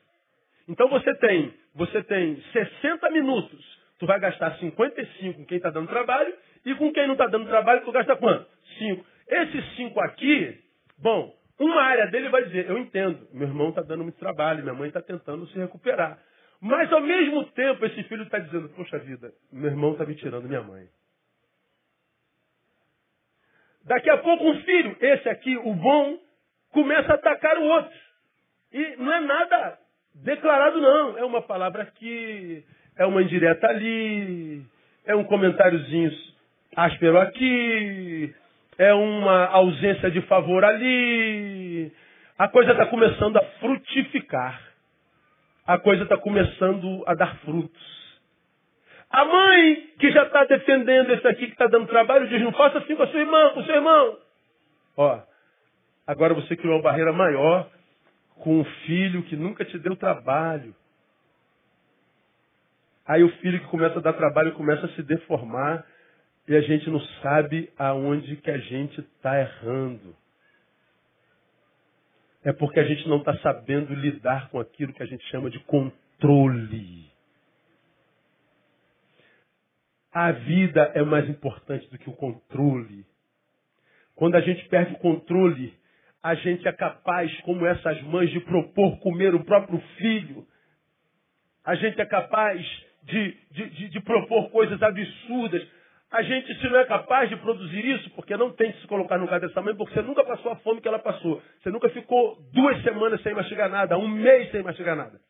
Então 0.66 0.89
você 0.89 1.14
tem, 1.16 1.53
você 1.74 2.03
tem 2.03 2.43
60 2.51 3.11
minutos. 3.11 3.78
Tu 3.99 4.07
vai 4.07 4.18
gastar 4.18 4.57
55 4.57 5.41
com 5.41 5.45
quem 5.45 5.59
está 5.59 5.68
dando 5.68 5.87
trabalho 5.87 6.34
e 6.64 6.74
com 6.76 6.91
quem 6.95 7.07
não 7.07 7.12
está 7.12 7.26
dando 7.26 7.47
trabalho, 7.47 7.84
tu 7.84 7.93
gasta 7.93 8.16
quanto? 8.16 8.47
5. 8.78 9.07
Esses 9.28 9.76
5 9.76 10.01
aqui, 10.01 10.59
bom, 10.97 11.37
uma 11.59 11.82
área 11.82 12.07
dele 12.07 12.30
vai 12.30 12.43
dizer, 12.45 12.70
eu 12.70 12.78
entendo, 12.78 13.28
meu 13.34 13.47
irmão 13.49 13.68
está 13.68 13.82
dando 13.82 14.05
muito 14.05 14.18
trabalho, 14.18 14.62
minha 14.62 14.74
mãe 14.74 14.89
está 14.89 15.03
tentando 15.03 15.47
se 15.49 15.59
recuperar. 15.59 16.18
Mas 16.59 16.91
ao 16.91 17.03
mesmo 17.03 17.45
tempo 17.51 17.84
esse 17.84 18.03
filho 18.05 18.22
está 18.22 18.39
dizendo, 18.39 18.70
poxa 18.70 18.99
vida, 19.01 19.30
meu 19.53 19.70
irmão 19.70 19.93
está 19.93 20.07
me 20.07 20.14
tirando 20.14 20.49
minha 20.49 20.62
mãe. 20.62 20.89
Daqui 23.84 24.09
a 24.09 24.16
pouco 24.16 24.43
um 24.43 24.62
filho, 24.62 24.97
esse 24.99 25.28
aqui, 25.28 25.59
o 25.59 25.74
bom, 25.74 26.18
começa 26.76 27.10
a 27.10 27.14
atacar 27.14 27.56
o 27.56 27.64
outro. 27.64 27.98
E 28.70 28.96
não 28.98 29.14
é 29.14 29.20
nada 29.20 29.78
declarado, 30.14 30.78
não. 30.78 31.16
É 31.16 31.24
uma 31.24 31.40
palavra 31.40 31.84
aqui, 31.84 32.62
é 32.98 33.06
uma 33.06 33.22
indireta 33.22 33.66
ali, 33.66 34.62
é 35.06 35.16
um 35.16 35.24
comentáriozinho 35.24 36.12
áspero 36.76 37.18
aqui, 37.18 38.34
é 38.76 38.92
uma 38.92 39.46
ausência 39.46 40.10
de 40.10 40.20
favor 40.22 40.62
ali. 40.62 41.90
A 42.38 42.46
coisa 42.48 42.72
está 42.72 42.84
começando 42.84 43.38
a 43.38 43.42
frutificar. 43.58 44.60
A 45.66 45.78
coisa 45.78 46.02
está 46.02 46.18
começando 46.18 47.02
a 47.06 47.14
dar 47.14 47.36
frutos. 47.38 47.96
A 49.10 49.24
mãe 49.24 49.76
que 49.98 50.10
já 50.10 50.24
está 50.24 50.44
defendendo 50.44 51.10
esse 51.14 51.26
aqui 51.26 51.46
que 51.46 51.52
está 51.52 51.68
dando 51.68 51.86
trabalho 51.86 52.28
diz: 52.28 52.42
não 52.42 52.52
faça 52.52 52.78
assim 52.78 52.94
com 52.94 53.02
a 53.02 53.06
sua 53.06 53.20
irmã, 53.20 53.50
com 53.54 53.60
o 53.60 53.64
seu 53.64 53.76
irmão. 53.76 54.18
Ó, 54.98 55.20
agora 56.07 56.34
você 56.34 56.57
criou 56.57 56.76
uma 56.76 56.82
barreira 56.82 57.12
maior 57.12 57.70
com 58.36 58.61
um 58.61 58.64
filho 58.86 59.22
que 59.24 59.36
nunca 59.36 59.64
te 59.64 59.78
deu 59.78 59.96
trabalho. 59.96 60.74
Aí 63.07 63.22
o 63.22 63.30
filho 63.38 63.61
que 63.61 63.66
começa 63.68 63.98
a 63.98 64.02
dar 64.02 64.12
trabalho 64.12 64.54
começa 64.54 64.86
a 64.86 64.88
se 64.90 65.02
deformar 65.02 65.86
e 66.48 66.54
a 66.54 66.61
gente 66.61 66.88
não 66.90 67.00
sabe 67.22 67.72
aonde 67.78 68.36
que 68.36 68.50
a 68.50 68.59
gente 68.59 69.00
está 69.00 69.40
errando. 69.40 70.14
É 72.44 72.52
porque 72.52 72.78
a 72.78 72.84
gente 72.84 73.09
não 73.09 73.18
está 73.18 73.36
sabendo 73.38 73.92
lidar 73.94 74.48
com 74.50 74.61
aquilo 74.61 74.92
que 74.92 75.02
a 75.02 75.07
gente 75.07 75.24
chama 75.30 75.50
de 75.50 75.59
controle. 75.61 77.11
A 80.12 80.30
vida 80.32 80.92
é 80.94 81.02
mais 81.02 81.28
importante 81.28 81.90
do 81.90 81.98
que 81.98 82.09
o 82.09 82.14
controle. 82.14 83.04
Quando 84.14 84.36
a 84.36 84.40
gente 84.40 84.66
perde 84.68 84.94
o 84.94 84.98
controle, 84.98 85.74
a 86.26 86.34
gente 86.34 86.66
é 86.66 86.72
capaz, 86.72 87.32
como 87.42 87.64
essas 87.64 88.02
mães, 88.02 88.28
de 88.30 88.40
propor 88.40 88.98
comer 88.98 89.32
o 89.32 89.44
próprio 89.44 89.78
filho. 89.96 90.44
A 91.64 91.76
gente 91.76 92.00
é 92.00 92.04
capaz 92.04 92.60
de, 93.04 93.36
de, 93.52 93.70
de, 93.70 93.88
de 93.90 94.00
propor 94.00 94.50
coisas 94.50 94.82
absurdas. 94.82 95.64
A 96.10 96.22
gente, 96.22 96.52
se 96.60 96.68
não 96.68 96.80
é 96.80 96.84
capaz 96.84 97.28
de 97.28 97.36
produzir 97.36 97.84
isso, 97.84 98.10
porque 98.10 98.36
não 98.36 98.50
tem 98.50 98.72
que 98.72 98.80
se 98.80 98.88
colocar 98.88 99.18
no 99.18 99.24
lugar 99.24 99.38
dessa 99.38 99.62
mãe, 99.62 99.76
porque 99.76 99.94
você 99.94 100.02
nunca 100.02 100.24
passou 100.24 100.50
a 100.50 100.56
fome 100.56 100.80
que 100.80 100.88
ela 100.88 100.98
passou. 100.98 101.40
Você 101.62 101.70
nunca 101.70 101.88
ficou 101.90 102.36
duas 102.52 102.82
semanas 102.82 103.22
sem 103.22 103.32
mastigar 103.32 103.70
nada, 103.70 103.96
um 103.96 104.08
mês 104.08 104.50
sem 104.50 104.64
mastigar 104.64 104.96
nada. 104.96 105.20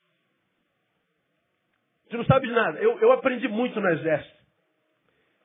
Você 2.09 2.17
não 2.17 2.25
sabe 2.25 2.47
de 2.47 2.55
nada. 2.55 2.79
Eu, 2.79 2.99
eu 3.01 3.13
aprendi 3.13 3.49
muito 3.49 3.79
no 3.83 3.89
exército. 3.91 4.35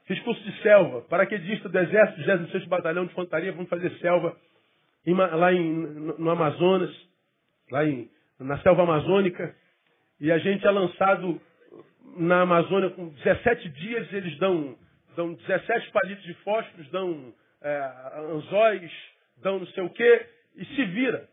Fiz 0.05 0.17
curso 0.21 0.41
de 0.43 0.61
selva, 0.61 1.01
paraquedista 1.09 1.67
do 1.67 1.77
exército, 1.77 2.23
26 2.23 2.67
Batalhão 2.67 3.05
de 3.05 3.11
Infantaria, 3.11 3.51
vamos 3.51 3.69
fazer 3.69 3.91
selva 3.97 4.33
em, 5.05 5.13
lá 5.13 5.53
em, 5.53 5.63
no 6.17 6.29
Amazonas, 6.29 6.91
lá 7.71 7.85
em, 7.85 8.09
na 8.39 8.59
selva 8.59 8.83
amazônica. 8.83 9.55
E 10.19 10.31
a 10.31 10.37
gente 10.37 10.65
é 10.65 10.71
lançado 10.71 11.41
na 12.17 12.41
Amazônia 12.41 12.89
com 12.91 13.09
17 13.09 13.69
dias, 13.69 14.13
eles 14.13 14.37
dão 14.37 14.77
dão 15.15 15.33
17 15.33 15.91
palitos 15.91 16.23
de 16.23 16.33
fósforos, 16.35 16.89
dão 16.89 17.33
é, 17.61 17.93
anzóis, 18.31 18.91
dão 19.37 19.59
não 19.59 19.67
sei 19.67 19.83
o 19.83 19.89
quê, 19.89 20.25
e 20.55 20.65
se 20.65 20.85
vira. 20.85 21.27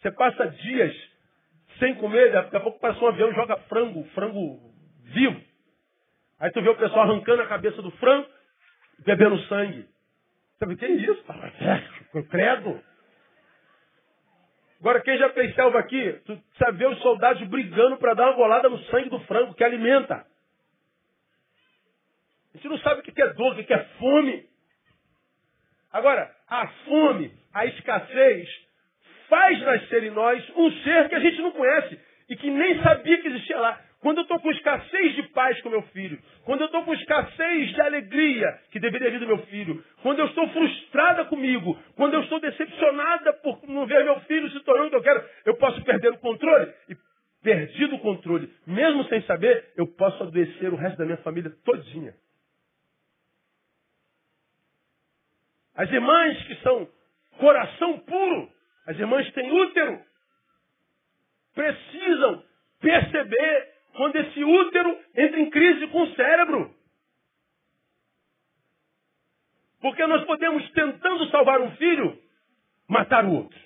Você 0.00 0.10
passa 0.12 0.46
dias 0.46 0.94
sem 1.78 1.94
comer, 1.96 2.32
daqui 2.32 2.56
a 2.56 2.60
pouco 2.60 2.78
passa 2.78 3.02
um 3.04 3.08
avião 3.08 3.30
e 3.30 3.34
joga 3.34 3.56
frango, 3.68 4.04
frango 4.14 4.72
vivo. 5.04 5.40
Aí 6.38 6.50
tu 6.52 6.62
vê 6.62 6.68
o 6.68 6.76
pessoal 6.76 7.02
arrancando 7.02 7.42
a 7.42 7.46
cabeça 7.46 7.82
do 7.82 7.90
frango, 7.92 8.28
bebendo 9.04 9.38
sangue. 9.44 9.86
Você 10.60 10.66
vê, 10.66 10.76
que 10.76 10.84
é 10.84 10.90
isso? 10.90 11.24
Credo. 12.30 12.82
Agora, 14.78 15.00
quem 15.00 15.16
já 15.16 15.30
fez 15.30 15.54
selva 15.54 15.78
aqui, 15.78 16.20
tu 16.26 16.38
sabe 16.58 16.78
ver 16.78 16.88
os 16.88 17.00
soldados 17.00 17.42
brigando 17.48 17.96
para 17.96 18.12
dar 18.12 18.26
uma 18.26 18.36
bolada 18.36 18.68
no 18.68 18.78
sangue 18.84 19.08
do 19.08 19.20
frango 19.20 19.54
que 19.54 19.64
alimenta. 19.64 20.26
A 22.52 22.56
gente 22.56 22.68
não 22.68 22.78
sabe 22.78 23.00
o 23.00 23.02
que 23.02 23.22
é 23.22 23.32
dor, 23.32 23.52
o 23.58 23.64
que 23.64 23.72
é 23.72 23.84
fome. 23.98 24.46
Agora, 25.92 26.30
a 26.46 26.68
fome, 26.84 27.32
a 27.54 27.64
escassez, 27.64 28.48
faz 29.28 29.60
nascer 29.62 30.04
em 30.04 30.10
nós 30.10 30.46
um 30.56 30.70
ser 30.82 31.08
que 31.08 31.14
a 31.14 31.20
gente 31.20 31.40
não 31.40 31.52
conhece 31.52 31.98
e 32.28 32.36
que 32.36 32.50
nem 32.50 32.82
sabia 32.82 33.20
que 33.22 33.28
existia 33.28 33.58
lá. 33.58 33.80
Quando 34.00 34.18
eu 34.18 34.22
estou 34.22 34.40
com 34.40 34.50
escassez 34.50 35.14
de 35.14 35.22
paz 35.24 35.60
com 35.60 35.68
meu 35.68 35.82
filho, 35.88 36.18
quando 36.44 36.62
eu 36.62 36.66
estou 36.66 36.82
com 36.84 36.94
escassez 36.94 37.68
de 37.74 37.80
alegria 37.82 38.58
que 38.70 38.80
deveria 38.80 39.10
vir 39.10 39.20
do 39.20 39.26
meu 39.26 39.38
filho, 39.46 39.84
quando 40.02 40.20
eu 40.20 40.26
estou 40.26 40.48
frustrada 40.48 41.26
comigo, 41.26 41.78
quando 41.96 42.14
eu 42.14 42.22
estou 42.22 42.40
decepcionada 42.40 43.34
por 43.34 43.60
não 43.68 43.86
ver 43.86 44.02
meu 44.04 44.18
filho 44.20 44.50
se 44.50 44.60
tornando 44.60 44.86
o 44.86 44.90
que 44.90 44.96
eu 44.96 45.02
quero, 45.02 45.28
eu 45.44 45.54
posso 45.56 45.84
perder 45.84 46.12
o 46.12 46.18
controle. 46.18 46.72
E 46.88 46.96
perdido 47.42 47.96
o 47.96 48.00
controle, 48.00 48.50
mesmo 48.66 49.04
sem 49.04 49.22
saber, 49.22 49.72
eu 49.76 49.86
posso 49.86 50.22
adoecer 50.22 50.72
o 50.72 50.76
resto 50.76 50.96
da 50.96 51.04
minha 51.04 51.18
família 51.18 51.50
todinha. 51.62 52.14
As 55.74 55.90
irmãs 55.90 56.42
que 56.44 56.54
são 56.56 56.88
coração 57.38 57.98
puro, 58.00 58.50
as 58.86 58.98
irmãs 58.98 59.30
têm 59.32 59.50
útero, 59.50 60.00
precisam 61.54 62.42
perceber 62.80 63.79
quando 63.94 64.16
esse 64.16 64.44
útero 64.44 64.98
entra 65.16 65.40
em 65.40 65.50
crise 65.50 65.86
com 65.88 66.02
o 66.02 66.14
cérebro. 66.14 66.74
Porque 69.80 70.06
nós 70.06 70.24
podemos, 70.24 70.70
tentando 70.72 71.28
salvar 71.30 71.60
um 71.60 71.70
filho, 71.76 72.18
matar 72.88 73.24
o 73.24 73.32
outro. 73.32 73.58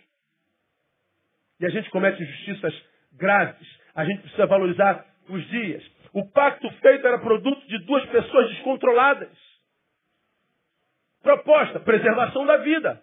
E 1.61 1.67
a 1.67 1.71
gente 1.71 1.91
comete 1.91 2.23
injustiças 2.23 2.75
graves. 3.13 3.67
A 3.95 4.05
gente 4.05 4.23
precisa 4.23 4.47
valorizar 4.47 5.05
os 5.29 5.45
dias. 5.49 5.85
O 6.13 6.29
pacto 6.31 6.71
feito 6.81 7.07
era 7.07 7.19
produto 7.19 7.67
de 7.67 7.79
duas 7.85 8.05
pessoas 8.07 8.49
descontroladas. 8.51 9.37
Proposta, 11.23 11.81
preservação 11.81 12.47
da 12.47 12.59
vida. 12.59 13.03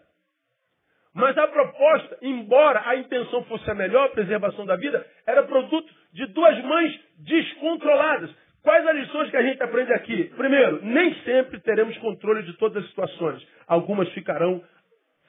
Mas 1.13 1.37
a 1.37 1.47
proposta, 1.47 2.17
embora 2.21 2.81
a 2.85 2.95
intenção 2.95 3.43
fosse 3.43 3.69
a 3.69 3.75
melhor, 3.75 4.11
preservação 4.11 4.65
da 4.65 4.77
vida, 4.77 5.05
era 5.27 5.43
produto 5.43 5.93
de 6.13 6.25
duas 6.27 6.63
mães 6.63 6.99
descontroladas. 7.17 8.29
Quais 8.63 8.87
as 8.87 8.95
lições 8.95 9.29
que 9.29 9.37
a 9.37 9.43
gente 9.43 9.61
aprende 9.61 9.91
aqui? 9.91 10.25
Primeiro, 10.35 10.85
nem 10.85 11.13
sempre 11.23 11.59
teremos 11.59 11.97
controle 11.97 12.43
de 12.43 12.53
todas 12.53 12.83
as 12.83 12.89
situações. 12.89 13.45
Algumas 13.67 14.07
ficarão 14.09 14.63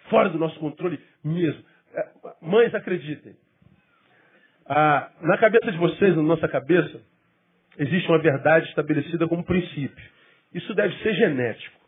fora 0.09 0.29
do 0.29 0.39
nosso 0.39 0.59
controle 0.61 1.01
mesmo. 1.25 1.65
É, 1.95 2.09
mães, 2.41 2.75
acreditem. 2.75 3.35
Ah, 4.67 5.11
na 5.21 5.39
cabeça 5.39 5.73
de 5.73 5.79
vocês, 5.79 6.15
na 6.15 6.23
nossa 6.23 6.47
cabeça, 6.47 7.01
existe 7.79 8.09
uma 8.09 8.19
verdade 8.19 8.69
estabelecida 8.69 9.27
como 9.27 9.45
princípio. 9.45 10.05
Isso 10.55 10.75
deve 10.75 10.97
ser 11.03 11.15
genético. 11.15 11.81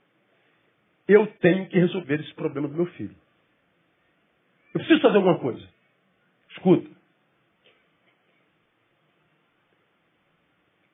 Eu 1.06 1.26
tenho 1.40 1.66
que 1.68 1.78
resolver 1.78 2.20
esse 2.20 2.34
problema 2.34 2.66
do 2.66 2.74
meu 2.74 2.86
filho. 2.86 3.14
Eu 4.74 4.80
preciso 4.80 5.00
fazer 5.00 5.16
alguma 5.16 5.38
coisa. 5.38 5.66
Escuta. 6.50 6.90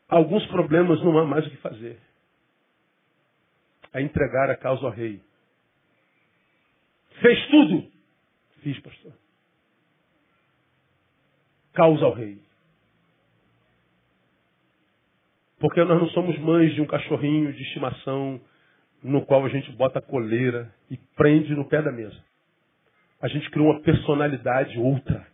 Alguns 0.09 0.47
problemas 0.49 1.03
não 1.03 1.19
há 1.19 1.25
mais 1.25 1.47
o 1.47 1.51
que 1.51 1.57
fazer. 1.57 1.99
É 3.93 4.03
entregar 4.03 4.51
a 4.51 4.57
causa 4.57 4.85
ao 4.85 4.93
rei. 4.93 5.23
Fez 7.21 7.47
tudo. 7.49 7.91
Fiz, 8.63 8.79
pastor. 8.81 9.13
Causa 11.73 12.05
ao 12.05 12.13
rei. 12.13 12.43
Porque 15.59 15.83
nós 15.85 16.01
não 16.01 16.09
somos 16.11 16.39
mães 16.39 16.75
de 16.75 16.81
um 16.81 16.87
cachorrinho 16.87 17.53
de 17.53 17.63
estimação 17.63 18.41
no 19.03 19.25
qual 19.25 19.45
a 19.45 19.49
gente 19.49 19.71
bota 19.73 19.99
a 19.99 20.03
coleira 20.03 20.75
e 20.91 20.97
prende 21.17 21.55
no 21.55 21.67
pé 21.67 21.81
da 21.81 21.93
mesa. 21.93 22.30
A 23.21 23.29
gente 23.29 23.51
cria 23.51 23.65
uma 23.65 23.81
personalidade 23.83 24.79
outra, 24.79 25.27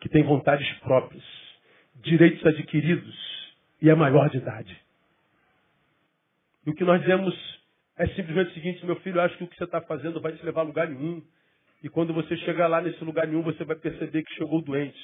que 0.00 0.08
tem 0.08 0.22
vontades 0.22 0.70
próprias, 0.78 1.24
direitos 1.96 2.44
adquiridos 2.46 3.14
e 3.82 3.90
é 3.90 3.94
maior 3.94 4.30
de 4.30 4.38
idade. 4.38 4.76
E 6.66 6.70
o 6.70 6.74
que 6.74 6.84
nós 6.84 7.00
dizemos 7.00 7.34
é 7.96 8.06
simplesmente 8.08 8.50
o 8.50 8.54
seguinte, 8.54 8.86
meu 8.86 8.96
filho, 8.96 9.20
acho 9.20 9.36
que 9.38 9.44
o 9.44 9.46
que 9.46 9.56
você 9.56 9.64
está 9.64 9.80
fazendo 9.82 10.20
vai 10.20 10.32
te 10.32 10.44
levar 10.44 10.62
a 10.62 10.64
lugar 10.64 10.88
nenhum. 10.88 11.22
E 11.82 11.88
quando 11.88 12.12
você 12.12 12.36
chegar 12.38 12.66
lá 12.66 12.80
nesse 12.80 13.02
lugar 13.04 13.26
nenhum, 13.26 13.42
você 13.42 13.64
vai 13.64 13.76
perceber 13.76 14.22
que 14.22 14.34
chegou 14.34 14.62
doente. 14.62 14.98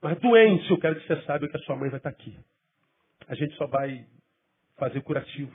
Mas 0.00 0.18
doente, 0.20 0.70
eu 0.70 0.78
quero 0.78 1.00
que 1.00 1.06
você 1.06 1.22
saiba 1.22 1.48
que 1.48 1.56
a 1.56 1.60
sua 1.60 1.76
mãe 1.76 1.88
vai 1.88 1.98
estar 1.98 2.10
aqui. 2.10 2.36
A 3.28 3.34
gente 3.34 3.54
só 3.56 3.66
vai 3.66 4.04
fazer 4.76 5.00
curativo. 5.02 5.52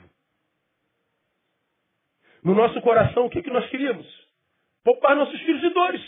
No 2.42 2.54
nosso 2.54 2.80
coração, 2.80 3.26
o 3.26 3.30
que, 3.30 3.42
que 3.42 3.50
nós 3.50 3.68
queríamos? 3.68 4.06
Poupar 4.88 5.14
nossos 5.14 5.38
filhos 5.40 5.60
de 5.60 5.68
dores. 5.68 6.00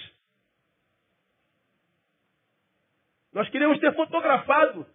Nós 3.30 3.46
queríamos 3.50 3.78
ter 3.78 3.94
fotografado 3.94 4.86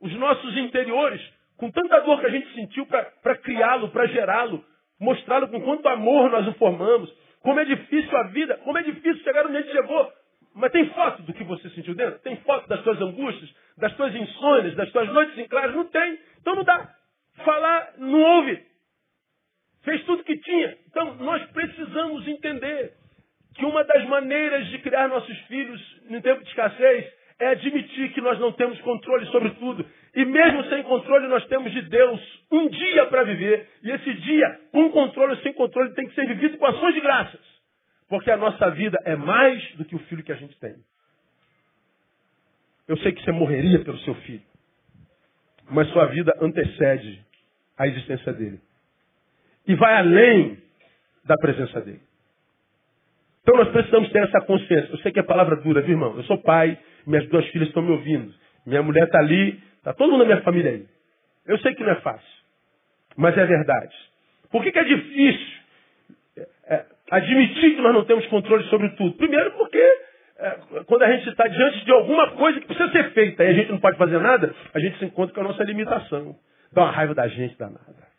os 0.00 0.14
nossos 0.14 0.56
interiores 0.56 1.20
com 1.58 1.70
tanta 1.70 2.00
dor 2.00 2.20
que 2.20 2.26
a 2.26 2.30
gente 2.30 2.54
sentiu 2.54 2.86
para 2.86 3.36
criá-lo, 3.36 3.90
para 3.90 4.06
gerá-lo, 4.06 4.64
mostrá-lo 4.98 5.48
com 5.48 5.60
quanto 5.60 5.86
amor 5.88 6.30
nós 6.30 6.48
o 6.48 6.54
formamos, 6.54 7.14
como 7.42 7.60
é 7.60 7.66
difícil 7.66 8.16
a 8.16 8.22
vida, 8.28 8.56
como 8.64 8.78
é 8.78 8.82
difícil 8.82 9.22
chegar 9.22 9.44
onde 9.44 9.58
a 9.58 9.60
gente 9.60 9.72
chegou. 9.72 10.10
Mas 10.54 10.72
tem 10.72 10.88
foto 10.94 11.20
do 11.24 11.34
que 11.34 11.44
você 11.44 11.68
sentiu 11.68 11.94
dentro? 11.94 12.20
Tem 12.20 12.36
foto 12.36 12.66
das 12.66 12.82
suas 12.82 12.98
angústias, 12.98 13.54
das 13.76 13.94
suas 13.94 14.14
insônias, 14.14 14.74
das 14.74 14.90
suas 14.90 15.12
noites 15.12 15.36
em 15.36 15.46
claro? 15.48 15.76
Não 15.76 15.84
tem. 15.84 16.18
Então 16.40 16.54
não 16.54 16.64
dá. 16.64 16.94
Falar 17.44 17.92
não 17.98 18.22
ouve. 18.22 18.66
Fez 19.82 20.02
tudo 20.06 20.24
que 20.24 20.38
tinha. 20.38 20.78
Então 20.86 21.16
nós 21.16 21.44
precisamos 21.50 22.26
entender 22.26 23.03
que 23.54 23.64
uma 23.64 23.84
das 23.84 24.04
maneiras 24.06 24.66
de 24.66 24.78
criar 24.78 25.08
nossos 25.08 25.36
filhos 25.46 25.80
no 26.08 26.20
tempo 26.20 26.42
de 26.42 26.48
escassez 26.48 27.06
é 27.38 27.48
admitir 27.48 28.12
que 28.12 28.20
nós 28.20 28.38
não 28.38 28.52
temos 28.52 28.80
controle 28.80 29.26
sobre 29.26 29.50
tudo. 29.50 29.84
E 30.14 30.24
mesmo 30.24 30.64
sem 30.64 30.82
controle, 30.84 31.26
nós 31.28 31.44
temos 31.46 31.72
de 31.72 31.82
Deus 31.82 32.20
um 32.50 32.68
dia 32.68 33.06
para 33.06 33.24
viver. 33.24 33.68
E 33.82 33.90
esse 33.90 34.14
dia, 34.14 34.60
com 34.72 34.90
controle 34.90 35.34
ou 35.34 35.38
sem 35.38 35.52
controle, 35.52 35.94
tem 35.94 36.06
que 36.06 36.14
ser 36.14 36.26
vivido 36.26 36.58
com 36.58 36.66
ações 36.66 36.94
de 36.94 37.00
graças. 37.00 37.40
Porque 38.08 38.30
a 38.30 38.36
nossa 38.36 38.70
vida 38.70 38.98
é 39.04 39.16
mais 39.16 39.62
do 39.76 39.84
que 39.84 39.96
o 39.96 40.00
filho 40.00 40.22
que 40.22 40.32
a 40.32 40.36
gente 40.36 40.56
tem. 40.58 40.76
Eu 42.86 42.96
sei 42.98 43.12
que 43.12 43.24
você 43.24 43.32
morreria 43.32 43.82
pelo 43.82 43.98
seu 44.00 44.14
filho. 44.16 44.42
Mas 45.70 45.88
sua 45.88 46.06
vida 46.06 46.32
antecede 46.40 47.24
a 47.78 47.86
existência 47.86 48.32
dele. 48.32 48.60
E 49.66 49.74
vai 49.74 49.96
além 49.96 50.58
da 51.24 51.36
presença 51.36 51.80
dele. 51.80 52.02
Então 53.44 53.58
nós 53.58 53.68
precisamos 53.68 54.10
ter 54.10 54.22
essa 54.22 54.40
consciência. 54.40 54.88
Eu 54.90 54.98
sei 54.98 55.12
que 55.12 55.20
é 55.20 55.22
palavra 55.22 55.56
dura, 55.56 55.82
viu, 55.82 55.92
irmão? 55.92 56.16
Eu 56.16 56.24
sou 56.24 56.38
pai, 56.38 56.78
minhas 57.06 57.28
duas 57.28 57.46
filhas 57.48 57.68
estão 57.68 57.82
me 57.82 57.90
ouvindo. 57.90 58.32
Minha 58.66 58.82
mulher 58.82 59.04
está 59.04 59.18
ali, 59.18 59.62
está 59.76 59.92
todo 59.92 60.10
mundo 60.10 60.20
na 60.20 60.24
minha 60.24 60.40
família 60.40 60.70
aí. 60.70 60.86
Eu 61.46 61.58
sei 61.58 61.74
que 61.74 61.84
não 61.84 61.92
é 61.92 61.96
fácil, 61.96 62.26
mas 63.16 63.36
é 63.36 63.44
verdade. 63.44 63.94
Por 64.50 64.62
que, 64.62 64.72
que 64.72 64.78
é 64.78 64.84
difícil 64.84 65.58
é, 66.38 66.48
é 66.68 66.86
admitir 67.10 67.76
que 67.76 67.82
nós 67.82 67.92
não 67.92 68.04
temos 68.06 68.26
controle 68.28 68.64
sobre 68.64 68.88
tudo? 68.90 69.14
Primeiro 69.18 69.50
porque 69.58 69.78
é, 70.38 70.50
quando 70.86 71.02
a 71.02 71.12
gente 71.12 71.28
está 71.28 71.46
diante 71.46 71.84
de 71.84 71.92
alguma 71.92 72.30
coisa 72.30 72.58
que 72.58 72.66
precisa 72.66 72.90
ser 72.92 73.10
feita 73.10 73.44
e 73.44 73.48
a 73.48 73.52
gente 73.52 73.70
não 73.70 73.78
pode 73.78 73.98
fazer 73.98 74.18
nada, 74.20 74.54
a 74.72 74.80
gente 74.80 74.98
se 74.98 75.04
encontra 75.04 75.34
com 75.34 75.40
a 75.42 75.44
nossa 75.44 75.62
limitação. 75.64 76.34
Dá 76.72 76.84
uma 76.84 76.90
raiva 76.90 77.14
da 77.14 77.28
gente 77.28 77.58
danada. 77.58 78.13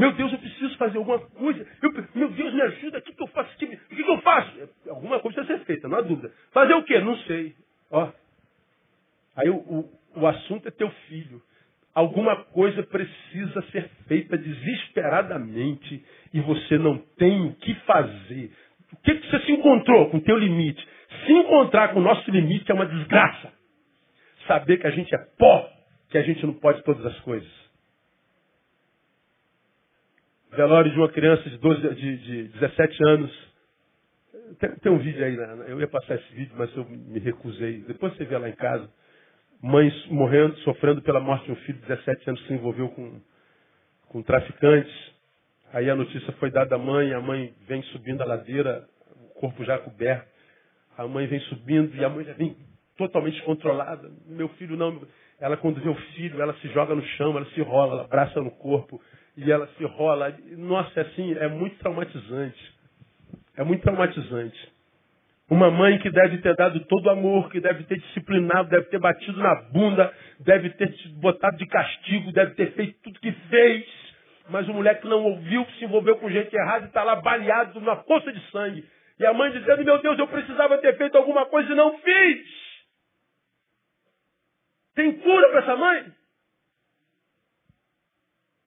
Meu 0.00 0.12
Deus, 0.12 0.32
eu 0.32 0.38
preciso 0.38 0.78
fazer 0.78 0.96
alguma 0.96 1.18
coisa. 1.18 1.66
Eu, 1.82 1.92
meu 2.14 2.30
Deus, 2.30 2.54
me 2.54 2.62
ajuda. 2.62 2.98
O 2.98 3.02
que, 3.02 3.12
que 3.12 3.22
eu 3.22 3.26
faço? 3.26 3.54
O 3.54 3.58
que, 3.58 3.66
que, 3.66 4.10
eu 4.10 4.18
faço? 4.22 4.50
Alguma 4.88 5.20
coisa 5.20 5.36
precisa 5.36 5.58
ser 5.58 5.64
feita, 5.66 5.88
não 5.88 5.98
há 5.98 6.00
dúvida. 6.00 6.32
Fazer 6.52 6.72
o 6.72 6.82
quê? 6.84 6.98
Não 7.00 7.18
sei. 7.18 7.54
Ó. 7.90 8.10
Aí 9.36 9.50
o, 9.50 9.56
o, 9.56 9.92
o 10.16 10.26
assunto 10.26 10.66
é 10.66 10.70
teu 10.70 10.90
filho. 11.06 11.42
Alguma 11.94 12.44
coisa 12.44 12.82
precisa 12.82 13.60
ser 13.72 13.90
feita 14.08 14.38
desesperadamente 14.38 16.02
e 16.32 16.40
você 16.40 16.78
não 16.78 16.96
tem 17.18 17.42
o 17.42 17.54
que 17.56 17.74
fazer. 17.80 18.52
O 18.94 18.96
que, 19.02 19.14
que 19.16 19.30
você 19.30 19.40
se 19.44 19.52
encontrou 19.52 20.08
com 20.08 20.16
o 20.16 20.22
teu 20.22 20.38
limite? 20.38 20.82
Se 21.26 21.32
encontrar 21.32 21.88
com 21.92 22.00
o 22.00 22.02
nosso 22.02 22.30
limite 22.30 22.70
é 22.70 22.74
uma 22.74 22.86
desgraça. 22.86 23.52
Saber 24.46 24.78
que 24.78 24.86
a 24.86 24.90
gente 24.90 25.14
é 25.14 25.18
pó, 25.36 25.68
que 26.08 26.16
a 26.16 26.22
gente 26.22 26.46
não 26.46 26.54
pode 26.54 26.82
todas 26.84 27.04
as 27.04 27.20
coisas. 27.20 27.69
Velório 30.52 30.90
de 30.90 30.98
uma 30.98 31.08
criança 31.08 31.48
de, 31.48 31.58
12, 31.58 31.94
de, 31.94 32.16
de 32.18 32.48
17 32.58 33.04
anos 33.04 33.50
tem, 34.58 34.70
tem 34.76 34.92
um 34.92 34.98
vídeo 34.98 35.24
aí, 35.24 35.36
né? 35.36 35.66
eu 35.68 35.80
ia 35.80 35.88
passar 35.88 36.16
esse 36.16 36.34
vídeo, 36.34 36.54
mas 36.56 36.74
eu 36.76 36.84
me 36.84 37.18
recusei. 37.20 37.82
Depois 37.86 38.14
você 38.16 38.24
vê 38.24 38.36
lá 38.36 38.48
em 38.48 38.54
casa. 38.54 38.88
Mãe 39.62 39.92
morrendo, 40.10 40.56
sofrendo 40.58 41.02
pela 41.02 41.20
morte 41.20 41.44
de 41.44 41.52
um 41.52 41.56
filho 41.56 41.78
de 41.78 41.86
17 41.86 42.30
anos 42.30 42.40
que 42.42 42.48
se 42.48 42.54
envolveu 42.54 42.88
com, 42.88 43.20
com 44.08 44.22
traficantes. 44.22 44.92
Aí 45.72 45.88
a 45.88 45.94
notícia 45.94 46.32
foi 46.34 46.50
dada 46.50 46.74
à 46.74 46.78
mãe, 46.78 47.12
a 47.12 47.20
mãe 47.20 47.54
vem 47.68 47.82
subindo 47.84 48.22
a 48.22 48.24
ladeira, 48.24 48.88
o 49.16 49.40
corpo 49.40 49.64
já 49.64 49.78
coberto. 49.78 50.28
A 50.96 51.06
mãe 51.06 51.26
vem 51.26 51.40
subindo 51.40 51.94
e 51.94 52.04
a 52.04 52.08
mãe 52.08 52.24
já 52.24 52.32
vem 52.32 52.56
totalmente 52.96 53.34
descontrolada. 53.34 54.10
Meu 54.26 54.48
filho 54.50 54.76
não. 54.76 55.00
Ela 55.38 55.56
quando 55.56 55.80
vê 55.80 55.88
o 55.88 55.94
filho, 55.94 56.40
ela 56.42 56.54
se 56.54 56.68
joga 56.68 56.94
no 56.94 57.02
chão, 57.02 57.36
ela 57.36 57.46
se 57.46 57.60
rola, 57.62 57.92
ela 57.92 58.04
abraça 58.04 58.40
no 58.40 58.50
corpo 58.50 59.00
e 59.40 59.50
ela 59.50 59.66
se 59.76 59.84
rola. 59.84 60.36
Nossa, 60.56 61.00
é 61.00 61.02
assim, 61.02 61.34
é 61.34 61.48
muito 61.48 61.78
traumatizante. 61.78 62.74
É 63.56 63.64
muito 63.64 63.82
traumatizante. 63.82 64.72
Uma 65.48 65.70
mãe 65.70 65.98
que 65.98 66.10
deve 66.10 66.38
ter 66.38 66.54
dado 66.54 66.78
todo 66.84 67.06
o 67.06 67.10
amor, 67.10 67.50
que 67.50 67.58
deve 67.58 67.82
ter 67.84 67.98
disciplinado, 67.98 68.68
deve 68.68 68.86
ter 68.86 69.00
batido 69.00 69.40
na 69.40 69.54
bunda, 69.72 70.12
deve 70.40 70.70
ter 70.70 70.92
te 70.92 71.08
botado 71.08 71.56
de 71.56 71.66
castigo, 71.66 72.32
deve 72.32 72.54
ter 72.54 72.72
feito 72.72 73.00
tudo 73.02 73.18
que 73.18 73.32
fez. 73.32 73.84
Mas 74.48 74.68
o 74.68 74.74
moleque 74.74 75.06
não 75.08 75.24
ouviu, 75.24 75.66
se 75.78 75.84
envolveu 75.84 76.16
com 76.16 76.30
gente 76.30 76.54
errada 76.54 76.84
e 76.84 76.88
está 76.88 77.02
lá 77.02 77.16
baleado 77.16 77.80
na 77.80 77.96
poça 77.96 78.32
de 78.32 78.40
sangue. 78.50 78.84
E 79.18 79.26
a 79.26 79.32
mãe 79.32 79.50
dizendo, 79.52 79.84
meu 79.84 79.98
Deus, 80.00 80.18
eu 80.18 80.28
precisava 80.28 80.78
ter 80.78 80.96
feito 80.96 81.16
alguma 81.16 81.46
coisa 81.46 81.72
e 81.72 81.76
não 81.76 81.98
fiz. 81.98 82.46
Tem 84.94 85.12
cura 85.18 85.48
para 85.50 85.60
essa 85.60 85.76
mãe? 85.76 86.19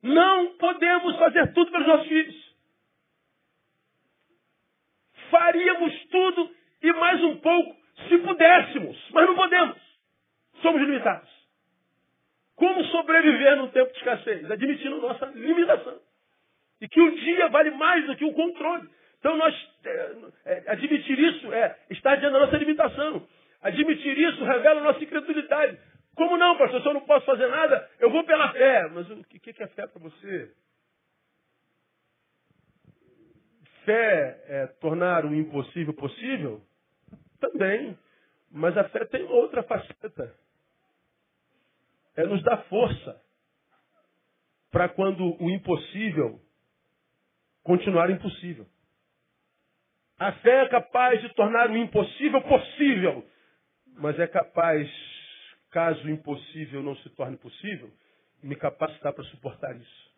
Não 0.04 0.58
podemos 0.58 1.18
fazer 1.18 1.54
tudo 1.54 1.72
pelos 1.72 1.88
nossos 1.88 2.08
filhos 2.08 2.54
faríamos 5.34 6.06
tudo 6.12 6.52
e 6.84 6.94
mais 6.94 7.24
um 7.24 7.38
pouco 7.38 7.76
se 8.08 8.18
pudéssemos, 8.20 9.10
mas 9.12 9.26
não 9.26 9.36
podemos. 9.36 9.78
Somos 10.62 10.80
limitados. 10.80 11.30
Como 12.56 12.84
sobreviver 12.86 13.58
num 13.58 13.70
tempo 13.70 13.92
de 13.92 13.98
escassez? 13.98 14.52
Admitindo 14.52 15.02
nossa 15.02 15.26
limitação. 15.26 16.00
E 16.80 16.88
que 16.88 17.02
o 17.02 17.16
dia 17.16 17.48
vale 17.48 17.72
mais 17.72 18.06
do 18.06 18.16
que 18.16 18.26
o 18.26 18.34
controle. 18.34 18.88
Então 19.20 19.36
nós 19.38 19.56
é, 19.86 20.16
é, 20.46 20.64
admitir 20.68 21.18
isso 21.18 21.52
é 21.52 21.78
estar 21.90 22.16
diante 22.18 22.34
da 22.34 22.40
nossa 22.40 22.58
limitação. 22.58 23.28
Admitir 23.64 24.18
isso 24.18 24.44
revela 24.44 24.82
nossa 24.82 25.04
incredulidade. 25.04 25.80
Como 26.16 26.38
não, 26.38 26.58
pastor? 26.58 26.82
Se 26.82 26.88
eu 26.88 26.94
não 26.94 27.02
posso 27.02 27.26
fazer 27.26 27.48
nada, 27.48 27.90
eu 28.00 28.12
vou 28.12 28.24
pela 28.24 28.52
fé. 28.52 28.88
Mas 28.90 29.10
o 29.10 29.24
que 29.24 29.50
é 29.50 29.68
fé 29.68 29.88
para 29.88 30.02
você? 30.02 30.54
fé 33.86 34.44
é 34.48 34.68
tornar 34.80 35.26
o 35.26 35.34
impossível 35.34 35.94
possível? 35.94 36.62
Também. 37.40 37.98
Mas 38.52 38.78
a 38.78 38.84
fé 38.90 39.06
tem 39.06 39.24
outra 39.24 39.64
faceta. 39.64 40.36
É 42.16 42.26
nos 42.26 42.44
dar 42.44 42.58
força 42.66 43.22
para 44.72 44.90
quando 44.90 45.42
o 45.42 45.50
impossível 45.50 46.40
continuar 47.64 48.10
impossível. 48.10 48.68
A 50.20 50.32
fé 50.34 50.64
é 50.64 50.70
capaz 50.70 51.22
de 51.22 51.34
tornar 51.34 51.70
o 51.70 51.78
impossível 51.78 52.42
possível, 52.42 53.26
mas 53.98 54.18
é 54.20 54.28
capaz, 54.28 54.88
caso 55.74 56.08
impossível 56.08 56.84
não 56.84 56.96
se 56.98 57.10
torne 57.10 57.36
possível, 57.36 57.92
me 58.44 58.56
capacitar 58.56 59.12
para 59.12 59.24
suportar 59.26 59.76
isso. 59.76 60.14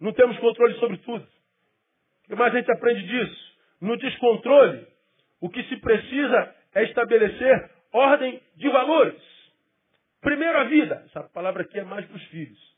Não 0.00 0.12
temos 0.12 0.38
controle 0.38 0.74
sobre 0.80 0.96
tudo. 0.98 1.22
O 1.22 2.28
que 2.28 2.34
mais 2.34 2.54
a 2.54 2.58
gente 2.58 2.72
aprende 2.72 3.06
disso? 3.06 3.54
No 3.80 3.96
descontrole, 3.98 4.86
o 5.40 5.50
que 5.50 5.62
se 5.64 5.76
precisa 5.76 6.54
é 6.74 6.84
estabelecer 6.84 7.70
ordem 7.92 8.42
de 8.56 8.68
valores. 8.70 9.22
Primeiro 10.22 10.58
a 10.58 10.64
vida. 10.64 11.02
Essa 11.06 11.22
palavra 11.24 11.62
aqui 11.62 11.78
é 11.78 11.84
mais 11.84 12.06
para 12.06 12.16
os 12.16 12.24
filhos. 12.24 12.74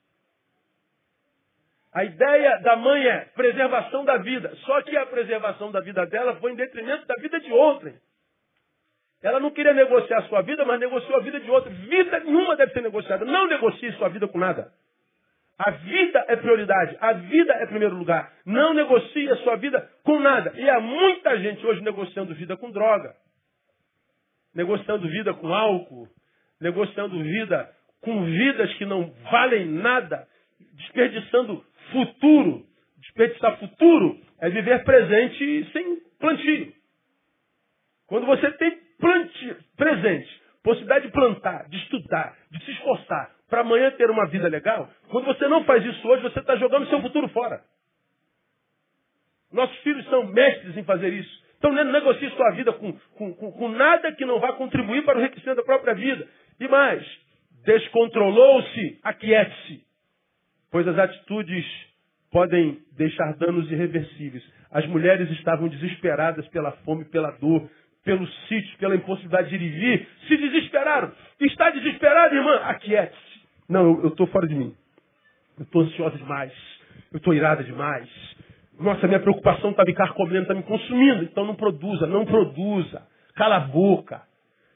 A 1.93 2.05
ideia 2.05 2.59
da 2.59 2.77
mãe 2.77 3.07
é 3.07 3.21
preservação 3.27 4.05
da 4.05 4.19
vida. 4.19 4.55
Só 4.57 4.83
que 4.83 4.97
a 4.97 5.07
preservação 5.07 5.71
da 5.71 5.81
vida 5.81 6.05
dela 6.07 6.37
foi 6.37 6.53
em 6.53 6.57
detrimento 6.57 7.07
da 7.07 7.15
vida 7.15 7.41
de 7.41 7.53
outrem. 7.53 7.97
Ela 9.23 9.41
não 9.41 9.51
queria 9.51 9.73
negociar 9.73 10.19
a 10.19 10.29
sua 10.29 10.43
vida, 10.43 10.65
mas 10.65 10.79
negociou 10.79 11.17
a 11.17 11.23
vida 11.23 11.41
de 11.41 11.51
outra. 11.51 11.71
Vida 11.71 12.21
nenhuma 12.21 12.57
deve 12.57 12.73
ser 12.73 12.83
negociada. 12.83 13.25
Não 13.25 13.47
negocie 13.47 13.93
sua 13.93 14.09
vida 14.09 14.29
com 14.29 14.39
nada. 14.39 14.71
A 15.59 15.71
vida 15.71 16.25
é 16.29 16.37
prioridade. 16.37 16.97
A 17.01 17.13
vida 17.15 17.53
é 17.55 17.67
primeiro 17.67 17.97
lugar. 17.97 18.31
Não 18.45 18.75
negocie 18.75 19.29
a 19.31 19.37
sua 19.39 19.57
vida 19.57 19.91
com 20.05 20.21
nada. 20.21 20.53
E 20.55 20.69
há 20.69 20.79
muita 20.81 21.39
gente 21.39 21.67
hoje 21.67 21.81
negociando 21.83 22.35
vida 22.35 22.57
com 22.57 22.71
droga. 22.71 23.15
Negociando 24.55 25.09
vida 25.09 25.33
com 25.33 25.53
álcool. 25.53 26.09
Negociando 26.61 27.19
vida 27.23 27.71
com 28.03 28.25
vidas 28.25 28.73
que 28.75 28.85
não 28.85 29.11
valem 29.31 29.65
nada. 29.67 30.29
Desperdiçando 30.75 31.65
futuro. 31.91 32.67
Desperdiçar 32.99 33.59
futuro 33.59 34.21
é 34.41 34.51
viver 34.51 34.85
presente 34.85 35.71
sem 35.73 36.01
plantio. 36.21 36.73
Quando 38.07 38.27
você 38.27 38.51
tem 38.53 38.86
plantio, 38.99 39.57
presente, 39.77 40.43
possibilidade 40.63 41.07
de 41.07 41.13
plantar, 41.13 41.69
de 41.69 41.77
estudar, 41.79 42.37
de 42.51 42.65
se 42.65 42.71
esforçar, 42.73 43.31
para 43.49 43.61
amanhã 43.61 43.91
ter 43.93 44.11
uma 44.11 44.27
vida 44.27 44.49
legal, 44.49 44.91
quando 45.09 45.27
você 45.27 45.47
não 45.49 45.65
faz 45.65 45.85
isso 45.85 46.07
hoje, 46.09 46.23
você 46.23 46.41
está 46.41 46.57
jogando 46.57 46.89
seu 46.89 47.01
futuro 47.01 47.29
fora. 47.29 47.63
Nossos 49.53 49.77
filhos 49.79 50.05
são 50.11 50.27
mestres 50.27 50.77
em 50.77 50.85
fazer 50.85 51.13
isso. 51.13 51.47
Então 51.59 51.73
não 51.73 51.85
negocie 51.85 52.29
sua 52.31 52.51
vida 52.51 52.73
com, 52.73 52.93
com, 52.93 53.35
com, 53.35 53.53
com 53.53 53.69
nada 53.69 54.13
que 54.13 54.25
não 54.25 54.41
vá 54.41 54.53
contribuir 54.53 55.05
para 55.05 55.19
o 55.19 55.21
enriquecimento 55.21 55.57
da 55.57 55.65
própria 55.65 55.95
vida. 55.95 56.27
E 56.61 56.69
mais, 56.69 57.05
descontrolou-se, 57.65 59.01
aquiete-se. 59.03 59.83
Pois 60.71 60.87
as 60.87 60.99
atitudes 60.99 61.65
podem 62.31 62.79
deixar 62.97 63.35
danos 63.37 63.71
irreversíveis. 63.71 64.45
As 64.71 64.85
mulheres 64.87 65.31
estavam 65.31 65.69
desesperadas 65.69 66.47
pela 66.49 66.73
fome, 66.85 67.05
pela 67.07 67.31
dor, 67.33 67.69
pelo 68.07 68.25
sítio, 68.49 68.79
pela 68.79 68.95
impossibilidade 68.95 69.51
de 69.51 69.57
ir 69.57 69.69
vir, 69.69 70.09
se 70.29 70.37
desesperaram. 70.37 71.11
Está 71.41 71.71
desesperada, 71.71 72.37
irmã? 72.37 72.55
Aquiete-se. 72.63 73.41
Não, 73.69 74.01
eu 74.01 74.09
estou 74.09 74.29
fora 74.29 74.47
de 74.47 74.55
mim. 74.55 74.73
Eu 75.59 75.65
estou 75.65 75.83
ansiosa 75.83 76.17
demais. 76.17 76.53
Eu 77.13 77.17
estou 77.17 77.35
irada 77.35 77.65
demais. 77.65 78.09
Nossa, 78.79 79.09
minha 79.09 79.19
preocupação 79.19 79.73
está 79.73 79.85
me 79.85 79.93
carcomendo, 79.93 80.43
está 80.43 80.55
me 80.55 80.63
consumindo. 80.63 81.25
Então 81.25 81.45
não 81.45 81.57
produza, 81.57 82.07
não 82.07 82.25
produza. 82.25 83.03
Cala 83.35 83.57
a 83.57 83.61
boca. 83.61 84.23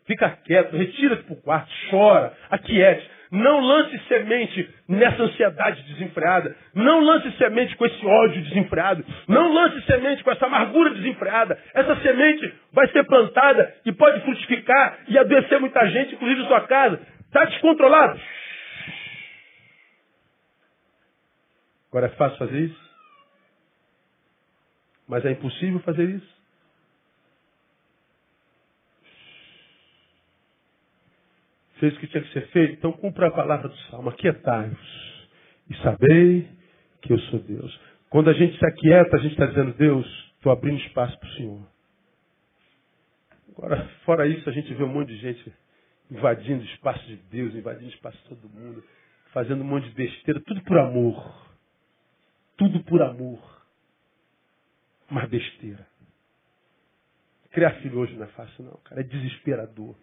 Fica 0.06 0.28
quieto, 0.44 0.76
retira-se 0.76 1.22
para 1.22 1.34
o 1.34 1.36
quarto, 1.36 1.72
chora, 1.88 2.36
aquiete. 2.50 3.08
Não 3.30 3.60
lance 3.60 3.96
semente 4.08 4.68
nessa 4.88 5.22
ansiedade 5.22 5.82
desenfreada. 5.84 6.56
Não 6.74 7.00
lance 7.00 7.30
semente 7.38 7.76
com 7.76 7.86
esse 7.86 8.04
ódio 8.04 8.42
desenfreado. 8.42 9.04
Não 9.28 9.52
lance 9.52 9.80
semente 9.86 10.24
com 10.24 10.32
essa 10.32 10.46
amargura 10.46 10.90
desenfreada. 10.94 11.56
Essa 11.72 11.94
semente 12.02 12.52
vai 12.72 12.88
ser 12.88 13.04
plantada 13.04 13.72
e 13.86 13.92
pode 13.92 14.20
frutificar 14.22 14.98
e 15.06 15.16
adoecer 15.16 15.60
muita 15.60 15.86
gente, 15.88 16.14
inclusive 16.14 16.46
sua 16.48 16.62
casa. 16.62 17.00
Está 17.26 17.44
descontrolado? 17.44 18.20
Agora 21.90 22.06
é 22.06 22.10
fácil 22.10 22.38
fazer 22.38 22.58
isso? 22.58 22.90
Mas 25.08 25.24
é 25.24 25.30
impossível 25.30 25.80
fazer 25.80 26.08
isso? 26.08 26.39
Fez 31.80 31.96
o 31.96 31.98
que 31.98 32.06
tinha 32.08 32.22
que 32.22 32.32
ser 32.32 32.46
feito? 32.48 32.74
Então 32.74 32.92
cumpra 32.92 33.28
a 33.28 33.30
palavra 33.30 33.68
do 33.68 33.76
Salmo. 33.88 34.10
Aquietai-vos 34.10 35.28
e 35.70 35.74
sabei 35.78 36.46
que 37.00 37.12
eu 37.12 37.18
sou 37.18 37.40
Deus. 37.40 37.80
Quando 38.10 38.28
a 38.28 38.34
gente 38.34 38.58
se 38.58 38.66
aquieta, 38.66 39.16
a 39.16 39.20
gente 39.20 39.32
está 39.32 39.46
dizendo, 39.46 39.72
Deus, 39.72 40.06
estou 40.36 40.52
abrindo 40.52 40.78
espaço 40.80 41.18
para 41.18 41.28
o 41.28 41.32
Senhor. 41.32 41.66
Agora, 43.56 43.88
fora 44.04 44.26
isso, 44.26 44.48
a 44.48 44.52
gente 44.52 44.72
vê 44.74 44.84
um 44.84 44.92
monte 44.92 45.08
de 45.08 45.16
gente 45.16 45.52
invadindo 46.10 46.60
o 46.60 46.66
espaço 46.66 47.06
de 47.06 47.16
Deus, 47.16 47.54
invadindo 47.54 47.86
o 47.86 47.94
espaço 47.94 48.18
de 48.18 48.28
todo 48.28 48.48
mundo, 48.48 48.84
fazendo 49.32 49.62
um 49.62 49.66
monte 49.66 49.88
de 49.88 49.94
besteira, 49.94 50.40
tudo 50.40 50.60
por 50.62 50.78
amor. 50.78 51.50
Tudo 52.58 52.84
por 52.84 53.00
amor. 53.00 53.40
Mas 55.08 55.28
besteira. 55.30 55.86
Criar 57.52 57.70
filho 57.76 57.98
hoje 57.98 58.14
não 58.16 58.24
é 58.24 58.28
fácil, 58.28 58.64
não, 58.64 58.78
cara. 58.84 59.00
É 59.00 59.04
desesperador. 59.04 59.96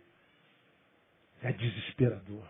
É 1.44 1.52
desesperador. 1.52 2.44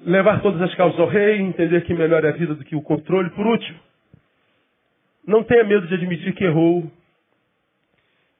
Levar 0.00 0.42
todas 0.42 0.60
as 0.62 0.74
causas 0.74 0.98
ao 0.98 1.08
rei, 1.08 1.40
entender 1.40 1.84
que 1.84 1.94
melhor 1.94 2.24
é 2.24 2.28
a 2.28 2.36
vida 2.36 2.54
do 2.54 2.64
que 2.64 2.76
o 2.76 2.82
controle. 2.82 3.30
Por 3.30 3.46
último, 3.46 3.78
não 5.26 5.42
tenha 5.42 5.64
medo 5.64 5.86
de 5.86 5.94
admitir 5.94 6.34
que 6.34 6.44
errou. 6.44 6.90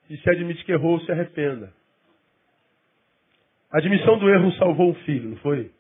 E 0.09 0.17
se 0.19 0.31
admite 0.31 0.65
que 0.65 0.73
errou, 0.73 1.01
se 1.01 1.11
arrependa. 1.11 1.73
A 3.73 3.79
admissão 3.79 4.19
do 4.19 4.29
erro 4.29 4.53
salvou 4.53 4.91
um 4.91 4.95
filho, 4.95 5.31
não 5.31 5.37
foi? 5.39 5.71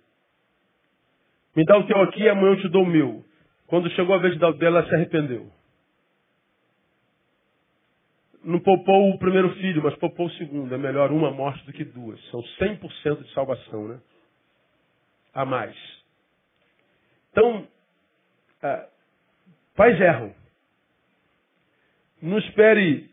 Me 1.54 1.64
dá 1.64 1.78
o 1.78 1.86
teu 1.86 2.00
aqui 2.02 2.22
e 2.22 2.28
amanhã 2.28 2.54
eu 2.54 2.60
te 2.60 2.68
dou 2.68 2.82
o 2.82 2.86
meu. 2.86 3.24
Quando 3.66 3.90
chegou 3.90 4.14
a 4.14 4.18
vez 4.18 4.34
de 4.34 4.40
dar 4.40 4.50
o 4.50 4.54
dela, 4.54 4.80
ela 4.80 4.88
se 4.88 4.94
arrependeu. 4.94 5.50
Não 8.46 8.60
poupou 8.60 9.10
o 9.10 9.18
primeiro 9.18 9.52
filho, 9.56 9.82
mas 9.82 9.96
poupou 9.96 10.26
o 10.26 10.30
segundo. 10.34 10.72
É 10.72 10.78
melhor 10.78 11.10
uma 11.10 11.32
morte 11.32 11.66
do 11.66 11.72
que 11.72 11.84
duas. 11.84 12.20
São 12.30 12.40
100% 12.60 13.24
de 13.24 13.32
salvação, 13.32 13.88
né? 13.88 14.00
A 15.34 15.44
mais. 15.44 15.76
Então, 17.32 17.66
ah, 18.62 18.88
pais 19.74 20.00
erram. 20.00 20.32
Não 22.22 22.38
espere 22.38 23.10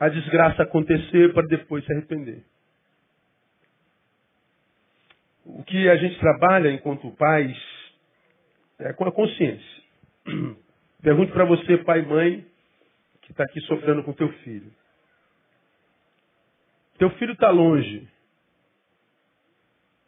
a 0.00 0.08
desgraça 0.08 0.62
acontecer 0.62 1.34
para 1.34 1.46
depois 1.46 1.84
se 1.84 1.92
arrepender. 1.92 2.42
O 5.44 5.62
que 5.62 5.90
a 5.90 5.96
gente 5.96 6.18
trabalha 6.18 6.72
enquanto 6.72 7.10
pais 7.16 7.54
é 8.78 8.94
com 8.94 9.04
a 9.04 9.12
consciência. 9.12 9.82
Pergunte 11.02 11.32
para 11.32 11.44
você, 11.44 11.76
pai 11.84 12.00
e 12.00 12.06
mãe, 12.06 12.53
que 13.24 13.32
está 13.32 13.44
aqui 13.44 13.60
sofrendo 13.62 14.02
com 14.04 14.12
teu 14.12 14.30
filho. 14.40 14.72
Teu 16.98 17.10
filho 17.10 17.32
está 17.32 17.50
longe. 17.50 18.08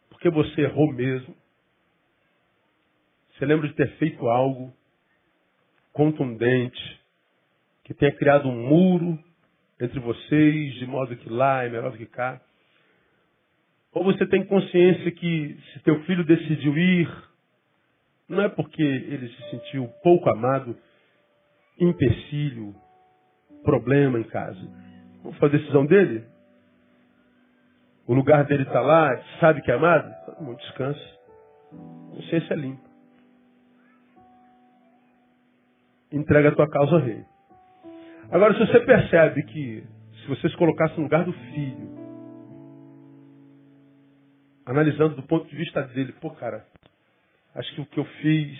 Porque 0.09 0.29
você 0.29 0.61
errou 0.61 0.91
mesmo. 0.93 1.35
Você 3.33 3.45
lembra 3.45 3.67
de 3.67 3.75
ter 3.75 3.97
feito 3.97 4.27
algo 4.27 4.73
contundente, 5.93 7.01
que 7.83 7.93
tenha 7.93 8.15
criado 8.15 8.47
um 8.47 8.67
muro 8.67 9.17
entre 9.79 9.99
vocês, 9.99 10.75
de 10.75 10.85
modo 10.85 11.15
que 11.15 11.29
lá 11.29 11.63
é 11.63 11.69
melhor 11.69 11.91
do 11.91 11.97
que 11.97 12.05
cá. 12.05 12.39
Ou 13.91 14.03
você 14.03 14.27
tem 14.27 14.45
consciência 14.45 15.11
que 15.11 15.59
se 15.73 15.79
teu 15.79 16.03
filho 16.03 16.23
decidiu 16.23 16.77
ir, 16.77 17.27
não 18.29 18.43
é 18.43 18.49
porque 18.49 18.81
ele 18.81 19.27
se 19.29 19.49
sentiu 19.49 19.87
pouco 20.03 20.29
amado, 20.29 20.77
empecilho, 21.79 22.75
problema 23.67 24.17
em 24.17 24.23
casa. 24.23 24.65
Qual 25.21 25.33
foi 25.33 25.49
a 25.49 25.51
decisão 25.51 25.85
dele? 25.85 26.25
O 28.07 28.13
lugar 28.13 28.45
dele 28.45 28.63
está 28.63 28.79
lá, 28.79 29.21
sabe 29.41 29.61
que 29.61 29.69
é 29.69 29.73
amado? 29.73 30.09
Todo 30.25 30.41
mundo 30.41 30.57
descansa. 30.59 31.17
Consciência 32.11 32.53
é 32.53 32.57
limpa. 32.57 32.87
Entrega 36.13 36.47
a 36.47 36.55
tua 36.55 36.69
causa 36.69 36.95
ao 36.95 37.01
rei. 37.01 37.25
Agora, 38.31 38.53
se 38.53 38.59
você 38.65 38.79
percebe 38.79 39.43
que 39.43 39.83
se 40.21 40.27
você 40.29 40.49
se 40.49 40.55
colocasse 40.55 40.95
no 40.95 41.03
lugar 41.03 41.25
do 41.25 41.33
filho, 41.33 41.89
analisando 44.65 45.15
do 45.15 45.23
ponto 45.23 45.45
de 45.45 45.55
vista 45.57 45.81
dele, 45.83 46.13
pô, 46.21 46.31
cara, 46.31 46.65
acho 47.53 47.75
que 47.75 47.81
o 47.81 47.85
que 47.85 47.99
eu 47.99 48.05
fiz 48.05 48.57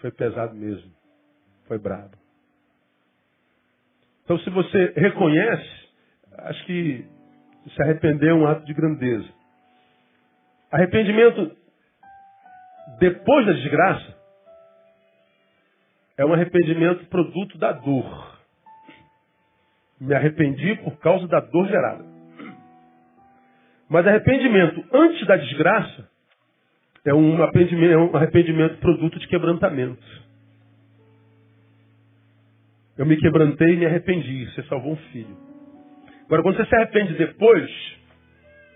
foi 0.00 0.10
pesado 0.10 0.54
mesmo. 0.54 0.90
Foi 1.68 1.78
brabo. 1.78 2.23
Então, 4.24 4.38
se 4.38 4.50
você 4.50 4.92
reconhece, 4.96 5.88
acho 6.38 6.64
que 6.64 7.06
se 7.74 7.82
arrepender 7.82 8.30
é 8.30 8.34
um 8.34 8.46
ato 8.46 8.64
de 8.64 8.72
grandeza. 8.72 9.28
Arrependimento 10.72 11.56
depois 12.98 13.46
da 13.46 13.52
desgraça 13.52 14.14
é 16.16 16.24
um 16.24 16.32
arrependimento 16.32 17.06
produto 17.06 17.58
da 17.58 17.72
dor. 17.72 18.38
Me 20.00 20.14
arrependi 20.14 20.74
por 20.76 20.98
causa 20.98 21.26
da 21.28 21.40
dor 21.40 21.66
gerada. 21.68 22.04
Mas 23.88 24.06
arrependimento 24.06 24.84
antes 24.92 25.26
da 25.26 25.36
desgraça 25.36 26.08
é 27.04 27.14
um 27.14 27.42
arrependimento, 27.42 27.92
é 27.92 27.98
um 27.98 28.16
arrependimento 28.16 28.78
produto 28.78 29.18
de 29.18 29.28
quebrantamento. 29.28 30.02
Eu 32.96 33.06
me 33.06 33.16
quebrantei 33.16 33.74
e 33.74 33.76
me 33.76 33.86
arrependi. 33.86 34.46
Você 34.50 34.62
salvou 34.64 34.92
um 34.92 34.96
filho. 35.12 35.36
Agora, 36.26 36.42
quando 36.42 36.56
você 36.56 36.64
se 36.66 36.74
arrepende 36.76 37.14
depois, 37.14 37.70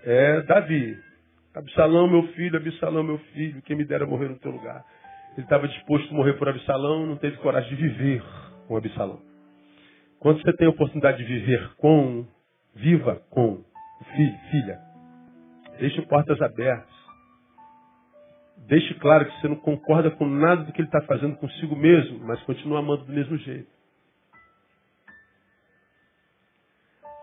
é 0.03 0.41
Davi. 0.41 0.97
Absalão, 1.55 2.07
meu 2.07 2.23
filho, 2.33 2.57
Absalão, 2.57 3.03
meu 3.03 3.17
filho, 3.33 3.61
quem 3.63 3.75
me 3.75 3.85
dera 3.85 4.05
morrer 4.05 4.29
no 4.29 4.37
teu 4.39 4.51
lugar. 4.51 4.83
Ele 5.33 5.45
estava 5.45 5.67
disposto 5.67 6.11
a 6.11 6.13
morrer 6.13 6.33
por 6.33 6.47
Absalão, 6.47 7.05
não 7.05 7.17
teve 7.17 7.37
coragem 7.37 7.69
de 7.69 7.75
viver 7.75 8.23
com 8.67 8.77
Absalão. 8.77 9.21
Quando 10.19 10.41
você 10.41 10.53
tem 10.53 10.67
a 10.67 10.71
oportunidade 10.71 11.17
de 11.17 11.23
viver 11.23 11.75
com, 11.77 12.27
viva 12.75 13.21
com 13.29 13.63
filho, 14.15 14.37
filha. 14.51 14.79
Deixe 15.79 16.01
portas 16.03 16.41
abertas. 16.41 16.99
Deixe 18.67 18.93
claro 18.95 19.25
que 19.25 19.39
você 19.39 19.47
não 19.47 19.55
concorda 19.55 20.11
com 20.11 20.27
nada 20.27 20.63
do 20.63 20.73
que 20.73 20.81
ele 20.81 20.87
está 20.87 21.01
fazendo 21.01 21.37
consigo 21.37 21.75
mesmo, 21.75 22.19
mas 22.19 22.41
continua 22.43 22.79
amando 22.79 23.05
do 23.05 23.13
mesmo 23.13 23.37
jeito. 23.37 23.78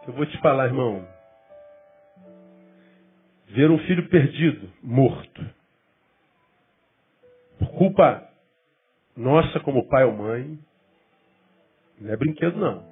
Eu 0.06 0.12
vou 0.12 0.24
te 0.26 0.38
falar, 0.38 0.66
irmão. 0.66 1.06
Ver 3.48 3.70
um 3.70 3.78
filho 3.80 4.08
perdido, 4.08 4.70
morto, 4.82 5.44
por 7.58 7.68
culpa 7.70 8.28
nossa 9.16 9.58
como 9.60 9.88
pai 9.88 10.04
ou 10.04 10.12
mãe, 10.12 10.58
não 12.00 12.12
é 12.12 12.16
brinquedo 12.16 12.56
não. 12.58 12.84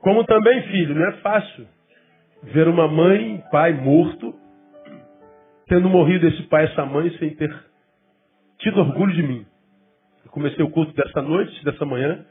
Como 0.00 0.24
também, 0.24 0.62
filho, 0.62 0.94
não 0.94 1.06
é 1.06 1.12
fácil 1.18 1.68
ver 2.42 2.66
uma 2.66 2.88
mãe, 2.88 3.42
pai 3.52 3.72
morto, 3.72 4.34
tendo 5.66 5.88
morrido 5.88 6.26
esse 6.26 6.42
pai 6.44 6.64
essa 6.64 6.84
mãe 6.84 7.10
sem 7.18 7.36
ter 7.36 7.54
tido 8.58 8.80
orgulho 8.80 9.14
de 9.14 9.22
mim. 9.22 9.46
Eu 10.24 10.30
comecei 10.32 10.64
o 10.64 10.70
culto 10.70 10.92
dessa 10.94 11.22
noite, 11.22 11.64
dessa 11.64 11.84
manhã, 11.84 12.24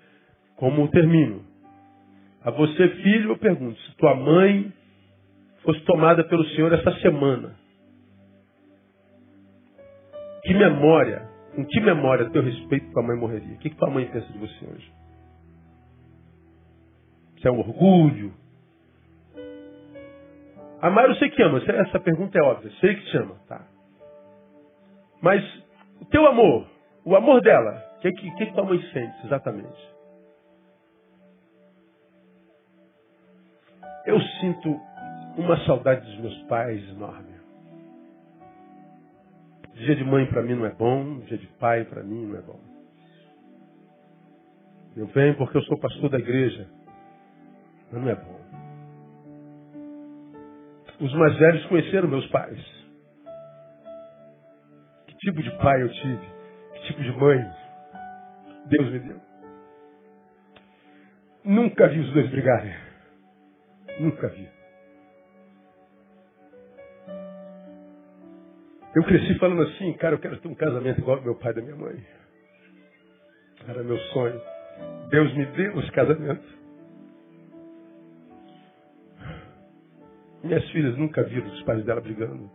como 0.58 0.90
termino. 0.90 1.51
A 2.44 2.52
você, 2.52 2.90
filho, 2.90 3.32
eu 3.32 3.38
pergunto, 3.38 3.80
se 3.82 3.96
tua 3.98 4.16
mãe 4.16 4.74
fosse 5.64 5.80
tomada 5.82 6.24
pelo 6.24 6.44
Senhor 6.50 6.74
essa 6.74 6.92
semana, 7.00 7.56
que 10.44 10.54
memória, 10.54 11.30
com 11.56 11.64
que 11.66 11.80
memória 11.80 12.30
teu 12.32 12.42
respeito 12.42 12.92
tua 12.92 13.04
mãe 13.04 13.16
morreria? 13.16 13.56
O 13.56 13.60
que, 13.60 13.70
que 13.70 13.76
tua 13.76 13.92
mãe 13.92 14.06
pensa 14.08 14.32
de 14.34 14.40
você 14.40 14.66
hoje? 14.66 14.92
Se 17.40 17.48
é 17.48 17.52
um 17.52 17.60
orgulho? 17.60 18.34
Amar 20.82 21.08
eu 21.10 21.16
sei 21.16 21.30
que 21.30 21.44
ama, 21.44 21.60
essa 21.60 22.00
pergunta 22.00 22.40
é 22.40 22.42
óbvia, 22.42 22.72
sei 22.80 22.96
que 22.96 23.06
te 23.06 23.18
ama, 23.18 23.36
tá? 23.48 23.68
Mas 25.22 25.44
o 26.02 26.06
teu 26.06 26.26
amor, 26.26 26.68
o 27.06 27.16
amor 27.16 27.40
dela, 27.42 27.84
o 27.98 28.00
que, 28.00 28.12
que, 28.12 28.32
que 28.32 28.46
tua 28.48 28.64
mãe 28.64 28.82
sente 28.92 29.26
exatamente? 29.26 29.92
Eu 34.06 34.20
sinto 34.40 34.80
uma 35.38 35.58
saudade 35.66 36.06
dos 36.06 36.20
meus 36.20 36.44
pais 36.44 36.82
enorme. 36.90 37.32
Dia 39.74 39.96
de 39.96 40.04
mãe 40.04 40.26
para 40.28 40.44
mim 40.44 40.56
não 40.56 40.66
é 40.66 40.74
bom, 40.74 41.20
dia 41.22 41.38
de 41.38 41.48
pai 41.60 41.86
para 41.86 42.04
mim 42.04 42.28
não 42.28 42.38
é 42.38 42.42
bom. 42.42 42.60
Eu 44.96 45.08
venho 45.08 45.36
porque 45.38 45.58
eu 45.58 45.64
sou 45.64 45.80
pastor 45.80 46.10
da 46.10 46.20
igreja, 46.20 46.68
mas 47.92 48.02
não 48.02 48.10
é 48.10 48.16
bom. 48.16 48.42
Os 51.00 51.14
mais 51.16 51.36
velhos 51.38 51.66
conheceram 51.68 52.08
meus 52.08 52.28
pais. 52.28 52.60
Que 55.08 55.16
tipo 55.18 55.42
de 55.42 55.52
pai 55.58 55.82
eu 55.82 55.92
tive? 55.92 56.30
Que 56.74 56.88
tipo 56.88 57.02
de 57.02 57.12
mãe 57.14 57.52
Deus 58.68 58.92
me 58.92 59.00
deu? 59.00 59.22
Nunca 61.44 61.88
vi 61.88 62.00
os 62.00 62.14
dois 62.14 62.30
brigarem. 62.30 62.91
Nunca 64.00 64.28
vi. 64.30 64.50
Eu 68.94 69.04
cresci 69.04 69.40
falando 69.40 69.62
assim, 69.62 69.94
cara, 69.94 70.16
eu 70.16 70.20
quero 70.20 70.38
ter 70.38 70.48
um 70.48 70.56
casamento 70.56 71.00
igual 71.00 71.18
ao 71.18 71.24
meu 71.24 71.36
pai 71.36 71.52
e 71.52 71.56
da 71.56 71.62
minha 71.62 71.76
mãe. 71.76 72.04
Era 73.68 73.84
meu 73.84 73.98
sonho. 73.98 74.42
Deus 75.10 75.34
me 75.36 75.46
deu 75.46 75.78
os 75.78 75.90
casamentos. 75.92 76.62
Minhas 80.44 80.68
filhas 80.72 80.98
nunca 80.98 81.24
viram 81.24 81.48
os 81.48 81.64
pais 81.64 81.86
dela 81.86 82.02
brigando. 82.02 82.50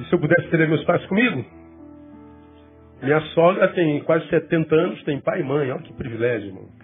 E 0.00 0.04
se 0.06 0.14
eu 0.14 0.20
pudesse 0.20 0.48
ter 0.48 0.68
meus 0.68 0.84
pais 0.84 1.04
comigo? 1.06 1.44
Minha 3.02 3.20
sogra 3.34 3.68
tem 3.74 4.02
quase 4.04 4.28
70 4.28 4.74
anos, 4.74 5.02
tem 5.04 5.20
pai 5.20 5.40
e 5.40 5.44
mãe. 5.44 5.70
Olha 5.70 5.82
que 5.82 5.92
privilégio, 5.92 6.48
irmão. 6.48 6.81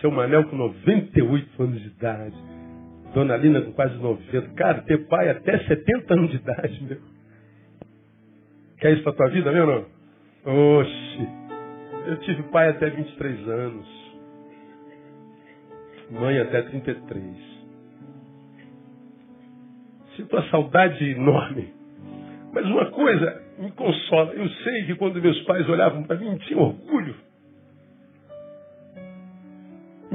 Seu 0.00 0.10
Manel 0.10 0.44
com 0.48 0.56
98 0.56 1.62
anos 1.62 1.80
de 1.80 1.88
idade. 1.88 2.36
Dona 3.14 3.36
Lina 3.36 3.62
com 3.62 3.72
quase 3.72 3.96
90. 3.96 4.54
Cara, 4.54 4.82
ter 4.82 5.06
pai 5.08 5.30
até 5.30 5.58
70 5.58 6.14
anos 6.14 6.30
de 6.30 6.36
idade, 6.36 6.84
meu. 6.84 7.00
Quer 8.78 8.92
isso 8.92 9.02
pra 9.02 9.12
tua 9.12 9.30
vida, 9.30 9.50
meu 9.50 9.66
não? 9.66 9.86
Oxe. 10.78 11.28
Eu 12.06 12.16
tive 12.18 12.42
pai 12.44 12.68
até 12.68 12.90
23 12.90 13.48
anos. 13.48 13.86
Mãe 16.10 16.38
até 16.38 16.62
33. 16.62 17.24
Sinto 20.16 20.36
uma 20.36 20.48
saudade 20.50 21.04
enorme. 21.10 21.74
Mas 22.52 22.64
uma 22.66 22.90
coisa 22.90 23.42
me 23.58 23.70
consola. 23.72 24.32
Eu 24.34 24.48
sei 24.48 24.84
que 24.84 24.94
quando 24.94 25.20
meus 25.20 25.40
pais 25.42 25.68
olhavam 25.68 26.04
para 26.04 26.16
mim, 26.16 26.36
tinham 26.38 26.60
orgulho. 26.62 27.14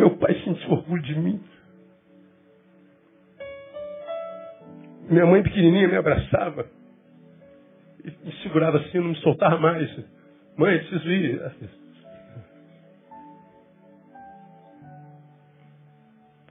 Meu 0.01 0.17
pai 0.17 0.33
sentiu 0.43 0.71
orgulho 0.71 1.03
de 1.03 1.13
mim. 1.13 1.39
Minha 5.07 5.27
mãe 5.27 5.43
pequenininha 5.43 5.87
me 5.87 5.95
abraçava. 5.95 6.67
E 8.03 8.09
me 8.25 8.33
segurava 8.41 8.79
assim, 8.79 8.97
não 8.97 9.09
me 9.09 9.15
soltava 9.17 9.59
mais. 9.59 9.87
Mãe, 10.57 10.79
preciso 10.79 11.07
ir. 11.07 11.53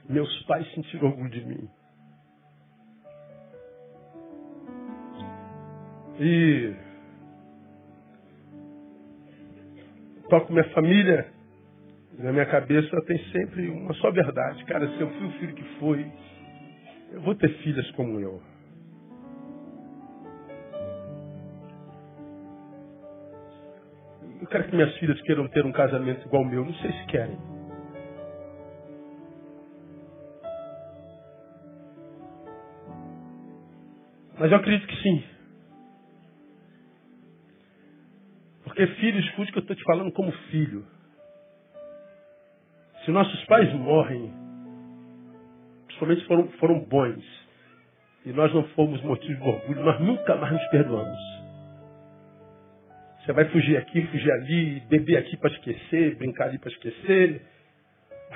Meus 0.08 0.42
pais 0.44 0.72
sentiram 0.72 1.08
orgulho 1.08 1.30
de 1.30 1.44
mim. 1.44 1.68
E 6.20 6.72
toco 10.28 10.52
minha 10.52 10.70
família, 10.70 11.39
na 12.22 12.32
minha 12.32 12.46
cabeça 12.46 13.00
tem 13.06 13.18
sempre 13.30 13.68
uma 13.70 13.94
só 13.94 14.10
verdade. 14.10 14.64
Cara, 14.66 14.86
se 14.88 15.00
eu 15.00 15.10
fui 15.10 15.26
o 15.26 15.32
filho 15.32 15.54
que 15.54 15.64
foi, 15.78 16.06
eu 17.12 17.20
vou 17.22 17.34
ter 17.34 17.48
filhas 17.62 17.90
como 17.92 18.20
eu. 18.20 18.42
Eu 24.40 24.46
quero 24.48 24.64
que 24.64 24.74
minhas 24.74 24.94
filhas 24.98 25.20
queiram 25.22 25.48
ter 25.48 25.64
um 25.64 25.72
casamento 25.72 26.26
igual 26.26 26.44
ao 26.44 26.50
meu. 26.50 26.64
Não 26.64 26.74
sei 26.74 26.92
se 26.92 27.06
querem. 27.06 27.38
Mas 34.38 34.50
eu 34.50 34.56
acredito 34.56 34.86
que 34.86 35.02
sim. 35.02 35.24
Porque 38.64 38.86
filho, 38.86 39.20
escute 39.20 39.52
que 39.52 39.58
eu 39.58 39.62
estou 39.62 39.76
te 39.76 39.84
falando 39.84 40.12
como 40.12 40.32
filho. 40.50 40.99
Se 43.04 43.10
nossos 43.10 43.44
pais 43.46 43.72
morrem, 43.74 44.32
principalmente 45.86 46.24
foram, 46.26 46.48
foram 46.58 46.80
bons, 46.80 47.24
e 48.26 48.32
nós 48.32 48.52
não 48.52 48.64
fomos 48.68 49.00
motivo 49.02 49.42
de 49.42 49.48
orgulho, 49.48 49.82
nós 49.82 50.00
nunca 50.00 50.36
mais 50.36 50.52
nos 50.52 50.66
perdoamos. 50.68 51.40
Você 53.24 53.32
vai 53.32 53.44
fugir 53.46 53.76
aqui, 53.76 54.02
fugir 54.06 54.32
ali, 54.32 54.80
beber 54.88 55.16
aqui 55.18 55.36
para 55.36 55.50
esquecer, 55.50 56.16
brincar 56.16 56.46
ali 56.46 56.58
para 56.58 56.70
esquecer. 56.70 57.42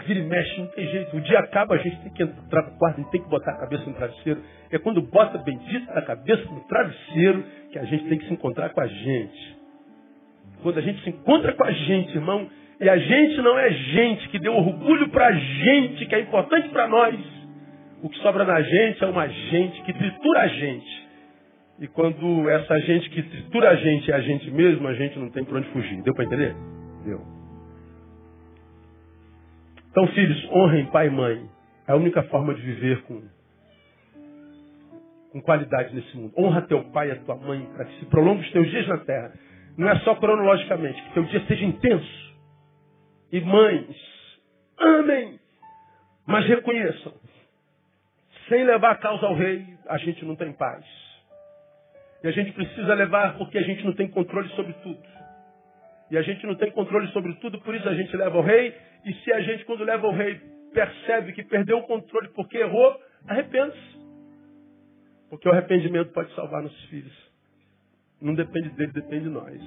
Vira 0.07 0.21
e 0.21 0.23
mexe, 0.25 0.61
não 0.61 0.67
tem 0.69 0.87
jeito. 0.89 1.17
O 1.17 1.21
dia 1.21 1.39
acaba, 1.39 1.75
a 1.75 1.79
gente 1.79 1.97
tem 2.03 2.13
que 2.13 2.23
entrar 2.23 2.63
no 2.63 2.79
quarto, 2.79 2.99
a 2.99 3.03
gente 3.03 3.11
tem 3.11 3.23
que 3.23 3.29
botar 3.29 3.53
a 3.53 3.59
cabeça 3.59 3.85
no 3.87 3.95
travesseiro. 3.95 4.43
É 4.71 4.79
quando 4.79 5.01
bota 5.03 5.39
bendita 5.39 5.93
a 5.93 6.03
cabeça 6.03 6.45
no 6.51 6.61
travesseiro 6.67 7.45
que 7.71 7.79
a 7.79 7.85
gente 7.85 8.09
tem 8.09 8.19
que 8.19 8.27
se 8.27 8.33
encontrar 8.33 8.71
com 8.71 8.81
a 8.81 8.87
gente. 8.87 9.57
Quando 10.63 10.79
a 10.79 10.83
gente 10.83 11.03
se 11.03 11.11
encontra 11.11 11.53
com 11.55 11.65
a 11.65 11.71
gente, 11.71 12.15
irmão, 12.15 12.49
e 12.81 12.89
a 12.89 12.97
gente 12.97 13.41
não 13.41 13.59
é 13.59 13.71
gente 13.71 14.29
que 14.29 14.39
deu 14.39 14.55
orgulho 14.55 15.09
para 15.11 15.33
gente, 15.33 16.07
que 16.07 16.15
é 16.15 16.21
importante 16.21 16.69
para 16.71 16.89
nós. 16.89 17.15
O 18.03 18.09
que 18.09 18.19
sobra 18.19 18.45
na 18.45 18.61
gente 18.61 19.03
é 19.03 19.07
uma 19.07 19.27
gente 19.29 19.83
que 19.83 19.93
tritura 19.93 20.41
a 20.41 20.49
gente. 20.49 21.05
E 21.81 21.89
quando 21.89 22.49
essa 22.51 22.79
gente 22.81 23.11
que 23.11 23.23
tritura 23.23 23.71
a 23.71 23.77
gente 23.77 24.11
é 24.11 24.15
a 24.15 24.21
gente 24.21 24.51
mesmo, 24.51 24.87
a 24.87 24.95
gente 24.95 25.19
não 25.19 25.31
tem 25.31 25.45
para 25.45 25.59
onde 25.59 25.69
fugir. 25.69 26.03
Deu 26.03 26.15
para 26.15 26.25
entender? 26.25 26.55
Deu. 27.05 27.21
Então, 29.91 30.07
filhos, 30.09 30.51
honrem 30.51 30.87
pai 30.87 31.07
e 31.07 31.11
mãe. 31.11 31.49
É 31.87 31.93
a 31.93 31.97
única 31.97 32.23
forma 32.25 32.55
de 32.55 32.63
viver 32.63 33.03
com, 33.03 33.23
com 35.33 35.41
qualidade 35.41 35.95
nesse 35.95 36.17
mundo. 36.17 36.33
Honra 36.37 36.63
teu 36.63 36.83
pai 36.91 37.09
e 37.09 37.13
a 37.13 37.17
tua 37.17 37.37
mãe 37.37 37.67
para 37.77 37.85
que 37.85 37.99
se 38.01 38.07
prolongue 38.07 38.43
os 38.43 38.51
teus 38.53 38.69
dias 38.71 38.89
na 38.89 38.99
terra. 38.99 39.33
Não 39.77 39.89
é 39.89 39.99
só 40.01 40.15
cronologicamente, 40.15 41.01
que 41.03 41.15
teu 41.15 41.25
dia 41.25 41.45
seja 41.47 41.65
intenso. 41.65 42.34
E 43.35 43.41
mães, 43.41 43.97
amem, 44.79 45.41
mas 46.25 46.47
reconheçam. 46.47 47.13
Sem 48.49 48.63
levar 48.63 48.93
a 48.93 48.99
causa 48.99 49.27
ao 49.27 49.35
rei, 49.35 49.67
a 49.89 49.99
gente 49.99 50.25
não 50.25 50.37
tem 50.37 50.53
paz. 50.53 50.85
E 52.23 52.29
a 52.29 52.31
gente 52.31 52.53
precisa 52.53 52.95
levar 52.95 53.37
porque 53.37 53.59
a 53.59 53.63
gente 53.63 53.85
não 53.85 53.93
tem 53.93 54.07
controle 54.07 54.49
sobre 54.51 54.73
tudo. 54.75 55.03
E 56.13 56.17
a 56.17 56.23
gente 56.23 56.47
não 56.47 56.55
tem 56.55 56.71
controle 56.71 57.09
sobre 57.09 57.35
tudo, 57.41 57.61
por 57.63 57.75
isso 57.75 57.89
a 57.89 57.95
gente 57.97 58.17
leva 58.17 58.37
ao 58.37 58.45
rei. 58.45 58.73
E 59.05 59.13
se 59.15 59.33
a 59.33 59.41
gente, 59.41 59.65
quando 59.65 59.83
leva 59.83 60.07
ao 60.07 60.13
rei, 60.13 60.41
percebe 60.73 61.33
que 61.33 61.43
perdeu 61.43 61.79
o 61.79 61.87
controle 61.89 62.29
porque 62.37 62.59
errou, 62.59 63.01
arrepende-se. 63.27 63.99
Porque 65.29 65.49
o 65.49 65.51
arrependimento 65.51 66.13
pode 66.13 66.33
salvar 66.37 66.63
nossos 66.63 66.85
filhos. 66.85 67.33
Não 68.23 68.33
depende 68.33 68.69
dele, 68.77 68.93
depende 68.93 69.25
de 69.25 69.31
nós. 69.31 69.61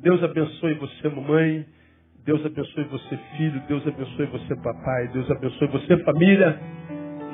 Deus 0.00 0.20
abençoe 0.24 0.74
você, 0.74 1.08
mamãe. 1.08 1.64
Deus 2.24 2.44
abençoe 2.44 2.84
você, 2.84 3.16
filho. 3.36 3.60
Deus 3.68 3.86
abençoe 3.86 4.26
você, 4.26 4.56
papai. 4.56 5.08
Deus 5.08 5.30
abençoe 5.30 5.68
você, 5.68 6.02
família. 6.04 6.58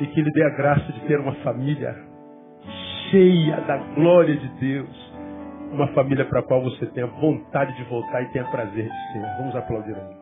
E 0.01 0.07
que 0.07 0.23
lhe 0.23 0.31
dê 0.33 0.43
a 0.45 0.51
graça 0.51 0.93
de 0.93 1.01
ter 1.07 1.21
uma 1.21 1.35
família 1.37 1.95
cheia 3.11 3.61
da 3.63 3.77
glória 3.95 4.37
de 4.37 4.49
Deus. 4.61 5.13
Uma 5.73 5.87
família 5.89 6.25
para 6.25 6.41
a 6.41 6.43
qual 6.43 6.63
você 6.63 6.87
tenha 6.87 7.07
vontade 7.07 7.77
de 7.77 7.85
voltar 7.85 8.23
e 8.23 8.33
tenha 8.33 8.45
prazer 8.51 8.85
de 8.85 9.13
ser. 9.13 9.37
Vamos 9.39 9.55
aplaudir 9.55 9.95
aí. 9.95 10.20